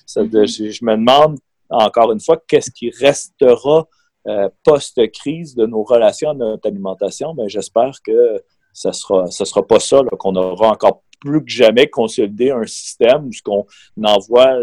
Mm-hmm. 0.08 0.72
Je, 0.72 0.86
me 0.86 0.96
demande, 0.96 1.40
encore 1.70 2.12
une 2.12 2.20
fois, 2.20 2.38
qu'est-ce 2.48 2.72
qui 2.72 2.92
restera 2.92 3.88
euh, 4.28 4.50
post-crise 4.64 5.56
de 5.56 5.66
nos 5.66 5.84
relations, 5.84 6.34
de 6.34 6.40
notre 6.40 6.68
alimentation. 6.68 7.34
ben, 7.34 7.48
J'espère 7.48 7.92
que 8.06 8.42
ce 8.74 8.88
ne 8.88 8.94
sera, 8.94 9.28
sera 9.28 9.66
pas 9.66 9.80
ça, 9.80 10.02
qu'on 10.20 10.36
aura 10.36 10.70
encore 10.70 11.04
plus 11.20 11.44
que 11.44 11.52
jamais 11.52 11.88
consolidé 11.88 12.52
un 12.52 12.66
système 12.66 13.26
où 13.26 13.32
ce 13.32 13.42
qu'on 13.42 13.66
envoie 14.04 14.58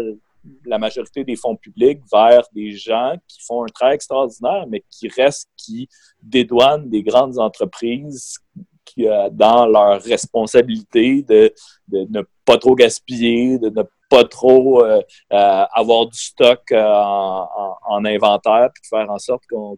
la 0.65 0.77
majorité 0.77 1.23
des 1.23 1.35
fonds 1.35 1.55
publics 1.55 2.01
vers 2.11 2.43
des 2.53 2.71
gens 2.71 3.15
qui 3.27 3.39
font 3.41 3.63
un 3.63 3.67
travail 3.67 3.95
extraordinaire, 3.95 4.65
mais 4.67 4.83
qui 4.89 5.07
restent, 5.07 5.49
qui 5.55 5.87
dédouanent 6.21 6.89
des 6.89 7.03
grandes 7.03 7.37
entreprises 7.39 8.37
qui, 8.85 9.07
euh, 9.07 9.29
dans 9.31 9.65
leur 9.65 10.01
responsabilité 10.01 11.23
de, 11.23 11.53
ne 11.91 12.21
pas 12.45 12.57
trop 12.57 12.75
gaspiller, 12.75 13.57
de 13.57 13.69
ne 13.69 13.83
pas 14.11 14.25
trop 14.25 14.83
euh, 14.83 15.01
euh, 15.31 15.63
avoir 15.73 16.05
du 16.07 16.19
stock 16.19 16.61
en, 16.73 18.05
inventaire, 18.05 18.69
puis 18.73 18.81
de 18.83 18.87
faire 18.87 19.09
en 19.09 19.17
sorte 19.17 19.43
qu'on 19.49 19.77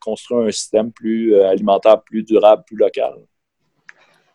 construit 0.00 0.46
un 0.46 0.50
système 0.52 0.92
plus 0.92 1.34
alimentaire, 1.42 2.00
plus 2.02 2.22
durable, 2.22 2.62
plus 2.66 2.76
local. 2.76 3.14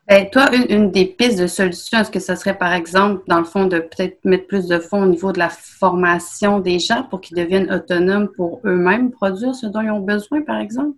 Ben, 0.08 0.28
toi, 0.30 0.50
une, 0.70 0.92
des 0.92 1.06
pistes 1.06 1.40
de 1.40 1.48
solution, 1.48 2.00
est-ce 2.00 2.10
que 2.10 2.20
ce 2.20 2.36
serait, 2.36 2.58
par 2.58 2.74
exemple, 2.74 3.22
dans 3.28 3.38
le 3.38 3.46
fond, 3.46 3.68
de 3.68 3.80
peut-être 3.80 4.18
mettre 4.26 4.48
plus 4.48 4.68
de 4.68 4.80
fonds 4.80 5.04
au 5.04 5.06
niveau 5.06 5.32
de 5.32 5.40
la 5.40 5.50
formation 5.50 6.60
des 6.60 6.80
gens 6.80 7.04
pour 7.04 7.22
qu'ils 7.22 7.38
deviennent 7.38 7.72
autonomes 7.72 8.28
pour 8.36 8.60
eux-mêmes 8.66 9.12
produire 9.12 9.54
ce 9.54 9.68
dont 9.68 9.82
ils 9.82 9.92
ont 9.92 10.00
besoin, 10.00 10.42
par 10.42 10.60
exemple? 10.60 10.98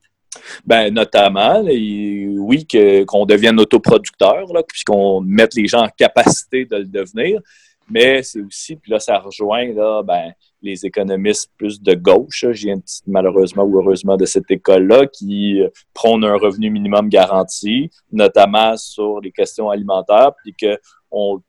Ben, 0.66 0.94
notamment, 0.94 1.62
oui, 1.62 2.66
qu'on 3.06 3.26
devienne 3.26 3.60
autoproducteur, 3.60 4.46
puisqu'on 4.68 5.20
mette 5.20 5.56
les 5.56 5.68
gens 5.68 5.84
en 5.84 5.90
capacité 5.90 6.66
de 6.66 6.78
le 6.78 6.86
devenir, 6.86 7.42
mais 7.90 8.24
c'est 8.24 8.42
aussi, 8.42 8.76
puis 8.76 8.92
là, 8.92 9.00
ça 9.00 9.18
rejoint 9.20 9.74
là, 9.74 10.02
ben, 10.04 10.32
les 10.62 10.86
économistes 10.86 11.52
plus 11.58 11.82
de 11.82 11.94
gauche. 11.94 12.46
Je 12.52 12.66
viens 12.66 12.80
malheureusement 13.08 13.64
ou 13.64 13.80
heureusement 13.80 14.18
de 14.18 14.26
cette 14.26 14.50
école-là 14.50 15.08
qui 15.08 15.62
euh, 15.62 15.70
prône 15.94 16.24
un 16.24 16.36
revenu 16.36 16.70
minimum 16.70 17.10
garanti, 17.10 17.90
notamment 18.12 18.78
sur 18.78 19.20
les 19.20 19.32
questions 19.32 19.70
alimentaires, 19.70 20.32
puis 20.44 20.54
qu'on 20.54 21.42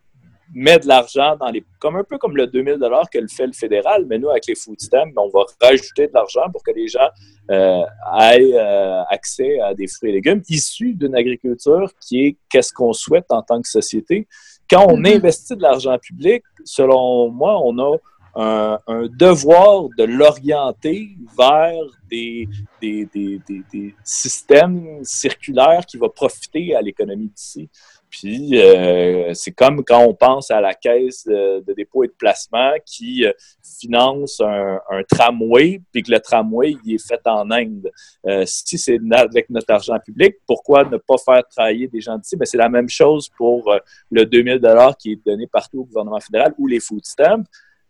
met 0.54 0.78
de 0.78 0.86
l'argent 0.86 1.36
dans 1.36 1.48
les 1.48 1.64
comme 1.78 1.96
un 1.96 2.04
peu 2.04 2.18
comme 2.18 2.36
le 2.36 2.46
2000 2.46 2.78
dollars 2.78 3.08
que 3.10 3.18
le 3.18 3.28
fait 3.28 3.46
le 3.46 3.52
fédéral, 3.52 4.04
mais 4.06 4.18
nous 4.18 4.28
avec 4.28 4.46
les 4.46 4.54
food 4.54 4.80
stamps, 4.80 5.10
on 5.16 5.28
va 5.28 5.44
rajouter 5.60 6.08
de 6.08 6.12
l'argent 6.12 6.50
pour 6.50 6.62
que 6.62 6.72
les 6.72 6.88
gens 6.88 7.08
euh, 7.50 7.82
aient 8.20 8.52
euh, 8.54 9.02
accès 9.08 9.60
à 9.60 9.74
des 9.74 9.86
fruits 9.86 10.10
et 10.10 10.12
légumes 10.14 10.42
issus 10.48 10.94
d'une 10.94 11.14
agriculture 11.14 11.90
qui 12.00 12.26
est 12.26 12.36
qu'est-ce 12.50 12.72
qu'on 12.72 12.92
souhaite 12.92 13.26
en 13.30 13.42
tant 13.42 13.60
que 13.60 13.68
société. 13.68 14.28
Quand 14.72 14.86
on 14.88 14.96
mm-hmm. 14.96 15.16
investit 15.16 15.54
de 15.54 15.62
l'argent 15.62 15.98
public, 15.98 16.42
selon 16.64 17.30
moi, 17.30 17.60
on 17.62 17.78
a 17.78 17.98
un, 18.34 18.78
devoir 19.10 19.88
de 19.98 20.04
l'orienter 20.04 21.16
vers 21.36 21.82
des, 22.10 22.48
des, 22.80 23.08
des, 23.12 23.40
des, 23.72 23.94
systèmes 24.04 25.00
circulaires 25.02 25.84
qui 25.86 25.96
vont 25.96 26.08
profiter 26.08 26.74
à 26.74 26.82
l'économie 26.82 27.28
d'ici. 27.28 27.68
Puis 28.12 28.60
euh, 28.60 29.32
c'est 29.32 29.52
comme 29.52 29.82
quand 29.82 30.04
on 30.04 30.12
pense 30.12 30.50
à 30.50 30.60
la 30.60 30.74
caisse 30.74 31.24
de, 31.24 31.72
dépôt 31.72 32.04
et 32.04 32.08
de 32.08 32.12
placement 32.12 32.72
qui 32.84 33.24
euh, 33.24 33.32
finance 33.80 34.38
un, 34.40 34.78
tramway, 35.08 35.80
puis 35.90 36.02
que 36.02 36.10
le 36.10 36.20
tramway 36.20 36.76
il 36.84 36.96
est 36.96 37.06
fait 37.06 37.20
en 37.24 37.50
Inde. 37.50 37.90
Euh, 38.26 38.44
si 38.46 38.76
c'est 38.76 38.98
avec 39.12 39.48
notre 39.48 39.72
argent 39.72 39.98
public, 39.98 40.36
pourquoi 40.46 40.84
ne 40.84 40.98
pas 40.98 41.16
faire 41.24 41.42
travailler 41.48 41.88
des 41.88 42.02
gens 42.02 42.18
d'ici? 42.18 42.36
Ben, 42.36 42.44
c'est 42.44 42.58
la 42.58 42.68
même 42.68 42.88
chose 42.90 43.30
pour 43.30 43.74
le 44.10 44.26
2000 44.26 44.58
dollars 44.58 44.94
qui 44.98 45.12
est 45.12 45.26
donné 45.26 45.46
partout 45.46 45.80
au 45.80 45.84
gouvernement 45.84 46.20
fédéral 46.20 46.52
ou 46.58 46.66
les 46.66 46.80
food 46.80 47.06
stamps 47.06 47.44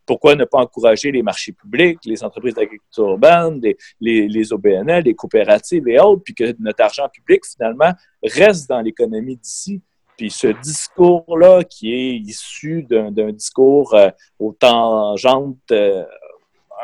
pourquoi 0.07 0.35
ne 0.35 0.45
pas 0.45 0.59
encourager 0.59 1.11
les 1.13 1.23
marchés 1.23 1.53
publics, 1.53 1.99
les 2.05 2.23
entreprises 2.25 2.55
d'agriculture 2.55 3.09
urbaine, 3.09 3.61
les, 4.01 4.29
les, 4.29 4.53
OBNL, 4.53 5.05
les 5.05 5.15
coopératives 5.15 5.89
et 5.89 5.99
autres, 5.99 6.23
puis 6.25 6.35
que 6.35 6.55
notre 6.59 6.83
argent 6.83 7.09
public, 7.09 7.45
finalement, 7.45 7.93
reste 8.23 8.69
dans 8.69 8.81
l'économie 8.81 9.37
d'ici? 9.37 9.81
Puis 10.17 10.31
ce 10.31 10.49
discours-là, 10.49 11.65
qui 11.65 11.93
est 11.93 12.17
issu 12.17 12.83
d'un 12.83 13.33
discours 13.33 13.95
euh, 13.95 14.11
aux 14.39 14.53
tangentes 14.53 15.57
euh, 15.71 16.05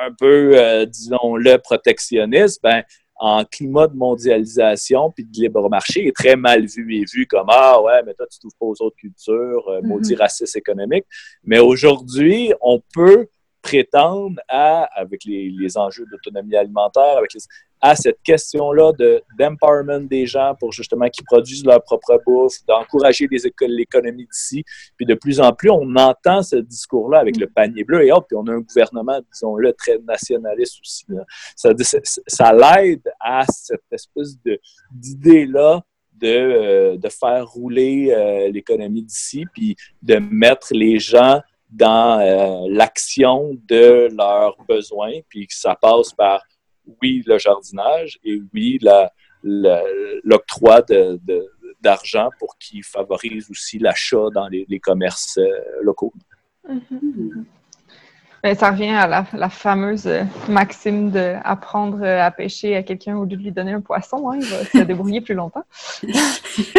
un 0.00 0.12
peu, 0.12 0.58
euh, 0.58 0.86
disons-le, 0.86 1.58
protectionniste, 1.58 2.62
ben, 2.62 2.82
en 3.18 3.44
climat 3.44 3.88
de 3.88 3.96
mondialisation 3.96 5.10
puis 5.10 5.24
de 5.24 5.40
libre 5.40 5.68
marché 5.68 6.06
est 6.06 6.16
très 6.16 6.36
mal 6.36 6.66
vu 6.66 6.96
et 6.96 7.04
vu 7.12 7.26
comme 7.26 7.46
ah 7.48 7.80
ouais 7.82 8.02
mais 8.04 8.14
toi 8.14 8.26
tu 8.30 8.38
t'ouvres 8.38 8.54
pas 8.58 8.66
aux 8.66 8.82
autres 8.82 8.96
cultures 8.96 9.68
euh, 9.68 9.80
maudit 9.82 10.14
mm-hmm. 10.14 10.18
racisme 10.18 10.58
économique 10.58 11.04
mais 11.44 11.58
aujourd'hui 11.58 12.52
on 12.60 12.80
peut 12.94 13.26
prétendre 13.60 14.40
à 14.48 14.84
avec 14.94 15.24
les, 15.24 15.50
les 15.50 15.76
enjeux 15.76 16.06
d'autonomie 16.10 16.56
alimentaire 16.56 17.18
avec 17.18 17.34
les, 17.34 17.40
à 17.80 17.96
cette 17.96 18.20
question-là 18.22 18.92
de, 18.98 19.22
d'empowerment 19.38 20.06
des 20.06 20.26
gens 20.26 20.54
pour 20.58 20.72
justement 20.72 21.08
qu'ils 21.08 21.24
produisent 21.24 21.64
leur 21.64 21.82
propre 21.82 22.20
bouffe, 22.26 22.64
d'encourager 22.66 23.28
l'économie 23.60 24.26
d'ici. 24.26 24.64
Puis 24.96 25.06
de 25.06 25.14
plus 25.14 25.40
en 25.40 25.52
plus, 25.52 25.70
on 25.70 25.94
entend 25.96 26.42
ce 26.42 26.56
discours-là 26.56 27.20
avec 27.20 27.36
le 27.36 27.46
panier 27.46 27.84
bleu 27.84 28.04
et 28.04 28.12
autres, 28.12 28.26
puis 28.28 28.36
on 28.36 28.46
a 28.46 28.52
un 28.52 28.60
gouvernement, 28.60 29.20
disons-le, 29.32 29.72
très 29.72 29.98
nationaliste 29.98 30.80
aussi. 30.80 31.06
Ça, 31.56 31.70
ça 32.26 32.52
l'aide 32.52 33.02
à 33.20 33.44
cette 33.48 33.84
espèce 33.90 34.36
d'idée-là 34.90 35.82
de, 36.20 36.26
euh, 36.26 36.96
de, 36.96 37.08
faire 37.08 37.46
rouler 37.46 38.10
euh, 38.10 38.50
l'économie 38.50 39.02
d'ici, 39.02 39.44
puis 39.52 39.76
de 40.02 40.16
mettre 40.16 40.68
les 40.72 40.98
gens 40.98 41.40
dans 41.70 42.20
euh, 42.20 42.66
l'action 42.70 43.56
de 43.68 44.08
leurs 44.16 44.56
besoins, 44.68 45.20
puis 45.28 45.46
que 45.46 45.54
ça 45.54 45.76
passe 45.80 46.12
par 46.12 46.42
oui, 47.02 47.22
le 47.26 47.38
jardinage 47.38 48.18
et 48.24 48.40
oui, 48.54 48.78
l'octroi 49.42 50.82
d'argent 51.80 52.30
pour 52.38 52.58
qui 52.58 52.82
favorise 52.82 53.50
aussi 53.50 53.78
l'achat 53.78 54.30
dans 54.34 54.48
les, 54.48 54.80
commerces 54.80 55.38
euh, 55.38 55.48
locaux. 55.82 56.12
Ben, 58.42 58.54
ça 58.54 58.70
revient 58.70 58.90
à 58.90 59.24
la, 59.32 59.48
fameuse 59.48 60.08
maxime 60.48 61.10
d'apprendre 61.10 62.04
à 62.04 62.30
pêcher 62.30 62.76
à 62.76 62.82
quelqu'un 62.84 63.16
au 63.16 63.24
lieu 63.24 63.36
de 63.36 63.42
lui 63.42 63.50
donner 63.50 63.72
un 63.72 63.80
poisson. 63.80 64.30
Hein, 64.30 64.38
il 64.40 64.46
va 64.46 64.64
se 64.64 64.78
débrouiller 64.84 65.20
plus 65.20 65.34
longtemps. 65.34 65.64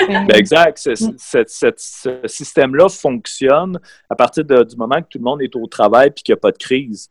Ben, 0.08 0.36
exact. 0.36 0.78
Ce, 0.78 2.28
système-là 2.28 2.90
fonctionne 2.90 3.80
à 4.10 4.16
partir 4.16 4.44
du 4.44 4.76
moment 4.76 5.02
que 5.02 5.08
tout 5.10 5.20
le 5.20 5.24
monde 5.24 5.42
est 5.42 5.56
au 5.56 5.68
travail 5.68 6.10
et 6.10 6.12
qu'il 6.12 6.34
n'y 6.34 6.38
a 6.38 6.42
pas 6.42 6.52
de 6.52 6.58
crise. 6.58 7.10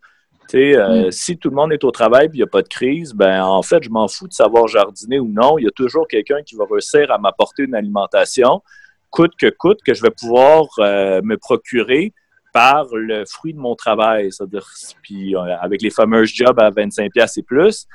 Euh, 0.54 1.06
mm. 1.06 1.10
Si 1.10 1.36
tout 1.36 1.50
le 1.50 1.56
monde 1.56 1.72
est 1.72 1.84
au 1.84 1.90
travail 1.90 2.26
et 2.26 2.30
il 2.32 2.36
n'y 2.36 2.42
a 2.42 2.46
pas 2.46 2.62
de 2.62 2.68
crise, 2.68 3.12
ben 3.12 3.42
en 3.42 3.62
fait, 3.62 3.82
je 3.82 3.90
m'en 3.90 4.08
fous 4.08 4.28
de 4.28 4.32
savoir 4.32 4.66
jardiner 4.68 5.18
ou 5.18 5.28
non. 5.28 5.58
Il 5.58 5.64
y 5.64 5.68
a 5.68 5.72
toujours 5.72 6.06
quelqu'un 6.08 6.42
qui 6.42 6.56
va 6.56 6.64
réussir 6.70 7.10
à 7.10 7.18
m'apporter 7.18 7.64
une 7.64 7.74
alimentation, 7.74 8.62
coûte 9.10 9.32
que 9.38 9.50
coûte, 9.50 9.80
que 9.84 9.94
je 9.94 10.02
vais 10.02 10.10
pouvoir 10.10 10.66
euh, 10.78 11.20
me 11.22 11.36
procurer 11.36 12.12
par 12.52 12.86
le 12.92 13.24
fruit 13.26 13.52
de 13.52 13.58
mon 13.58 13.74
travail. 13.74 14.32
C'est-à-dire, 14.32 14.66
puis 15.02 15.36
euh, 15.36 15.56
avec 15.60 15.82
les 15.82 15.90
fameux 15.90 16.24
jobs 16.24 16.58
à 16.58 16.70
25$ 16.70 17.38
et 17.38 17.42
plus, 17.42 17.86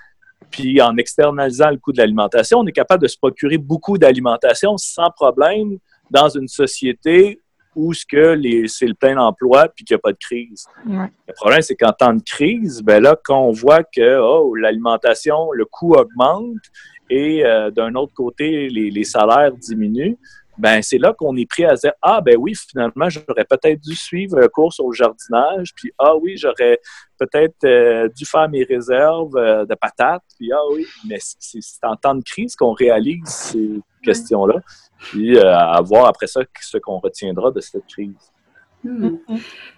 puis 0.51 0.81
en 0.81 0.97
externalisant 0.97 1.71
le 1.71 1.77
coût 1.77 1.91
de 1.91 1.97
l'alimentation, 1.97 2.59
on 2.59 2.67
est 2.67 2.73
capable 2.73 3.01
de 3.01 3.07
se 3.07 3.17
procurer 3.17 3.57
beaucoup 3.57 3.97
d'alimentation 3.97 4.77
sans 4.77 5.09
problème 5.09 5.77
dans 6.11 6.29
une 6.29 6.47
société 6.47 7.41
où 7.75 7.93
ce 7.93 8.05
que 8.05 8.35
c'est 8.67 8.87
le 8.87 8.93
plein 8.93 9.17
emploi 9.17 9.67
puis 9.69 9.85
qu'il 9.85 9.95
n'y 9.95 9.99
a 9.99 10.01
pas 10.01 10.11
de 10.11 10.17
crise. 10.17 10.65
Le 10.85 11.33
problème, 11.35 11.61
c'est 11.61 11.75
qu'en 11.75 11.91
temps 11.91 12.13
de 12.13 12.23
crise, 12.23 12.81
ben 12.81 13.01
là, 13.01 13.17
quand 13.23 13.39
on 13.39 13.51
voit 13.51 13.83
que 13.83 14.19
oh, 14.19 14.55
l'alimentation, 14.55 15.51
le 15.51 15.65
coût 15.65 15.93
augmente 15.93 16.57
et 17.09 17.43
d'un 17.75 17.95
autre 17.95 18.13
côté, 18.13 18.69
les, 18.69 18.89
les 18.89 19.03
salaires 19.03 19.51
diminuent, 19.51 20.17
ben 20.57 20.81
c'est 20.81 20.97
là 20.97 21.13
qu'on 21.13 21.35
est 21.35 21.49
pris 21.49 21.65
à 21.65 21.73
dire 21.75 21.93
ah 22.01 22.21
ben 22.21 22.35
oui 22.37 22.53
finalement 22.55 23.09
j'aurais 23.09 23.45
peut-être 23.45 23.81
dû 23.81 23.95
suivre 23.95 24.39
un 24.39 24.47
cours 24.47 24.71
sur 24.71 24.87
le 24.87 24.93
jardinage 24.93 25.73
puis 25.75 25.91
ah 25.97 26.15
oui 26.15 26.37
j'aurais 26.37 26.79
peut-être 27.17 27.63
euh, 27.63 28.07
dû 28.09 28.25
faire 28.25 28.47
mes 28.49 28.63
réserves 28.63 29.35
euh, 29.35 29.65
de 29.65 29.75
patates 29.75 30.23
puis 30.37 30.51
ah 30.51 30.61
oui 30.71 30.85
mais 31.07 31.17
c'est 31.19 31.59
en 31.83 31.95
temps 31.95 32.15
de 32.15 32.23
crise 32.23 32.55
qu'on 32.55 32.73
réalise 32.73 33.25
ces 33.25 33.81
questions 34.03 34.45
là 34.45 34.55
puis 35.03 35.37
euh, 35.37 35.55
à 35.55 35.81
voir 35.81 36.07
après 36.07 36.27
ça 36.27 36.41
ce 36.61 36.77
qu'on 36.77 36.99
retiendra 36.99 37.51
de 37.51 37.59
cette 37.59 37.85
crise. 37.87 38.13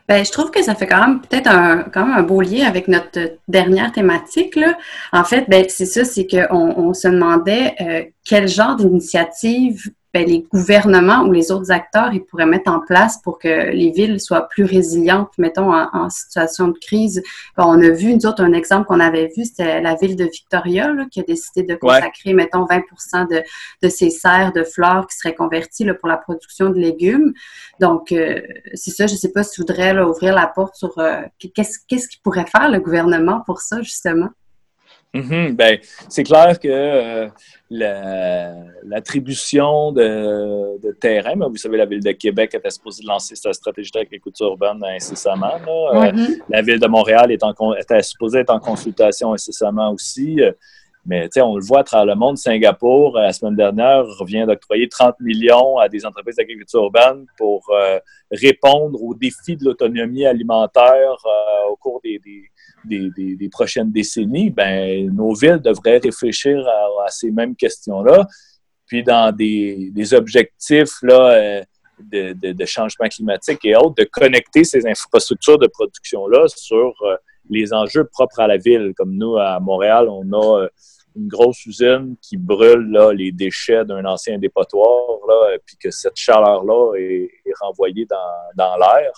Ben, 0.07 0.26
je 0.26 0.32
trouve 0.32 0.49
que 0.49 0.63
ça 0.63 0.73
fait 0.73 0.88
quand 0.88 0.99
même 0.99 1.21
peut-être 1.21 1.47
un, 1.47 1.84
quand 1.84 2.07
même 2.07 2.17
un 2.17 2.23
beau 2.23 2.41
lien 2.41 2.67
avec 2.67 2.88
notre 2.88 3.38
dernière 3.47 3.91
thématique. 3.91 4.55
Là. 4.55 4.76
En 5.11 5.23
fait, 5.23 5.45
ben, 5.47 5.65
c'est 5.69 5.86
ça, 5.86 6.03
c'est 6.03 6.26
qu'on 6.26 6.73
on 6.76 6.93
se 6.93 7.07
demandait 7.07 8.11
quel 8.23 8.47
genre 8.47 8.76
d'initiative 8.76 9.91
ben, 10.16 10.26
les 10.26 10.47
gouvernements 10.49 11.24
ou 11.24 11.34
les 11.34 11.51
autres 11.51 11.72
acteurs, 11.72 12.13
ils 12.13 12.24
pourraient 12.24 12.45
mettre 12.45 12.72
en 12.72 12.80
place 12.80 13.22
pour 13.22 13.38
que 13.38 13.72
les 13.72 13.91
villes 13.91 14.22
soient 14.22 14.47
plus 14.47 14.63
résilientes, 14.63 15.32
mettons, 15.38 15.74
en, 15.74 16.09
situation 16.09 16.70
de 16.70 16.78
crise. 16.80 17.22
on 17.57 17.82
a 17.82 17.89
vu, 17.89 18.16
nous 18.16 18.26
autres, 18.26 18.41
un 18.41 18.53
exemple 18.53 18.86
qu'on 18.88 19.01
avait 19.01 19.30
vu, 19.36 19.43
c'était 19.43 19.82
la 19.82 19.95
ville 19.95 20.16
de 20.16 20.24
Victoria, 20.24 20.89
qui 21.11 21.20
a 21.20 21.24
décidé 21.24 21.63
de 21.63 21.76
consacrer, 21.76 22.34
mettons, 22.34 22.63
20 22.63 23.26
de, 23.30 23.43
de 23.84 23.89
ses 23.89 24.09
serres 24.09 24.53
de 24.53 24.63
fleurs 24.63 25.05
qui 25.07 25.18
seraient 25.18 25.36
converties 25.36 25.84
là, 25.84 25.93
pour 25.93 26.07
la 26.07 26.16
production 26.16 26.70
de 26.70 26.80
légumes. 26.80 27.34
Donc, 27.82 28.13
euh, 28.13 28.39
c'est 28.74 28.91
ça, 28.91 29.07
je 29.07 29.16
ne 29.16 29.18
sais 29.18 29.34
pas 29.34 29.43
si 29.43 29.55
tu 29.55 29.61
voudrais 29.63 29.99
ouvrir 29.99 30.34
la 30.34 30.47
porte 30.47 30.78
sur 30.78 30.97
euh, 30.97 31.24
qu'est-ce 31.53 31.80
qu'est-ce 31.89 32.07
qu'il 32.07 32.22
pourrait 32.22 32.45
faire 32.45 32.72
le 32.72 32.80
gouvernement 32.80 33.41
pour 33.45 33.59
ça, 33.59 33.82
justement? 33.82 34.30
Mm 35.16 35.53
Ben, 35.53 35.80
c'est 36.09 36.24
clair 36.24 36.59
que 36.59 36.68
euh, 36.70 37.28
l'attribution 38.84 39.91
de, 39.91 40.80
de, 40.82 40.91
terrain, 40.91 41.36
vous 41.36 41.57
savez, 41.57 41.78
la 41.78 41.86
Ville 41.86 42.03
de 42.03 42.11
Québec 42.11 42.53
était 42.53 42.70
supposée 42.70 43.03
lancer 43.03 43.36
sa 43.36 43.53
stratégie 43.53 43.91
d'agriculture 43.91 44.47
urbaine 44.47 44.84
incessamment. 44.84 45.55
Euh, 45.93 46.11
la 46.49 46.61
Ville 46.61 46.80
de 46.80 46.88
Montréal 46.88 47.32
est 47.32 47.43
en, 47.43 47.53
était 47.76 48.01
supposée 48.01 48.39
être 48.39 48.51
en 48.51 48.59
consultation 48.59 49.34
incessamment 49.34 49.91
aussi. 49.91 50.39
Mais 51.07 51.30
on 51.38 51.55
le 51.55 51.63
voit 51.63 51.82
à 51.82 51.84
travers 51.84 52.05
le 52.07 52.16
monde. 52.16 52.38
Singapour, 52.38 53.18
la 53.18 53.32
semaine 53.32 53.55
dernière, 53.55 54.03
revient 54.18 54.45
d'octroyer 54.47 54.89
30 54.89 55.20
millions 55.20 55.78
à 55.78 55.88
des 55.88 56.03
entreprises 56.03 56.38
d'agriculture 56.38 56.82
urbaine 56.82 57.28
pour 57.38 57.63
euh, 57.70 57.99
répondre 58.32 59.01
aux 59.01 59.13
défis 59.13 59.55
de 59.55 59.66
l'autonomie 59.66 60.26
alimentaire 60.26 61.16
au 61.70 61.76
cours 61.76 62.01
des 62.03 62.20
des, 62.26 62.49
prochaines 63.51 63.91
décennies, 63.91 64.49
ben, 64.49 65.09
nos 65.13 65.33
villes 65.33 65.59
devraient 65.59 65.97
réfléchir 65.97 66.65
à, 66.67 67.09
ces 67.09 67.31
mêmes 67.31 67.55
questions-là. 67.55 68.27
Puis 68.88 69.03
dans 69.03 69.36
des, 69.36 70.13
objectifs 70.13 71.01
là, 71.01 71.31
euh, 71.31 72.33
de, 72.33 72.65
changement 72.65 73.07
climatique 73.07 73.59
et 73.63 73.75
autres, 73.75 73.95
de 73.95 74.03
connecter 74.03 74.63
ces 74.63 74.86
infrastructures 74.86 75.57
de 75.57 75.67
production-là 75.67 76.47
sur 76.47 76.93
euh, 77.03 77.15
les 77.49 77.73
enjeux 77.73 78.05
propres 78.05 78.39
à 78.39 78.47
la 78.47 78.57
ville. 78.57 78.93
Comme 78.95 79.15
nous, 79.15 79.38
à 79.38 79.59
Montréal, 79.59 80.07
on 80.09 80.31
a 80.33 80.63
euh, 80.63 80.69
une 81.15 81.27
grosse 81.27 81.65
usine 81.65 82.15
qui 82.21 82.38
brûle 82.38 82.91
là, 82.91 83.13
les 83.13 83.31
déchets 83.31 83.86
d'un 83.86 84.03
ancien 84.05 84.38
dépotoir, 84.38 85.19
puis 85.65 85.77
que 85.77 85.89
cette 85.89 86.17
chaleur-là 86.17 86.95
est, 86.97 87.31
renvoyée 87.61 88.05
dans 88.05 88.75
l'air 88.77 89.11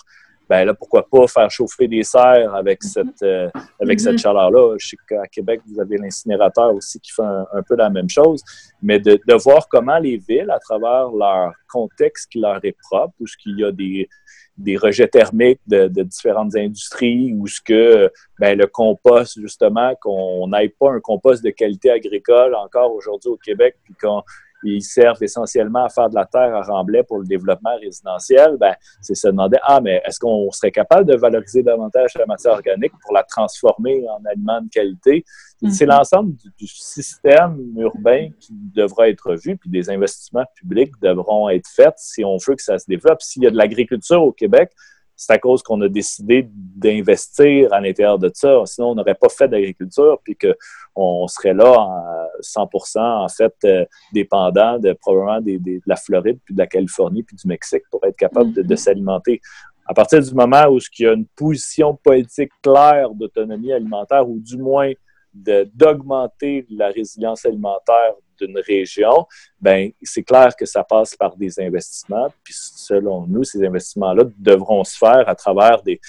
ben 0.48 0.64
là, 0.64 0.74
pourquoi 0.74 1.06
pas 1.08 1.26
faire 1.26 1.50
chauffer 1.50 1.88
des 1.88 2.02
serres 2.02 2.54
avec 2.54 2.82
mhm. 2.82 2.88
cette, 2.88 3.22
euh, 3.22 3.50
avec 3.80 4.00
cette 4.00 4.12
mhm. 4.12 4.18
chaleur-là? 4.18 4.76
Je 4.78 4.88
sais 4.88 4.96
qu'à 5.08 5.26
Québec, 5.26 5.60
vous 5.66 5.80
avez 5.80 5.96
l'incinérateur 5.98 6.74
aussi 6.74 6.98
qui 7.00 7.12
fait 7.12 7.22
un, 7.22 7.62
peu 7.62 7.76
la 7.76 7.90
même 7.90 8.08
chose, 8.08 8.42
mais 8.82 8.98
de, 8.98 9.20
de, 9.26 9.34
voir 9.34 9.68
comment 9.68 9.98
les 9.98 10.16
villes, 10.16 10.50
à 10.50 10.58
travers 10.58 11.10
leur 11.10 11.52
contexte 11.70 12.30
qui 12.30 12.40
leur 12.40 12.64
est 12.64 12.76
propre, 12.90 13.14
où 13.20 13.26
il 13.46 13.60
y 13.60 13.64
a 13.64 13.72
des, 13.72 14.08
des 14.56 14.76
rejets 14.76 15.08
thermiques 15.08 15.60
de, 15.66 15.88
de, 15.88 16.02
différentes 16.02 16.56
industries, 16.56 17.32
où 17.34 17.46
ce 17.46 17.60
que 17.60 18.10
ben, 18.38 18.56
le 18.56 18.66
compost, 18.66 19.38
justement, 19.40 19.94
qu'on 20.00 20.48
n'aille 20.48 20.72
pas 20.80 20.92
un 20.92 21.00
compost 21.00 21.44
de 21.44 21.50
qualité 21.50 21.90
agricole 21.90 22.54
encore 22.54 22.92
aujourd'hui 22.92 23.30
au 23.30 23.36
Québec, 23.36 23.76
puis 23.84 23.94
qu'on 23.94 24.22
ils 24.64 24.82
servent 24.82 25.22
essentiellement 25.22 25.84
à 25.84 25.88
faire 25.88 26.08
de 26.08 26.14
la 26.14 26.24
terre 26.24 26.54
à 26.54 26.62
remblai 26.62 27.02
pour 27.02 27.18
le 27.18 27.26
développement 27.26 27.76
résidentiel, 27.80 28.56
ben, 28.58 28.74
c'est 29.00 29.14
se 29.14 29.28
demander, 29.28 29.58
ah, 29.62 29.80
mais 29.80 30.02
est-ce 30.04 30.18
qu'on 30.18 30.50
serait 30.50 30.70
capable 30.70 31.06
de 31.06 31.16
valoriser 31.16 31.62
davantage 31.62 32.14
la 32.18 32.26
matière 32.26 32.54
organique 32.54 32.92
pour 33.02 33.12
la 33.12 33.22
transformer 33.22 34.04
en 34.08 34.24
aliment 34.24 34.60
de 34.60 34.68
qualité? 34.68 35.24
C'est 35.70 35.86
mhm. 35.86 35.92
l'ensemble 35.92 36.34
du, 36.56 36.66
système 36.66 37.58
urbain 37.76 38.28
qui 38.38 38.52
devra 38.74 39.08
être 39.08 39.34
vu, 39.34 39.56
puis 39.56 39.70
des 39.70 39.90
investissements 39.90 40.44
publics 40.54 40.92
devront 41.02 41.48
être 41.48 41.68
faits 41.68 41.94
si 41.96 42.24
on 42.24 42.36
veut 42.36 42.54
que 42.54 42.62
ça 42.62 42.78
se 42.78 42.86
développe. 42.86 43.22
S'il 43.22 43.42
y 43.42 43.46
a 43.46 43.50
de 43.50 43.56
l'agriculture 43.56 44.22
au 44.22 44.32
Québec, 44.32 44.70
c'est 45.18 45.32
à 45.32 45.38
cause 45.38 45.64
qu'on 45.64 45.80
a 45.80 45.88
décidé 45.88 46.48
d'investir 46.48 47.72
à 47.72 47.80
l'intérieur 47.80 48.20
de 48.20 48.30
ça. 48.32 48.62
Sinon, 48.66 48.90
on 48.90 48.94
n'aurait 48.94 49.16
pas 49.16 49.28
fait 49.28 49.48
d'agriculture, 49.48 50.20
puis 50.22 50.38
qu'on 50.38 51.26
serait 51.26 51.54
là 51.54 51.72
à 51.74 52.28
100% 52.40 53.00
en 53.00 53.28
fait 53.28 53.52
euh, 53.64 53.84
dépendant 54.12 54.78
de 54.78 54.92
probablement 54.92 55.40
de 55.40 55.80
la 55.86 55.96
Floride, 55.96 56.38
puis 56.44 56.54
de 56.54 56.60
la 56.60 56.68
Californie, 56.68 57.24
puis 57.24 57.34
du 57.34 57.48
Mexique 57.48 57.82
pour 57.90 58.04
être 58.04 58.16
capable 58.16 58.52
de, 58.52 58.62
mm-hmm. 58.62 58.76
s'alimenter. 58.76 59.40
À 59.86 59.92
partir 59.92 60.22
du 60.22 60.32
moment 60.32 60.66
où 60.68 60.78
il 60.78 61.02
y 61.02 61.08
a 61.08 61.14
une 61.14 61.26
position 61.26 61.96
politique 61.96 62.52
claire 62.62 63.10
d'autonomie 63.10 63.72
alimentaire, 63.72 64.28
ou 64.28 64.38
du 64.38 64.56
moins 64.56 64.92
d'augmenter 65.34 66.64
la 66.70 66.90
résilience 66.90 67.44
alimentaire 67.44 68.14
d'une 68.40 68.58
région, 68.58 69.26
ben 69.60 69.90
c'est 70.02 70.22
clair 70.22 70.54
que 70.56 70.66
ça 70.66 70.84
passe 70.84 71.16
par 71.16 71.36
des 71.36 71.60
investissements. 71.60 72.32
Puis 72.44 72.54
selon 72.56 73.26
nous, 73.26 73.44
ces 73.44 73.64
investissements-là 73.64 74.24
devront 74.38 74.84
se 74.84 74.96
faire 74.96 75.28
à 75.28 75.34
travers 75.34 75.82
des, 75.82 76.00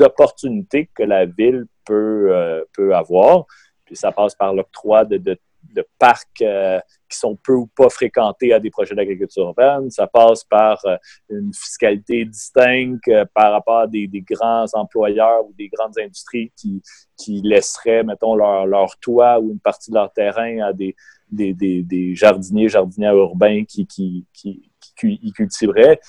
opportunités 0.00 0.88
que 0.94 1.02
la 1.02 1.26
ville 1.26 1.66
peut, 1.84 2.28
euh, 2.30 2.64
peut 2.72 2.94
avoir. 2.94 3.46
Puis 3.84 3.96
ça 3.96 4.12
passe 4.12 4.34
par 4.34 4.52
l'octroi 4.52 5.04
de, 5.04 5.16
de, 5.16 5.38
de, 5.74 5.86
parcs 5.98 6.42
euh, 6.42 6.80
qui 7.08 7.16
sont 7.16 7.36
peu 7.36 7.52
ou 7.52 7.66
pas 7.66 7.88
fréquentés 7.88 8.52
à 8.52 8.58
des 8.58 8.70
projets 8.70 8.94
d'agriculture 8.94 9.44
urbaine. 9.44 9.90
Ça 9.90 10.06
passe 10.06 10.42
par 10.44 10.84
euh, 10.86 10.96
une 11.30 11.52
fiscalité 11.54 12.24
distincte 12.24 13.08
par 13.32 13.52
rapport 13.52 13.80
à 13.80 13.86
des, 13.86 14.06
des, 14.08 14.22
grands 14.22 14.66
employeurs 14.72 15.44
ou 15.46 15.54
des 15.56 15.68
grandes 15.68 15.98
industries 15.98 16.52
qui, 16.56 16.82
qui 17.16 17.40
laisseraient, 17.42 18.02
mettons, 18.02 18.34
leur, 18.34 18.66
leur 18.66 18.96
toit 18.98 19.38
ou 19.38 19.52
une 19.52 19.60
partie 19.60 19.90
de 19.90 19.96
leur 19.96 20.12
terrain 20.12 20.58
à 20.66 20.72
des, 20.72 20.96
des, 21.30 21.52
des, 21.54 21.82
des 21.82 22.14
jardiniers, 22.14 22.68
jardinières 22.68 23.16
urbains 23.16 23.64
qui, 23.64 23.86
qui, 23.86 24.24
qui, 24.32 24.70
qui 24.96 25.18
y 25.22 25.32
cultiveraient. 25.32 26.00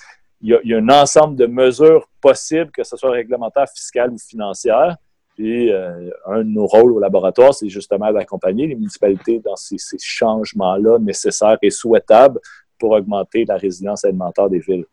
Il 0.42 0.50
y, 0.50 0.54
a, 0.54 0.60
il 0.64 0.70
y, 0.70 0.74
a, 0.74 0.78
un 0.78 0.90
ensemble 0.90 1.36
de 1.36 1.48
mesures 1.48 2.08
possibles, 2.22 2.72
que 2.72 2.84
ce 2.84 2.96
soit 2.96 3.12
réglementaire, 3.12 3.68
fiscal 3.74 4.12
ou 4.12 4.18
financière. 4.18 4.96
Et 5.40 5.72
euh, 5.72 6.10
un 6.26 6.40
de 6.40 6.50
nos 6.50 6.66
rôles 6.66 6.92
au 6.94 7.00
laboratoire, 7.00 7.54
c'est 7.54 7.70
justement 7.70 8.12
d'accompagner 8.12 8.68
les 8.68 8.76
municipalités 8.76 9.40
dans 9.40 9.56
ces, 9.56 9.78
ces 9.78 9.98
changements-là 10.00 10.98
nécessaires 11.00 11.58
et 11.62 11.70
souhaitables 11.70 12.40
pour 12.80 12.92
augmenter 12.92 13.46
la 13.46 13.58
résilience 13.58 14.04
alimentaire 14.06 14.50
des 14.50 14.60
villes. 14.60 14.86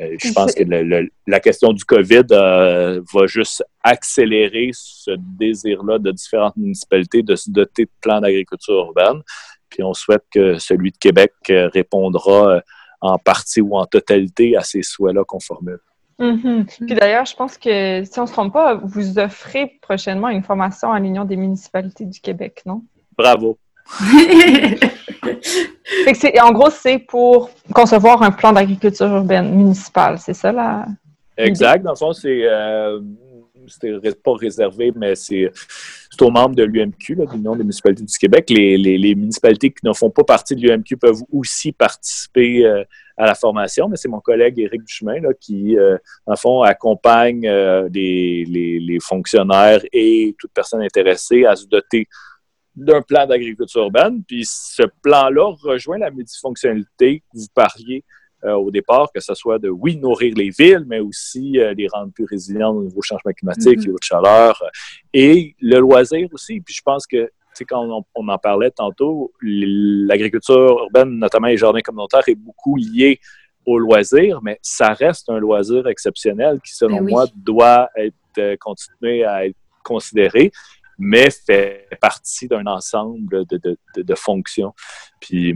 Euh, 0.00 0.16
je 0.22 0.32
pense 0.32 0.54
que 0.54 0.62
le, 0.62 1.10
la 1.26 1.40
question 1.40 1.72
du 1.72 1.84
COVID 1.84 2.26
euh, 2.30 3.00
va 3.12 3.26
juste 3.26 3.64
accélérer 3.82 4.70
ce 4.72 5.12
désir-là 5.18 5.98
de 5.98 6.12
différentes 6.12 6.56
municipalités 6.56 7.22
de 7.22 7.34
se 7.34 7.50
doter 7.50 7.84
de 7.84 7.90
plans 8.00 8.20
d'agriculture 8.20 8.74
urbaine. 8.74 9.22
Puis 9.70 9.82
on 9.82 9.94
souhaite 9.94 10.24
que 10.32 10.58
celui 10.58 10.90
de 10.90 10.98
Québec 10.98 11.32
euh, 11.50 11.68
répondra 11.68 12.56
euh, 12.56 12.60
en 13.00 13.18
partie 13.18 13.60
ou 13.60 13.76
en 13.76 13.86
totalité 13.86 14.56
à 14.56 14.62
ces 14.62 14.82
souhaits-là 14.82 15.24
qu'on 15.24 15.40
formule. 15.40 15.80
Mm-hmm. 16.18 16.86
Puis 16.86 16.94
d'ailleurs, 16.94 17.24
je 17.24 17.34
pense 17.34 17.56
que 17.56 18.04
si 18.04 18.18
on 18.18 18.22
ne 18.22 18.26
se 18.26 18.32
trompe 18.32 18.52
pas, 18.52 18.74
vous 18.74 19.18
offrez 19.18 19.78
prochainement 19.80 20.28
une 20.28 20.42
formation 20.42 20.92
à 20.92 21.00
l'Union 21.00 21.24
des 21.24 21.36
municipalités 21.36 22.04
du 22.04 22.20
Québec, 22.20 22.60
non? 22.66 22.82
Bravo. 23.16 23.58
en 26.42 26.52
gros, 26.52 26.70
c'est 26.70 26.98
pour 26.98 27.50
concevoir 27.74 28.22
un 28.22 28.30
plan 28.30 28.52
d'agriculture 28.52 29.06
urbaine 29.06 29.54
municipale, 29.54 30.18
c'est 30.18 30.34
ça 30.34 30.52
là? 30.52 30.84
Exact. 31.36 31.82
Dans 31.82 31.92
le 31.92 31.96
fond, 31.96 32.12
c'est 32.12 32.42
euh, 32.44 33.00
c'était 33.70 34.12
pas 34.12 34.34
réservé, 34.34 34.92
mais 34.94 35.14
c'est 35.14 35.50
aux 36.20 36.30
membres 36.30 36.54
de 36.54 36.64
l'UMQ, 36.64 37.16
l'Union 37.32 37.56
des 37.56 37.62
municipalités 37.62 38.04
du 38.04 38.18
Québec. 38.18 38.50
Les, 38.50 39.14
municipalités 39.14 39.70
qui 39.70 39.86
ne 39.86 39.92
font 39.92 40.10
pas 40.10 40.24
partie 40.24 40.54
de 40.54 40.66
l'UMQ 40.66 40.96
peuvent 40.96 41.22
aussi 41.32 41.72
participer 41.72 42.66
euh, 42.66 42.84
à 43.16 43.26
la 43.26 43.34
formation, 43.34 43.88
mais 43.88 43.96
c'est 43.96 44.08
mon 44.08 44.20
collègue 44.20 44.58
Éric 44.58 44.82
Duchemin 44.84 45.20
qui, 45.40 45.76
euh, 45.78 45.96
en 46.26 46.36
fond, 46.36 46.62
accompagne 46.62 47.46
euh, 47.46 47.88
les, 47.92 48.98
fonctionnaires 49.02 49.82
et 49.92 50.34
toute 50.38 50.52
personne 50.52 50.82
intéressée 50.82 51.44
à 51.44 51.56
se 51.56 51.66
doter 51.66 52.06
d'un 52.76 53.02
plan 53.02 53.26
d'agriculture 53.26 53.82
urbaine. 53.82 54.22
Puis 54.26 54.44
ce 54.46 54.82
plan-là 55.02 55.54
rejoint 55.62 55.98
la 55.98 56.10
multifonctionnalité 56.10 57.20
que 57.20 57.38
vous 57.38 57.48
parliez 57.54 58.04
euh, 58.44 58.54
au 58.54 58.70
départ, 58.70 59.10
que 59.12 59.20
ce 59.20 59.34
soit 59.34 59.58
de, 59.58 59.68
oui, 59.68 59.96
nourrir 59.96 60.34
les 60.36 60.50
villes, 60.50 60.84
mais 60.86 61.00
aussi 61.00 61.58
euh, 61.58 61.74
les 61.74 61.88
rendre 61.88 62.12
plus 62.12 62.24
résilientes 62.24 62.76
au 62.76 62.84
niveau 62.84 63.02
changement 63.02 63.32
climatique, 63.32 63.86
et 63.86 63.90
au 63.90 63.98
de 63.98 64.02
chaleur, 64.02 64.62
et 65.12 65.54
le 65.60 65.78
loisir 65.78 66.28
aussi. 66.32 66.60
Puis 66.60 66.74
je 66.74 66.82
pense 66.82 67.06
que 67.06 67.30
sais, 67.60 67.64
quand 67.64 68.04
on, 68.14 68.28
en 68.28 68.38
parlait 68.38 68.70
tantôt, 68.70 69.32
l'agriculture 69.42 70.54
urbaine, 70.54 71.18
notamment 71.18 71.48
les 71.48 71.56
jardins 71.56 71.80
communautaires, 71.80 72.28
est 72.28 72.34
beaucoup 72.34 72.76
liée 72.76 73.20
au 73.66 73.78
loisir, 73.78 74.40
mais 74.42 74.58
ça 74.62 74.92
reste 74.92 75.28
un 75.28 75.38
loisir 75.38 75.86
exceptionnel 75.86 76.60
qui, 76.64 76.74
selon 76.74 76.96
ben 76.96 77.10
moi, 77.10 77.26
doit 77.36 77.88
être 77.96 78.14
euh, 78.38 78.56
continué 78.58 79.24
à 79.24 79.46
être 79.46 79.56
considéré 79.84 80.50
mais 81.00 81.30
fait 81.30 81.88
partie 81.98 82.46
d'un 82.46 82.66
ensemble 82.66 83.46
de, 83.46 84.14
fonctions. 84.14 84.74
Puis 85.18 85.54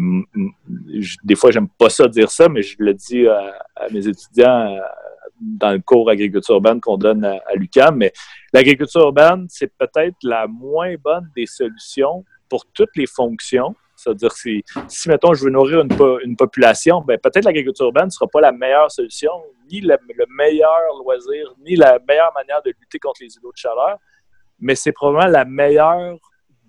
des 1.23 1.35
fois, 1.37 1.51
j'aime 1.51 1.69
pas 1.69 1.91
ça 1.91 2.09
dire 2.09 2.31
ça, 2.31 2.49
mais 2.49 2.63
je 2.63 2.77
le 2.79 2.95
dis 2.95 3.29
à, 3.29 3.53
mes 3.91 4.09
étudiants 4.09 4.75
euh, 4.75 4.81
dans 5.41 5.73
le 5.73 5.81
cours 5.81 6.09
agriculture 6.09 6.55
urbaine 6.55 6.81
qu'on 6.81 6.97
donne 6.97 7.25
à, 7.27 7.55
l'UQAM, 7.55 7.95
mais 7.95 8.13
l'agriculture 8.55 9.03
urbaine, 9.03 9.47
c'est 9.51 9.71
peut-être 9.77 10.17
la 10.23 10.47
moins 10.47 10.95
bonne 10.97 11.29
des 11.37 11.47
solutions 11.47 12.25
pour 12.49 12.65
toutes 12.73 12.97
les 12.97 13.07
fonctions. 13.07 13.77
C'est-à-dire 13.97 14.33
si, 14.33 14.65
si, 14.89 15.09
mettons, 15.11 15.35
je 15.35 15.45
veux 15.45 15.51
nourrir 15.51 15.81
une, 15.81 15.93
une 16.25 16.37
population, 16.37 17.03
ben 17.03 17.19
peut-être 17.19 17.45
l'agriculture 17.45 17.87
urbaine 17.87 18.07
ne 18.07 18.11
sera 18.11 18.27
pas 18.27 18.41
la 18.41 18.51
meilleure 18.51 18.91
solution, 18.91 19.31
ni 19.71 19.83
le, 19.83 19.97
le, 20.17 20.25
meilleur 20.31 20.81
loisir, 21.03 21.55
ni 21.65 21.77
la 21.77 21.99
meilleure 22.09 22.33
manière 22.35 22.63
de 22.63 22.71
lutter 22.71 22.99
contre 22.99 23.23
les 23.23 23.37
îlots 23.37 23.53
de 23.53 23.59
chaleur 23.59 23.99
mais 24.61 24.75
c'est 24.75 24.93
probablement 24.93 25.31
la 25.31 25.45
meilleure 25.45 26.19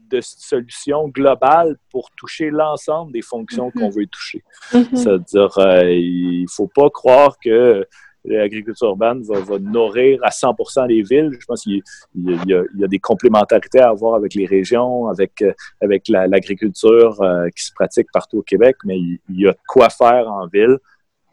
de 0.10 0.22
solution 0.22 1.08
globale 1.10 1.78
pour 1.92 2.10
toucher 2.12 2.50
l'ensemble 2.50 3.12
des 3.12 3.22
fonctions 3.22 3.72
qu'on 3.72 3.90
mhm. 3.90 3.96
veut 3.96 4.08
toucher. 4.08 4.44
Mhm. 4.74 4.96
C'est-à-dire, 4.96 5.58
euh, 5.58 5.92
il 5.92 6.44
ne 6.44 6.48
faut 6.48 6.68
pas 6.68 6.90
croire 6.90 7.38
que 7.44 7.86
l'agriculture 8.24 8.88
urbaine 8.88 9.22
va, 9.24 9.60
nourrir 9.60 10.20
à 10.24 10.32
100 10.32 10.56
les 10.88 11.04
villes. 11.04 11.32
Je 11.40 11.46
pense 11.46 11.62
qu'il 11.64 11.84
y, 12.16 12.54
a 12.54 12.88
des 12.88 13.00
complémentarités 13.00 13.80
à 13.80 13.90
avoir 13.90 14.16
avec 14.16 14.34
les 14.34 14.46
régions, 14.46 15.08
avec, 15.08 15.42
euh, 15.42 15.54
avec 15.82 16.08
l'agriculture 16.08 17.22
euh, 17.22 17.48
qui 17.56 17.66
se 17.66 17.72
pratique 17.74 18.08
partout 18.12 18.40
au 18.40 18.42
Québec, 18.42 18.78
mais 18.84 18.98
il, 18.98 19.20
y 19.30 19.48
a 19.48 19.54
quoi 19.68 19.90
faire 19.90 20.28
en 20.28 20.48
ville 20.48 20.78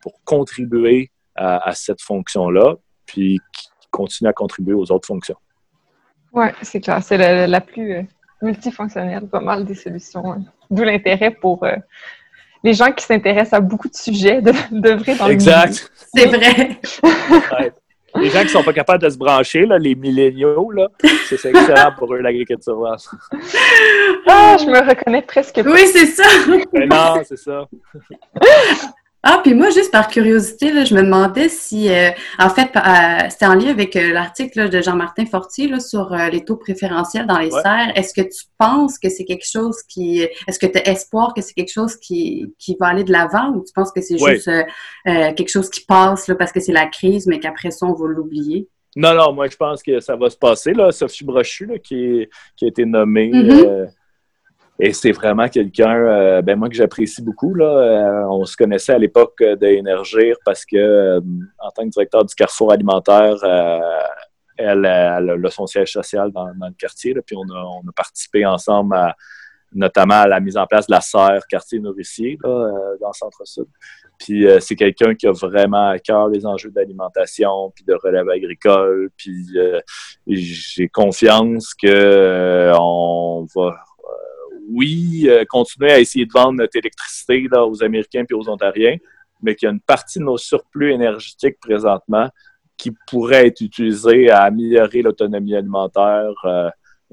pour 0.02 0.20
contribuer 0.24 1.10
à, 1.34 1.66
à 1.68 1.72
cette 1.72 2.02
fonction-là, 2.02 2.76
puis 3.06 3.38
continuer 3.90 4.28
à 4.28 4.32
contribuer 4.32 4.74
aux 4.74 4.90
autres 4.90 5.06
fonctions. 5.06 5.36
Oui, 6.32 6.46
c'est 6.62 6.80
clair. 6.80 7.02
C'est 7.02 7.46
la, 7.46 7.60
plus 7.60 7.92
euh, 7.92 8.02
multifonctionnelle, 8.40 9.26
pas 9.26 9.40
mal 9.40 9.64
des 9.64 9.74
solutions. 9.74 10.32
Hein. 10.32 10.42
D'où 10.70 10.82
l'intérêt 10.82 11.30
pour 11.30 11.62
euh, 11.64 11.76
les 12.64 12.74
gens 12.74 12.90
qui 12.92 13.04
s'intéressent 13.04 13.54
à 13.54 13.60
beaucoup 13.60 13.88
de 13.88 13.94
sujets 13.94 14.40
de, 14.40 14.52
d'œuvrer 14.70 15.14
dans 15.14 15.28
exact. 15.28 15.90
le 16.14 16.20
C'est 16.20 16.26
vrai. 16.26 16.80
Les 18.14 18.28
gens 18.28 18.42
qui 18.42 18.50
sont 18.50 18.62
pas 18.62 18.74
capables 18.74 19.02
de 19.02 19.08
se 19.08 19.16
brancher, 19.16 19.64
là, 19.64 19.78
les 19.78 19.94
milléniaux, 19.94 20.70
là, 20.70 20.88
c'est 21.26 21.44
excellent 21.46 21.92
pour 21.96 22.14
eux, 22.14 22.18
l'agriculture. 22.18 22.96
Ah, 24.28 24.56
je 24.58 24.66
me 24.66 24.86
reconnais 24.86 25.22
presque 25.22 25.62
pas. 25.62 25.70
Oui, 25.70 25.86
c'est 25.86 26.06
ça. 26.06 26.24
Mais 26.72 26.86
non, 26.86 27.22
c'est 27.24 27.38
ça. 27.38 27.66
Ah, 29.24 29.40
puis 29.40 29.54
moi, 29.54 29.70
juste 29.70 29.92
par 29.92 30.08
curiosité, 30.08 30.72
là, 30.72 30.84
je 30.84 30.96
me 30.96 31.02
demandais 31.02 31.48
si, 31.48 31.88
euh, 31.88 32.10
en 32.40 32.50
fait, 32.50 32.70
euh, 32.74 33.28
c'était 33.30 33.46
en 33.46 33.54
lien 33.54 33.70
avec 33.70 33.94
euh, 33.94 34.12
l'article 34.12 34.68
de 34.68 34.82
Jean-Martin 34.82 35.26
Fortier 35.26 35.68
là, 35.68 35.78
sur 35.78 36.10
les 36.10 36.44
taux 36.44 36.56
préférentiels 36.56 37.26
dans 37.26 37.38
les 37.38 37.52
serres. 37.52 37.92
Est-ce 37.94 38.12
que 38.14 38.22
tu 38.22 38.46
penses 38.58 38.98
que 38.98 39.08
c'est 39.08 39.24
quelque 39.24 39.46
chose 39.46 39.76
qui... 39.88 40.22
Est-ce 40.48 40.58
que 40.58 40.66
tu 40.66 40.76
as 40.76 40.90
espoir 40.90 41.34
que 41.34 41.40
c'est 41.40 41.54
quelque 41.54 41.72
chose 41.72 41.94
qui, 41.96 42.52
qui 42.58 42.76
va 42.80 42.88
aller 42.88 43.04
de 43.04 43.12
l'avant 43.12 43.50
ou 43.50 43.62
tu 43.64 43.72
penses 43.72 43.92
que 43.92 44.00
c'est 44.00 44.18
juste 44.18 44.50
quelque 45.04 45.48
chose 45.48 45.70
qui 45.70 45.84
passe 45.84 46.26
là, 46.26 46.34
parce 46.34 46.50
que 46.50 46.58
c'est 46.58 46.72
la 46.72 46.86
crise, 46.86 47.28
mais 47.28 47.38
qu'après 47.38 47.70
ça, 47.70 47.86
on 47.86 47.92
va 47.92 48.08
l'oublier? 48.08 48.66
Non, 48.96 49.14
non, 49.14 49.32
moi, 49.32 49.46
je 49.46 49.56
pense 49.56 49.84
que 49.84 50.00
ça 50.00 50.16
va 50.16 50.30
se 50.30 50.36
passer. 50.36 50.72
Là. 50.74 50.90
Sophie 50.90 51.24
Brochu, 51.24 51.66
là, 51.66 51.78
qui, 51.78 52.26
qui 52.56 52.64
a 52.64 52.68
été 52.68 52.84
nommée... 52.84 53.30
Mm-hmm. 53.30 53.86
Et 54.78 54.92
c'est 54.92 55.12
vraiment 55.12 55.48
quelqu'un, 55.48 55.94
euh, 55.94 56.42
ben 56.42 56.58
moi 56.58 56.68
que 56.68 56.74
j'apprécie 56.74 57.22
beaucoup. 57.22 57.54
Là. 57.54 57.66
Euh, 57.66 58.26
on 58.30 58.44
se 58.44 58.56
connaissait 58.56 58.92
à 58.92 58.98
l'époque 58.98 59.42
d'Énergir 59.60 60.36
parce 60.44 60.64
que, 60.64 60.76
euh, 60.76 61.20
en 61.58 61.70
tant 61.70 61.84
que 61.84 61.90
directeur 61.90 62.24
du 62.24 62.34
Carrefour 62.34 62.72
alimentaire, 62.72 63.36
elle, 64.56 64.86
a 64.86 65.50
son 65.50 65.66
siège 65.66 65.92
social 65.92 66.32
dans, 66.32 66.46
le 66.46 66.74
quartier. 66.78 67.14
puis 67.26 67.36
on 67.36 67.54
a, 67.54 67.62
on 67.62 67.88
a, 67.88 67.92
participé 67.94 68.46
ensemble, 68.46 68.96
notamment 69.74 70.20
à 70.20 70.28
la 70.28 70.40
mise 70.40 70.56
en 70.56 70.66
place 70.66 70.86
de 70.86 70.92
la 70.92 71.00
serre 71.00 71.42
quartier 71.48 71.78
nourricier 71.78 72.38
dans 72.42 73.08
le 73.08 73.12
centre-sud. 73.12 73.66
Puis 74.18 74.46
c'est 74.60 74.76
quelqu'un 74.76 75.14
qui 75.14 75.26
a 75.26 75.32
vraiment 75.32 75.88
à 75.88 75.98
cœur 75.98 76.28
les 76.28 76.46
enjeux 76.46 76.70
d'alimentation, 76.70 77.72
puis 77.74 77.84
de 77.84 77.94
relève 77.94 78.28
agricole. 78.28 79.10
Puis 79.16 79.46
j'ai 80.26 80.88
confiance 80.88 81.74
que 81.74 82.72
on 82.78 83.46
va 83.54 83.74
oui, 84.68 85.24
euh, 85.28 85.44
continuer 85.48 85.92
à 85.92 86.00
essayer 86.00 86.26
de 86.26 86.32
vendre 86.32 86.52
notre 86.52 86.76
électricité 86.76 87.46
là, 87.50 87.66
aux 87.66 87.82
Américains 87.82 88.24
et 88.28 88.34
aux 88.34 88.48
Ontariens, 88.48 88.96
mais 89.42 89.54
qu'il 89.54 89.66
y 89.66 89.70
a 89.70 89.72
une 89.72 89.80
partie 89.80 90.18
de 90.18 90.24
nos 90.24 90.38
surplus 90.38 90.92
énergétiques 90.92 91.58
présentement 91.60 92.28
qui 92.76 92.92
pourrait 93.06 93.48
être 93.48 93.60
utilisée 93.60 94.30
à 94.30 94.42
améliorer 94.42 95.02
l'autonomie 95.02 95.54
alimentaire 95.54 96.32
euh, 96.44 96.68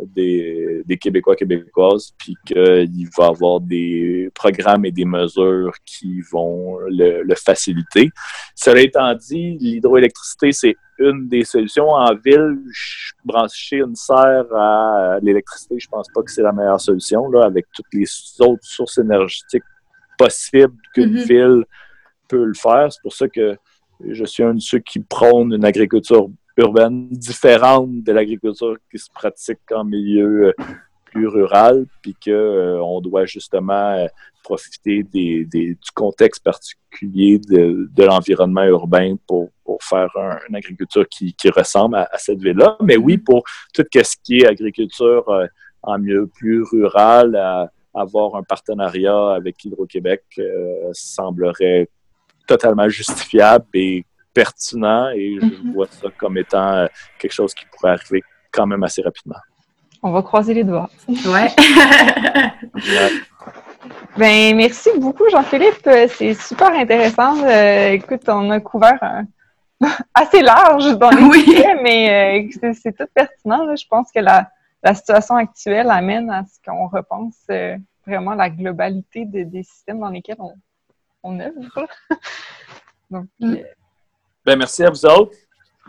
des, 0.06 0.82
des, 0.86 0.98
Québécois 0.98 1.36
québécoises, 1.36 2.14
puis 2.18 2.36
qu'il 2.46 3.10
va 3.18 3.26
y 3.26 3.28
avoir 3.28 3.60
des 3.60 4.30
programmes 4.34 4.86
et 4.86 4.92
des 4.92 5.06
mesures 5.06 5.74
qui 5.86 6.22
vont 6.32 6.80
le, 6.88 7.24
le 7.24 7.36
faciliter. 7.36 8.10
Cela 8.56 8.82
étant 8.82 9.14
dit, 9.16 9.58
l'hydroélectricité, 9.60 10.52
c'est 10.52 10.76
une 11.00 11.28
des 11.28 11.44
solutions. 11.44 11.90
En 11.90 12.14
ville, 12.16 12.60
brancher 13.24 13.78
une 13.78 13.96
serre 13.96 14.54
à 14.54 15.20
l'électricité, 15.22 15.76
je 15.80 15.88
pense 15.88 16.08
pas 16.14 16.22
que 16.22 16.32
c'est 16.32 16.44
la 16.44 16.52
meilleure 16.52 16.82
solution, 16.82 17.30
là, 17.30 17.46
avec 17.46 17.66
toutes 17.74 17.94
les 17.94 18.06
autres 18.40 18.66
sources 18.66 18.98
énergétiques 18.98 19.64
possibles 20.18 20.76
qu'une 20.94 21.16
mm-hmm. 21.16 21.28
ville 21.28 21.64
peut 22.28 22.44
le 22.44 22.54
faire. 22.54 22.92
C'est 22.92 23.02
pour 23.02 23.14
ça 23.14 23.28
que 23.28 23.58
je 24.08 24.24
suis 24.26 24.44
un 24.44 24.54
de 24.54 24.60
ceux 24.60 24.80
qui 24.80 25.00
prônent 25.00 25.54
une 25.54 25.66
agriculture 25.66 26.30
urbaine 26.60 27.08
différente 27.10 28.04
de 28.04 28.12
l'agriculture 28.12 28.78
qui 28.92 29.00
se 29.00 29.10
pratique 29.12 29.60
en 29.74 29.84
milieu 29.84 30.48
euh, 30.48 30.54
plus 31.06 31.28
rural, 31.28 31.86
puis 32.02 32.14
qu'on 32.14 32.32
euh, 32.32 33.02
doit 33.02 33.26
justement 33.26 33.92
euh, 33.94 34.08
profiter 34.44 35.04
des, 35.04 35.46
du 35.46 35.92
contexte 35.96 36.44
particulier 36.44 37.40
de, 37.40 38.04
l'environnement 38.04 38.64
urbain 38.64 39.16
pour, 39.28 39.50
faire 39.82 40.10
une 40.50 40.56
agriculture 40.56 41.08
qui, 41.08 41.34
ressemble 41.56 41.96
à, 41.96 42.18
cette 42.18 42.42
ville-là. 42.42 42.76
Mais 42.82 42.98
oui, 42.98 43.18
pour 43.18 43.44
tout 43.74 43.86
ce 43.94 44.16
qui 44.24 44.40
est 44.40 44.46
agriculture 44.46 45.24
en 45.84 45.98
milieu 46.00 46.28
plus 46.28 46.64
rural, 46.64 47.70
avoir 47.94 48.36
un 48.36 48.44
partenariat 48.44 49.32
avec 49.32 49.64
Hydro-Québec 49.64 50.24
semblerait 50.92 51.88
totalement 52.46 52.90
justifiable 52.90 53.66
et 53.74 54.04
pertinent 54.40 55.10
et 55.10 55.38
je 55.42 55.46
mhm. 55.46 55.74
vois 55.74 55.88
ça 55.88 56.08
comme 56.18 56.38
étant 56.38 56.72
euh, 56.72 56.88
quelque 57.20 57.34
chose 57.34 57.54
qui 57.54 57.66
pourrait 57.66 57.92
arriver 57.92 58.24
quand 58.54 58.66
même 58.66 58.84
assez 58.84 59.02
rapidement. 59.02 59.42
On 60.02 60.12
va 60.12 60.22
croiser 60.22 60.54
les 60.54 60.64
doigts. 60.64 60.90
Ouais. 61.08 61.50
Ben, 64.18 64.56
merci 64.56 64.90
beaucoup, 64.98 65.24
Jean-Philippe. 65.30 65.88
C'est 66.10 66.34
super 66.34 66.72
intéressant. 66.72 67.42
Euh, 67.46 67.92
écoute, 67.94 68.28
on 68.28 68.50
a 68.52 68.60
couvert 68.60 69.24
assez 70.14 70.42
large 70.42 70.98
dans 70.98 71.10
les 71.10 71.24
oui. 71.24 71.64
mais 71.82 72.50
euh, 72.62 72.74
c'est 72.74 72.98
tout 72.98 73.08
pertinent. 73.14 73.74
Je 73.74 73.88
pense 73.88 74.12
que 74.12 74.20
la, 74.20 74.50
situation 74.94 75.36
actuelle 75.36 75.90
amène 75.90 76.30
à 76.30 76.44
ce 76.44 76.60
qu'on 76.66 76.88
repense 76.88 77.48
vraiment 78.06 78.34
la 78.34 78.50
globalité 78.50 79.24
des 79.26 79.64
systèmes 79.64 80.00
dans 80.00 80.10
lesquels 80.10 80.40
on, 80.40 80.54
on 81.24 81.40
œuvre. 81.40 81.88
Donc, 83.10 83.28
mm. 83.40 83.56
Ben, 84.50 84.58
merci 84.58 84.84
à 84.84 84.90
vous 84.90 85.06
autres. 85.06 85.38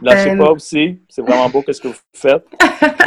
Lâchez 0.03 0.33
ben, 0.33 0.39
pas 0.39 0.51
aussi. 0.51 1.01
C'est 1.09 1.23
vraiment 1.23 1.49
beau 1.49 1.65
ce 1.67 1.81
que 1.81 1.89
vous 1.89 1.95
faites. 2.13 2.45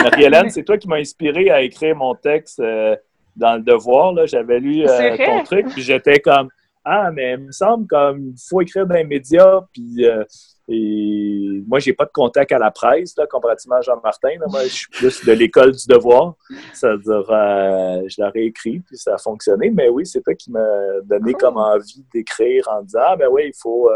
Marie-Hélène, 0.02 0.50
c'est 0.50 0.64
toi 0.64 0.80
qui 0.80 0.88
m'as 0.88 0.98
inspiré 0.98 1.52
à 1.52 1.62
écrire 1.62 1.96
mon 1.96 2.16
texte 2.16 2.60
euh, 2.60 2.96
dans 3.36 3.58
le 3.58 3.62
devoir. 3.62 4.16
J'avais 4.26 4.60
lu 4.60 4.84
euh, 4.84 5.16
ton 5.16 5.44
truc, 5.44 5.68
puis 5.68 5.84
j'étais 5.84 6.20
comme 6.20 6.50
Ah, 6.84 7.12
mais 7.12 7.34
il 7.34 7.46
me 7.46 7.52
semble 7.52 7.86
comme 7.86 8.30
il 8.30 8.36
faut 8.50 8.62
écrire 8.62 8.88
dans 8.88 8.96
les 8.96 9.04
médias, 9.04 9.62
puis 9.72 10.04
euh, 10.04 10.24
et 10.68 11.62
moi, 11.68 11.78
j'ai 11.78 11.94
pas 11.94 12.06
de 12.06 12.12
contact 12.12 12.52
à 12.52 12.58
la 12.58 12.72
presse, 12.72 13.16
là, 13.16 13.28
comparativement 13.28 13.76
à 13.76 13.82
Jean-Martin. 13.82 14.30
Moi, 14.50 14.64
je 14.64 14.70
suis 14.70 14.88
plus 14.90 15.24
de 15.24 15.34
l'école 15.34 15.74
du 15.74 15.86
devoir. 15.86 16.34
C'est-à-dire, 16.74 17.26
je 17.28 18.22
l'aurais 18.22 18.46
écrit, 18.46 18.80
puis 18.80 18.98
ça 18.98 19.14
a 19.14 19.18
fonctionné. 19.20 19.70
Mais 19.70 19.90
oui, 19.90 20.04
c'est 20.08 20.22
toi 20.22 20.34
qui 20.34 20.50
m'as 20.50 21.02
donné 21.04 21.34
comme 21.34 21.58
envie 21.58 22.04
d'écrire 22.12 22.68
en 22.72 22.82
disant 22.82 23.02
Ah, 23.04 23.16
ben 23.16 23.28
oui, 23.30 23.44
il 23.48 23.54
faut 23.62 23.88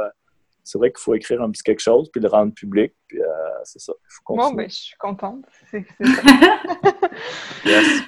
c'est 0.67 0.77
vrai 0.77 0.91
qu'il 0.91 0.99
faut 0.99 1.15
écrire 1.15 1.41
un 1.41 1.49
petit 1.49 1.63
quelque 1.63 1.79
chose, 1.79 2.09
puis 2.11 2.21
le 2.21 2.27
rendre 2.27 2.53
public, 2.53 2.93
puis 3.07 3.21
euh, 3.21 3.25
c'est 3.63 3.79
ça. 3.79 3.93
bon, 4.27 4.51
ben, 4.51 4.69
je 4.69 4.75
suis 4.75 4.97
contente. 4.97 5.45
C'est 5.71 5.85
yes. 7.65 8.01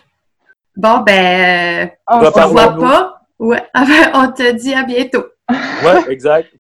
Bon, 0.75 0.99
ben, 0.99 1.89
on 2.05 2.19
ne 2.19 2.25
se 2.25 2.47
voit 2.47 2.77
pas. 2.77 3.21
Ouais, 3.39 3.63
on 4.13 4.31
te 4.33 4.51
dit 4.51 4.73
à 4.73 4.83
bientôt. 4.83 5.23
Oui, 5.49 5.91
exact. 6.09 6.53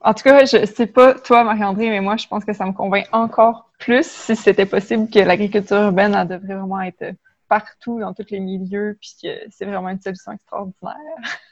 En 0.00 0.12
tout 0.12 0.24
cas, 0.24 0.44
je 0.44 0.66
sais 0.66 0.86
pas 0.86 1.14
toi, 1.14 1.42
Marie-André, 1.42 1.88
mais 1.88 2.02
moi, 2.02 2.18
je 2.18 2.26
pense 2.26 2.44
que 2.44 2.52
ça 2.52 2.66
me 2.66 2.72
convainc 2.72 3.06
encore 3.12 3.70
plus 3.78 4.06
si 4.06 4.36
c'était 4.36 4.66
possible 4.66 5.08
que 5.08 5.20
l'agriculture 5.20 5.78
urbaine, 5.78 6.14
elle 6.14 6.28
devrait 6.28 6.54
vraiment 6.54 6.82
être 6.82 7.14
partout, 7.48 8.00
dans 8.00 8.12
tous 8.12 8.26
les 8.30 8.40
milieux, 8.40 8.96
puis 9.00 9.14
que 9.22 9.28
c'est 9.50 9.64
vraiment 9.64 9.88
une 9.88 10.00
solution 10.00 10.32
extraordinaire. 10.32 10.94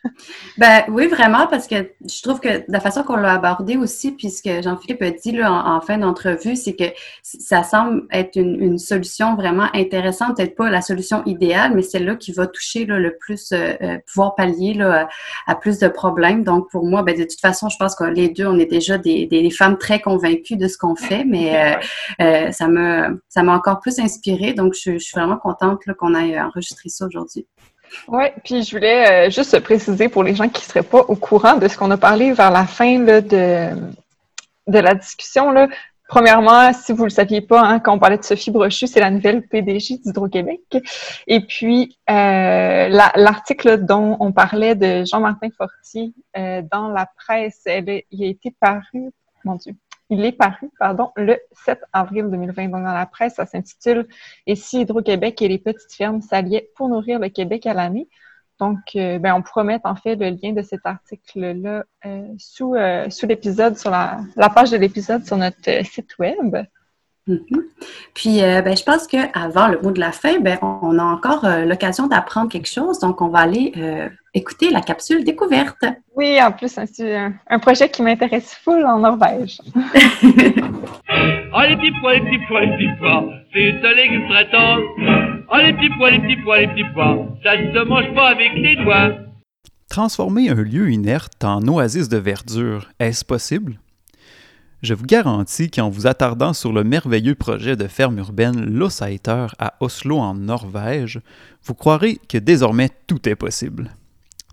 ben 0.59 0.83
oui, 0.89 1.07
vraiment, 1.07 1.47
parce 1.47 1.67
que 1.67 1.91
je 2.09 2.23
trouve 2.23 2.41
que 2.41 2.65
la 2.69 2.81
façon 2.81 3.03
qu'on 3.03 3.17
l'a 3.17 3.33
abordé 3.33 3.77
aussi, 3.77 4.13
puis 4.13 4.31
ce 4.31 4.43
que 4.43 4.63
Jean-Philippe 4.63 5.03
a 5.03 5.11
dit 5.11 5.33
là, 5.33 5.53
en, 5.53 5.81
fin 5.81 5.99
d'entrevue, 5.99 6.57
c'est 6.57 6.75
que 6.75 6.85
ça 7.23 7.63
semble 7.63 8.07
être 8.11 8.37
une, 8.37 8.79
solution 8.79 9.37
vraiment 9.37 9.69
intéressante, 9.73 10.37
peut-être 10.37 10.57
pas 10.57 10.69
la 10.69 10.83
solution 10.83 11.23
idéale, 11.27 11.73
mais 11.75 11.83
celle-là 11.83 12.17
qui 12.17 12.33
va 12.33 12.47
toucher 12.47 12.87
là, 12.87 12.99
le 12.99 13.17
plus, 13.17 13.53
euh, 13.53 13.75
euh, 13.83 13.99
pouvoir 14.07 14.35
pallier 14.35 14.75
là, 14.75 15.09
à, 15.47 15.55
plus 15.55 15.79
de 15.79 15.89
problèmes. 15.89 16.43
Donc 16.43 16.71
pour 16.71 16.85
moi, 16.85 17.03
ben, 17.03 17.17
de 17.17 17.23
toute 17.23 17.41
façon, 17.41 17.69
je 17.69 17.77
pense 17.77 17.95
que 17.95 18.05
les 18.05 18.29
deux, 18.29 18.47
on 18.47 18.59
est 18.59 18.67
déjà 18.67 18.99
des, 18.99 19.27
des, 19.27 19.51
femmes 19.51 19.79
très 19.79 20.01
convaincues 20.01 20.57
de 20.57 20.67
ce 20.67 20.77
qu'on 20.77 20.97
fait, 20.97 21.25
mais 21.25 21.79
euh, 22.21 22.51
ça 22.53 22.67
m'a 22.67 23.11
ça 23.29 23.43
m'a 23.43 23.55
encore 23.55 23.81
plus 23.81 23.99
inspirée. 24.01 24.55
Donc 24.55 24.75
je, 24.75 24.93
je 24.93 24.99
suis 24.99 25.15
vraiment 25.15 25.37
contente 25.37 25.84
qu'on 25.93 26.15
ait 26.15 26.41
enregistré 26.41 26.89
ça 26.89 27.07
aujourd'hui. 27.07 27.47
Oui, 28.09 28.25
puis 28.43 28.63
je 28.63 28.77
voulais 28.77 29.29
euh, 29.29 29.31
juste 29.31 29.59
préciser 29.61 30.09
pour 30.09 30.25
les 30.25 30.35
gens 30.35 30.49
qui 30.49 30.63
ne 30.63 30.69
seraient 30.69 30.83
pas 30.83 31.01
au 31.01 31.17
courant 31.17 31.57
de 31.57 31.69
ce 31.69 31.77
qu'on 31.77 31.91
a 31.91 31.97
parlé 31.97 32.33
vers 32.33 32.51
la 32.51 32.67
fin 32.67 32.99
de, 32.99 33.21
de 33.21 34.79
la 34.79 34.95
discussion. 34.95 35.53
Là. 35.53 35.69
Premièrement, 36.07 36.73
si 36.73 36.93
vous 36.93 37.01
ne 37.01 37.05
le 37.05 37.11
saviez 37.11 37.41
pas, 37.41 37.63
hein, 37.63 37.81
quand 37.81 37.95
on 37.95 37.99
parlait 37.99 38.19
de 38.19 38.25
Sophie 38.25 38.51
Brochu, 38.51 38.87
c'est 38.87 39.01
la 39.01 39.11
nouvelle 39.11 39.43
PDG 39.47 39.99
d'Hydro-Québec. 39.99 40.61
Et 41.27 41.41
puis, 41.41 41.99
euh, 42.11 42.89
l'article 42.89 43.85
dont 43.85 44.17
on 44.21 44.31
parlait 44.31 44.75
de 44.75 45.05
Jean-Martin 45.05 45.49
Fortier 45.57 46.13
euh, 46.37 46.63
dans 46.71 46.89
la 46.89 47.09
presse, 47.17 47.63
elle, 47.65 48.03
il 48.11 48.25
a 48.25 48.27
été 48.27 48.55
paru, 48.61 49.11
mon 49.45 49.55
Dieu, 49.55 49.75
il 50.11 50.25
est 50.25 50.33
paru, 50.33 50.71
pardon, 50.79 51.11
le 51.17 51.39
7 51.53 51.81
avril 51.93 52.31
2020. 52.31 52.69
Donc, 52.69 52.85
dans 52.85 52.93
la 52.93 53.07
presse, 53.07 53.35
ça 53.35 53.47
s'intitule 53.47 54.07
Et 54.47 54.55
si 54.55 54.81
Hydro-Québec 54.81 55.41
et 55.43 55.49
les 55.49 55.59
petites 55.59 55.93
fermes 55.93 56.21
s'alliaient 56.21 56.71
pour 56.77 56.89
nourrir 56.89 57.19
le 57.19 57.29
Québec 57.29 57.67
à 57.67 57.75
l'année? 57.75 58.09
Donc, 58.61 58.79
euh, 58.95 59.19
ben, 59.19 59.35
on 59.35 59.43
promet 59.43 59.81
en 59.85 59.97
fait 59.97 60.15
le 60.15 60.31
lien 60.31 60.53
de 60.53 60.63
cet 60.63 60.81
article-là 60.85 61.85
euh, 62.07 62.29
sous, 62.39 62.75
euh, 62.75 63.11
sous 63.11 63.27
l'épisode, 63.27 63.77
sur 63.77 63.91
la, 63.91 64.21
page 64.55 64.71
de 64.71 64.77
l'épisode 64.77 65.25
sur 65.25 65.37
notre 65.37 65.85
site 65.85 66.17
web. 66.19 66.57
Mm-hmm. 67.29 67.61
Puis, 68.15 68.41
ben, 68.41 68.77
je 68.77 68.83
pense 68.83 69.07
qu'avant 69.07 69.69
le 69.69 69.81
mot 69.81 69.91
de 69.91 70.01
la 70.01 70.13
fin, 70.13 70.39
ben, 70.41 70.59
on 70.63 70.99
a 70.99 71.03
encore 71.03 71.47
l'occasion 71.65 72.07
d'apprendre 72.07 72.51
quelque 72.51 72.69
chose. 72.69 72.99
Donc, 72.99 73.23
on 73.23 73.29
va 73.29 73.41
aller 73.41 73.73
écouter 74.35 74.71
la 74.71 74.81
capsule 74.81 75.25
découverte. 75.25 75.85
Oui, 76.17 76.39
en 76.43 76.53
plus, 76.53 76.79
c'est 76.93 77.17
un, 77.17 77.59
projet 77.59 77.89
qui 77.89 78.03
m'intéresse 78.03 78.55
full 78.63 78.85
en 78.85 78.99
Norvège. 78.99 79.59
les 81.69 81.77
petits 81.77 81.93
pois, 82.01 82.15
les 82.15 82.21
petits 82.21 82.41
pois, 82.49 82.61
les 82.61 82.77
petits 82.77 82.99
pois, 82.99 83.25
c'est 83.53 83.87
un 83.87 83.95
légume 83.95 84.29
très 84.29 84.51
tendre. 84.51 84.83
Les 85.57 85.73
petits 85.73 85.91
pois, 85.97 86.11
les 86.11 86.19
petits 86.19 86.43
pois, 86.45 86.61
les 86.61 86.69
petits 86.69 86.85
pois, 86.95 87.27
ça 87.43 87.57
ne 87.57 87.73
se 87.73 87.85
mange 87.85 88.13
pas 88.15 88.29
avec 88.29 88.53
les 88.55 88.77
doigts. 88.77 89.13
Transformer 89.89 90.51
un 90.51 90.63
lieu 90.63 90.91
inerte 90.91 91.45
en 91.45 91.67
oasis 91.69 92.09
de 92.09 92.17
verdure, 92.17 92.89
est-ce 92.99 93.25
possible? 93.25 93.79
Je 94.83 94.95
vous 94.95 95.07
garantis 95.07 95.71
qu'en 95.71 95.89
vous 95.89 96.07
attardant 96.07 96.53
sur 96.53 96.73
le 96.73 96.85
merveilleux 96.85 97.35
projet 97.35 97.77
de 97.77 97.87
ferme 97.87 98.19
urbaine 98.19 98.65
Lossaiter 98.65 99.47
à 99.59 99.75
Oslo 99.81 100.19
en 100.19 100.35
Norvège, 100.35 101.21
vous 101.65 101.75
croirez 101.75 102.21
que 102.29 102.39
désormais 102.39 102.91
tout 103.07 103.29
est 103.29 103.37
possible. 103.37 103.91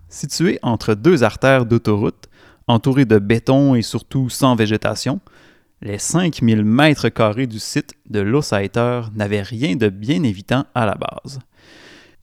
Situé 0.08 0.60
entre 0.62 0.94
deux 0.94 1.24
artères 1.24 1.66
d'autoroute, 1.66 2.30
entouré 2.68 3.06
de 3.06 3.20
béton 3.20 3.76
et 3.76 3.82
surtout 3.82 4.30
sans 4.30 4.56
végétation, 4.56 5.20
les 5.82 5.98
5000 5.98 6.64
mètres 6.64 7.10
carrés 7.10 7.48
du 7.48 7.60
site 7.60 7.94
de 8.10 8.20
Lossaiter 8.20 9.02
n'avaient 9.16 9.42
rien 9.42 9.76
de 9.76 9.90
bien 9.90 10.24
évitant 10.24 10.66
à 10.76 10.86
la 10.86 10.96
base. 10.96 11.40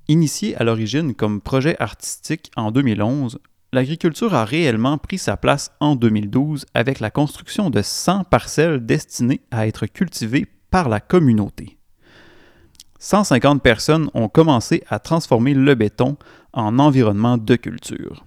Initié 0.07 0.57
à 0.57 0.65
l'origine 0.65 1.15
comme 1.15 1.41
projet 1.41 1.77
artistique 1.81 2.51
en 2.57 2.71
2011, 2.71 3.41
l'agriculture 3.73 4.35
a 4.35 4.45
réellement 4.45 4.99
pris 4.99 5.19
sa 5.19 5.37
place 5.37 5.73
en 5.81 5.97
2012 5.97 6.67
avec 6.75 7.01
la 7.01 7.11
construction 7.11 7.71
de 7.71 7.83
100 7.83 8.25
parcelles 8.25 8.85
destinées 8.85 9.41
à 9.51 9.67
être 9.67 9.87
cultivées 9.87 10.47
par 10.71 10.89
la 10.89 11.01
communauté. 11.01 11.79
150 12.99 13.63
personnes 13.63 14.11
ont 14.15 14.29
commencé 14.29 14.83
à 14.89 14.99
transformer 14.99 15.55
le 15.55 15.75
béton 15.75 16.17
en 16.53 16.79
environnement 16.79 17.39
de 17.39 17.57
culture. 17.57 18.25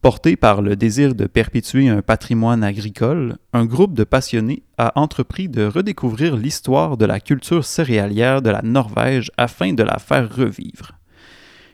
Porté 0.00 0.36
par 0.36 0.62
le 0.62 0.76
désir 0.76 1.14
de 1.14 1.26
perpétuer 1.26 1.88
un 1.88 2.02
patrimoine 2.02 2.62
agricole, 2.62 3.36
un 3.52 3.64
groupe 3.64 3.94
de 3.94 4.04
passionnés 4.04 4.62
a 4.76 4.92
entrepris 5.00 5.48
de 5.48 5.64
redécouvrir 5.64 6.36
l'histoire 6.36 6.96
de 6.96 7.04
la 7.04 7.18
culture 7.18 7.64
céréalière 7.64 8.40
de 8.40 8.50
la 8.50 8.62
Norvège 8.62 9.32
afin 9.36 9.72
de 9.72 9.82
la 9.82 9.98
faire 9.98 10.32
revivre. 10.32 10.97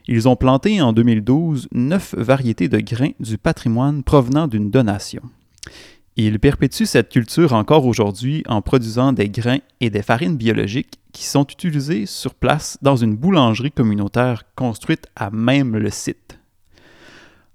Ils 0.07 0.29
ont 0.29 0.37
planté 0.37 0.83
en 0.83 0.93
2012 0.93 1.69
neuf 1.73 2.15
variétés 2.15 2.69
de 2.69 2.79
grains 2.79 3.13
du 3.21 3.39
patrimoine 3.39 4.03
provenant 4.03 4.47
d'une 4.47 4.71
donation. 4.71 5.23
Ils 6.17 6.39
perpétuent 6.39 6.87
cette 6.87 7.09
culture 7.09 7.55
encore 7.55 7.87
aujourd'hui 7.87 8.45
en 8.47 8.63
produisant 8.63 9.13
des 9.13 9.29
grains 9.29 9.59
et 9.81 9.91
des 9.91 10.03
farines 10.03 10.37
biologiques 10.37 11.01
qui 11.13 11.25
sont 11.25 11.47
utilisés 11.47 12.07
sur 12.07 12.35
place 12.35 12.79
dans 12.83 12.97
une 12.97 13.17
boulangerie 13.17 13.73
communautaire 13.73 14.45
construite 14.55 15.07
à 15.17 15.31
même 15.31 15.77
le 15.77 15.91
site. 15.91 16.39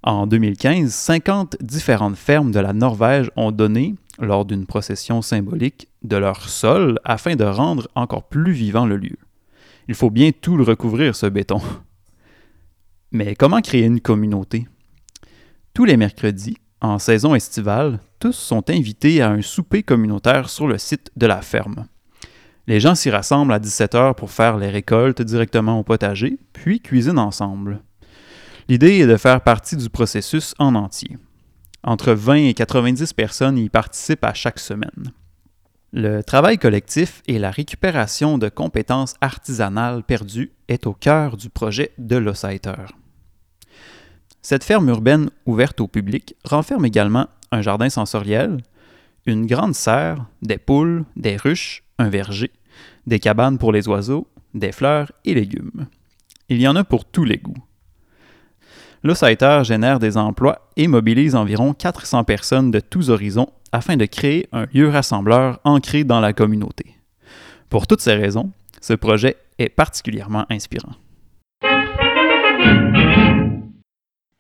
En 0.01 0.27
2015, 0.27 0.91
50 0.91 1.57
différentes 1.61 2.15
fermes 2.17 2.51
de 2.51 2.59
la 2.59 2.73
Norvège 2.73 3.31
ont 3.35 3.51
donné, 3.51 3.95
lors 4.17 4.45
d'une 4.45 4.65
procession 4.65 5.21
symbolique, 5.21 5.87
de 6.03 6.17
leur 6.17 6.49
sol 6.49 6.99
afin 7.03 7.35
de 7.35 7.43
rendre 7.43 7.87
encore 7.95 8.23
plus 8.23 8.53
vivant 8.53 8.85
le 8.85 8.97
lieu. 8.97 9.17
Il 9.87 9.95
faut 9.95 10.09
bien 10.09 10.31
tout 10.31 10.57
le 10.57 10.63
recouvrir, 10.63 11.15
ce 11.15 11.27
béton. 11.27 11.61
Mais 13.12 13.36
comment 13.36 13.62
créer 13.62 13.86
une 13.86 14.01
communauté? 14.01 14.68
Tous 15.74 15.84
les 15.84 15.97
mercredis, 15.97 16.57
en 16.80 16.99
saison 16.99 17.34
estivale, 17.34 17.99
tous 18.20 18.34
sont 18.34 18.70
invités 18.70 19.22
à 19.22 19.32
un 19.32 19.41
souper 19.41 19.82
communautaire 19.82 20.49
sur 20.49 20.68
le 20.68 20.78
site 20.78 21.10
de 21.16 21.26
la 21.26 21.41
ferme. 21.41 21.88
Les 22.68 22.80
gens 22.80 22.93
s'y 22.93 23.10
rassemblent 23.10 23.53
à 23.53 23.60
17h 23.60 24.14
pour 24.14 24.30
faire 24.30 24.57
les 24.57 24.70
récoltes 24.70 25.24
directement 25.24 25.80
au 25.80 25.84
potager, 25.84 26.38
puis 26.53 26.82
cuisinent 26.82 27.18
ensemble. 27.18 27.82
L'idée 28.68 28.99
est 28.99 29.07
de 29.07 29.18
faire 29.18 29.41
partie 29.41 29.76
du 29.76 29.89
processus 29.89 30.53
en 30.60 30.76
entier. 30.76 31.18
Entre 31.82 32.14
20 32.14 32.36
et 32.36 32.53
90 32.53 33.14
personnes 33.14 33.57
y 33.57 33.70
participent 33.70 34.24
à 34.24 34.36
chaque 34.36 34.60
semaine. 34.60 35.12
Le 35.91 36.21
travail 36.21 36.59
collectif 36.59 37.23
et 37.27 37.39
la 37.39 37.49
récupération 37.49 38.37
de 38.37 38.47
compétences 38.47 39.15
artisanales 39.21 40.03
perdues 40.03 40.51
est 40.67 40.85
au 40.85 40.93
cœur 40.93 41.35
du 41.35 41.49
projet 41.49 41.91
de 41.97 42.15
l'Ossaiter. 42.15 42.85
Cette 44.43 44.63
ferme 44.63 44.89
urbaine 44.89 45.31
ouverte 45.47 45.81
au 45.81 45.87
public 45.87 46.35
renferme 46.43 46.85
également 46.85 47.27
un 47.51 47.63
jardin 47.63 47.89
sensoriel, 47.89 48.57
une 49.25 49.47
grande 49.47 49.73
serre, 49.73 50.27
des 50.43 50.59
poules, 50.59 51.05
des 51.15 51.37
ruches, 51.37 51.83
un 51.97 52.09
verger, 52.09 52.51
des 53.07 53.19
cabanes 53.19 53.57
pour 53.57 53.71
les 53.71 53.87
oiseaux, 53.87 54.27
des 54.53 54.71
fleurs 54.71 55.11
et 55.25 55.33
légumes. 55.33 55.87
Il 56.49 56.61
y 56.61 56.67
en 56.67 56.75
a 56.75 56.83
pour 56.83 57.05
tous 57.05 57.25
les 57.25 57.37
goûts. 57.37 57.63
L'Ossaiter 59.01 59.61
génère 59.63 59.99
des 59.99 60.17
emplois 60.17 60.67
et 60.75 60.87
mobilise 60.87 61.35
environ 61.35 61.73
400 61.73 62.25
personnes 62.25 62.69
de 62.69 62.81
tous 62.81 63.09
horizons 63.09 63.49
afin 63.71 63.95
de 63.95 64.05
créer 64.05 64.47
un 64.51 64.65
lieu 64.73 64.89
rassembleur 64.89 65.59
ancré 65.63 66.03
dans 66.03 66.19
la 66.19 66.33
communauté. 66.33 66.95
Pour 67.69 67.87
toutes 67.87 68.01
ces 68.01 68.15
raisons, 68.15 68.51
ce 68.81 68.93
projet 68.93 69.37
est 69.57 69.69
particulièrement 69.69 70.45
inspirant. 70.49 70.93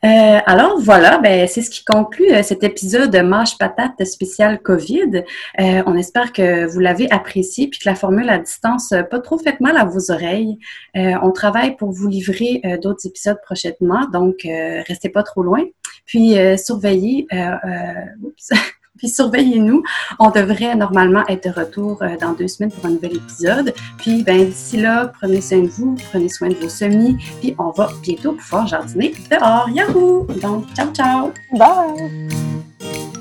Euh, 0.05 0.39
alors 0.45 0.79
voilà, 0.79 1.17
ben, 1.17 1.45
c'est 1.47 1.61
ce 1.61 1.69
qui 1.69 1.83
conclut 1.83 2.31
euh, 2.31 2.41
cet 2.41 2.63
épisode 2.63 3.11
de 3.11 3.19
Mâche 3.19 3.57
Patate 3.57 4.05
spécial 4.05 4.61
COVID. 4.61 5.23
Euh, 5.59 5.83
on 5.85 5.97
espère 5.97 6.31
que 6.31 6.65
vous 6.67 6.79
l'avez 6.79 7.11
apprécié 7.11 7.67
puis 7.67 7.79
que 7.79 7.89
la 7.89 7.95
formule 7.95 8.29
à 8.29 8.37
distance 8.37 8.93
pas 9.11 9.19
trop 9.19 9.37
fait 9.37 9.59
mal 9.59 9.75
à 9.75 9.83
vos 9.83 10.11
oreilles. 10.11 10.57
on 10.95 11.31
travaille 11.31 11.75
pour 11.75 11.91
vous 11.91 12.07
livrer 12.07 12.61
d'autres 12.81 13.05
épisodes 13.05 13.37
prochainement, 13.43 14.07
donc 14.11 14.47
restez 14.87 15.09
pas 15.09 15.23
trop 15.23 15.43
loin. 15.43 15.63
Puis 16.05 16.35
surveillez. 16.57 17.27
Puis 18.99 19.09
surveillez-nous. 19.09 19.81
On 20.19 20.29
devrait 20.29 20.75
normalement 20.75 21.25
être 21.27 21.47
de 21.47 21.59
retour 21.59 21.97
euh, 22.03 22.15
dans 22.21 22.33
deux 22.33 22.47
semaines 22.47 22.71
pour 22.71 22.85
un 22.85 22.91
nouvel 22.91 23.15
épisode. 23.15 23.73
Puis 23.97 24.23
ben, 24.23 24.45
d'ici 24.45 24.77
là, 24.77 25.11
prenez 25.19 25.41
soin 25.41 25.59
de 25.59 25.67
vous, 25.67 25.97
prenez 26.11 26.29
soin 26.29 26.49
de 26.49 26.55
vos 26.55 26.69
semis. 26.69 27.17
Puis 27.39 27.55
on 27.57 27.71
va 27.71 27.89
bientôt 28.03 28.33
pouvoir 28.33 28.67
jardiner 28.67 29.13
dehors. 29.31 29.69
Yahoo! 29.69 30.27
Donc, 30.41 30.65
ciao, 30.75 30.91
ciao! 30.93 31.31
Bye! 31.57 33.18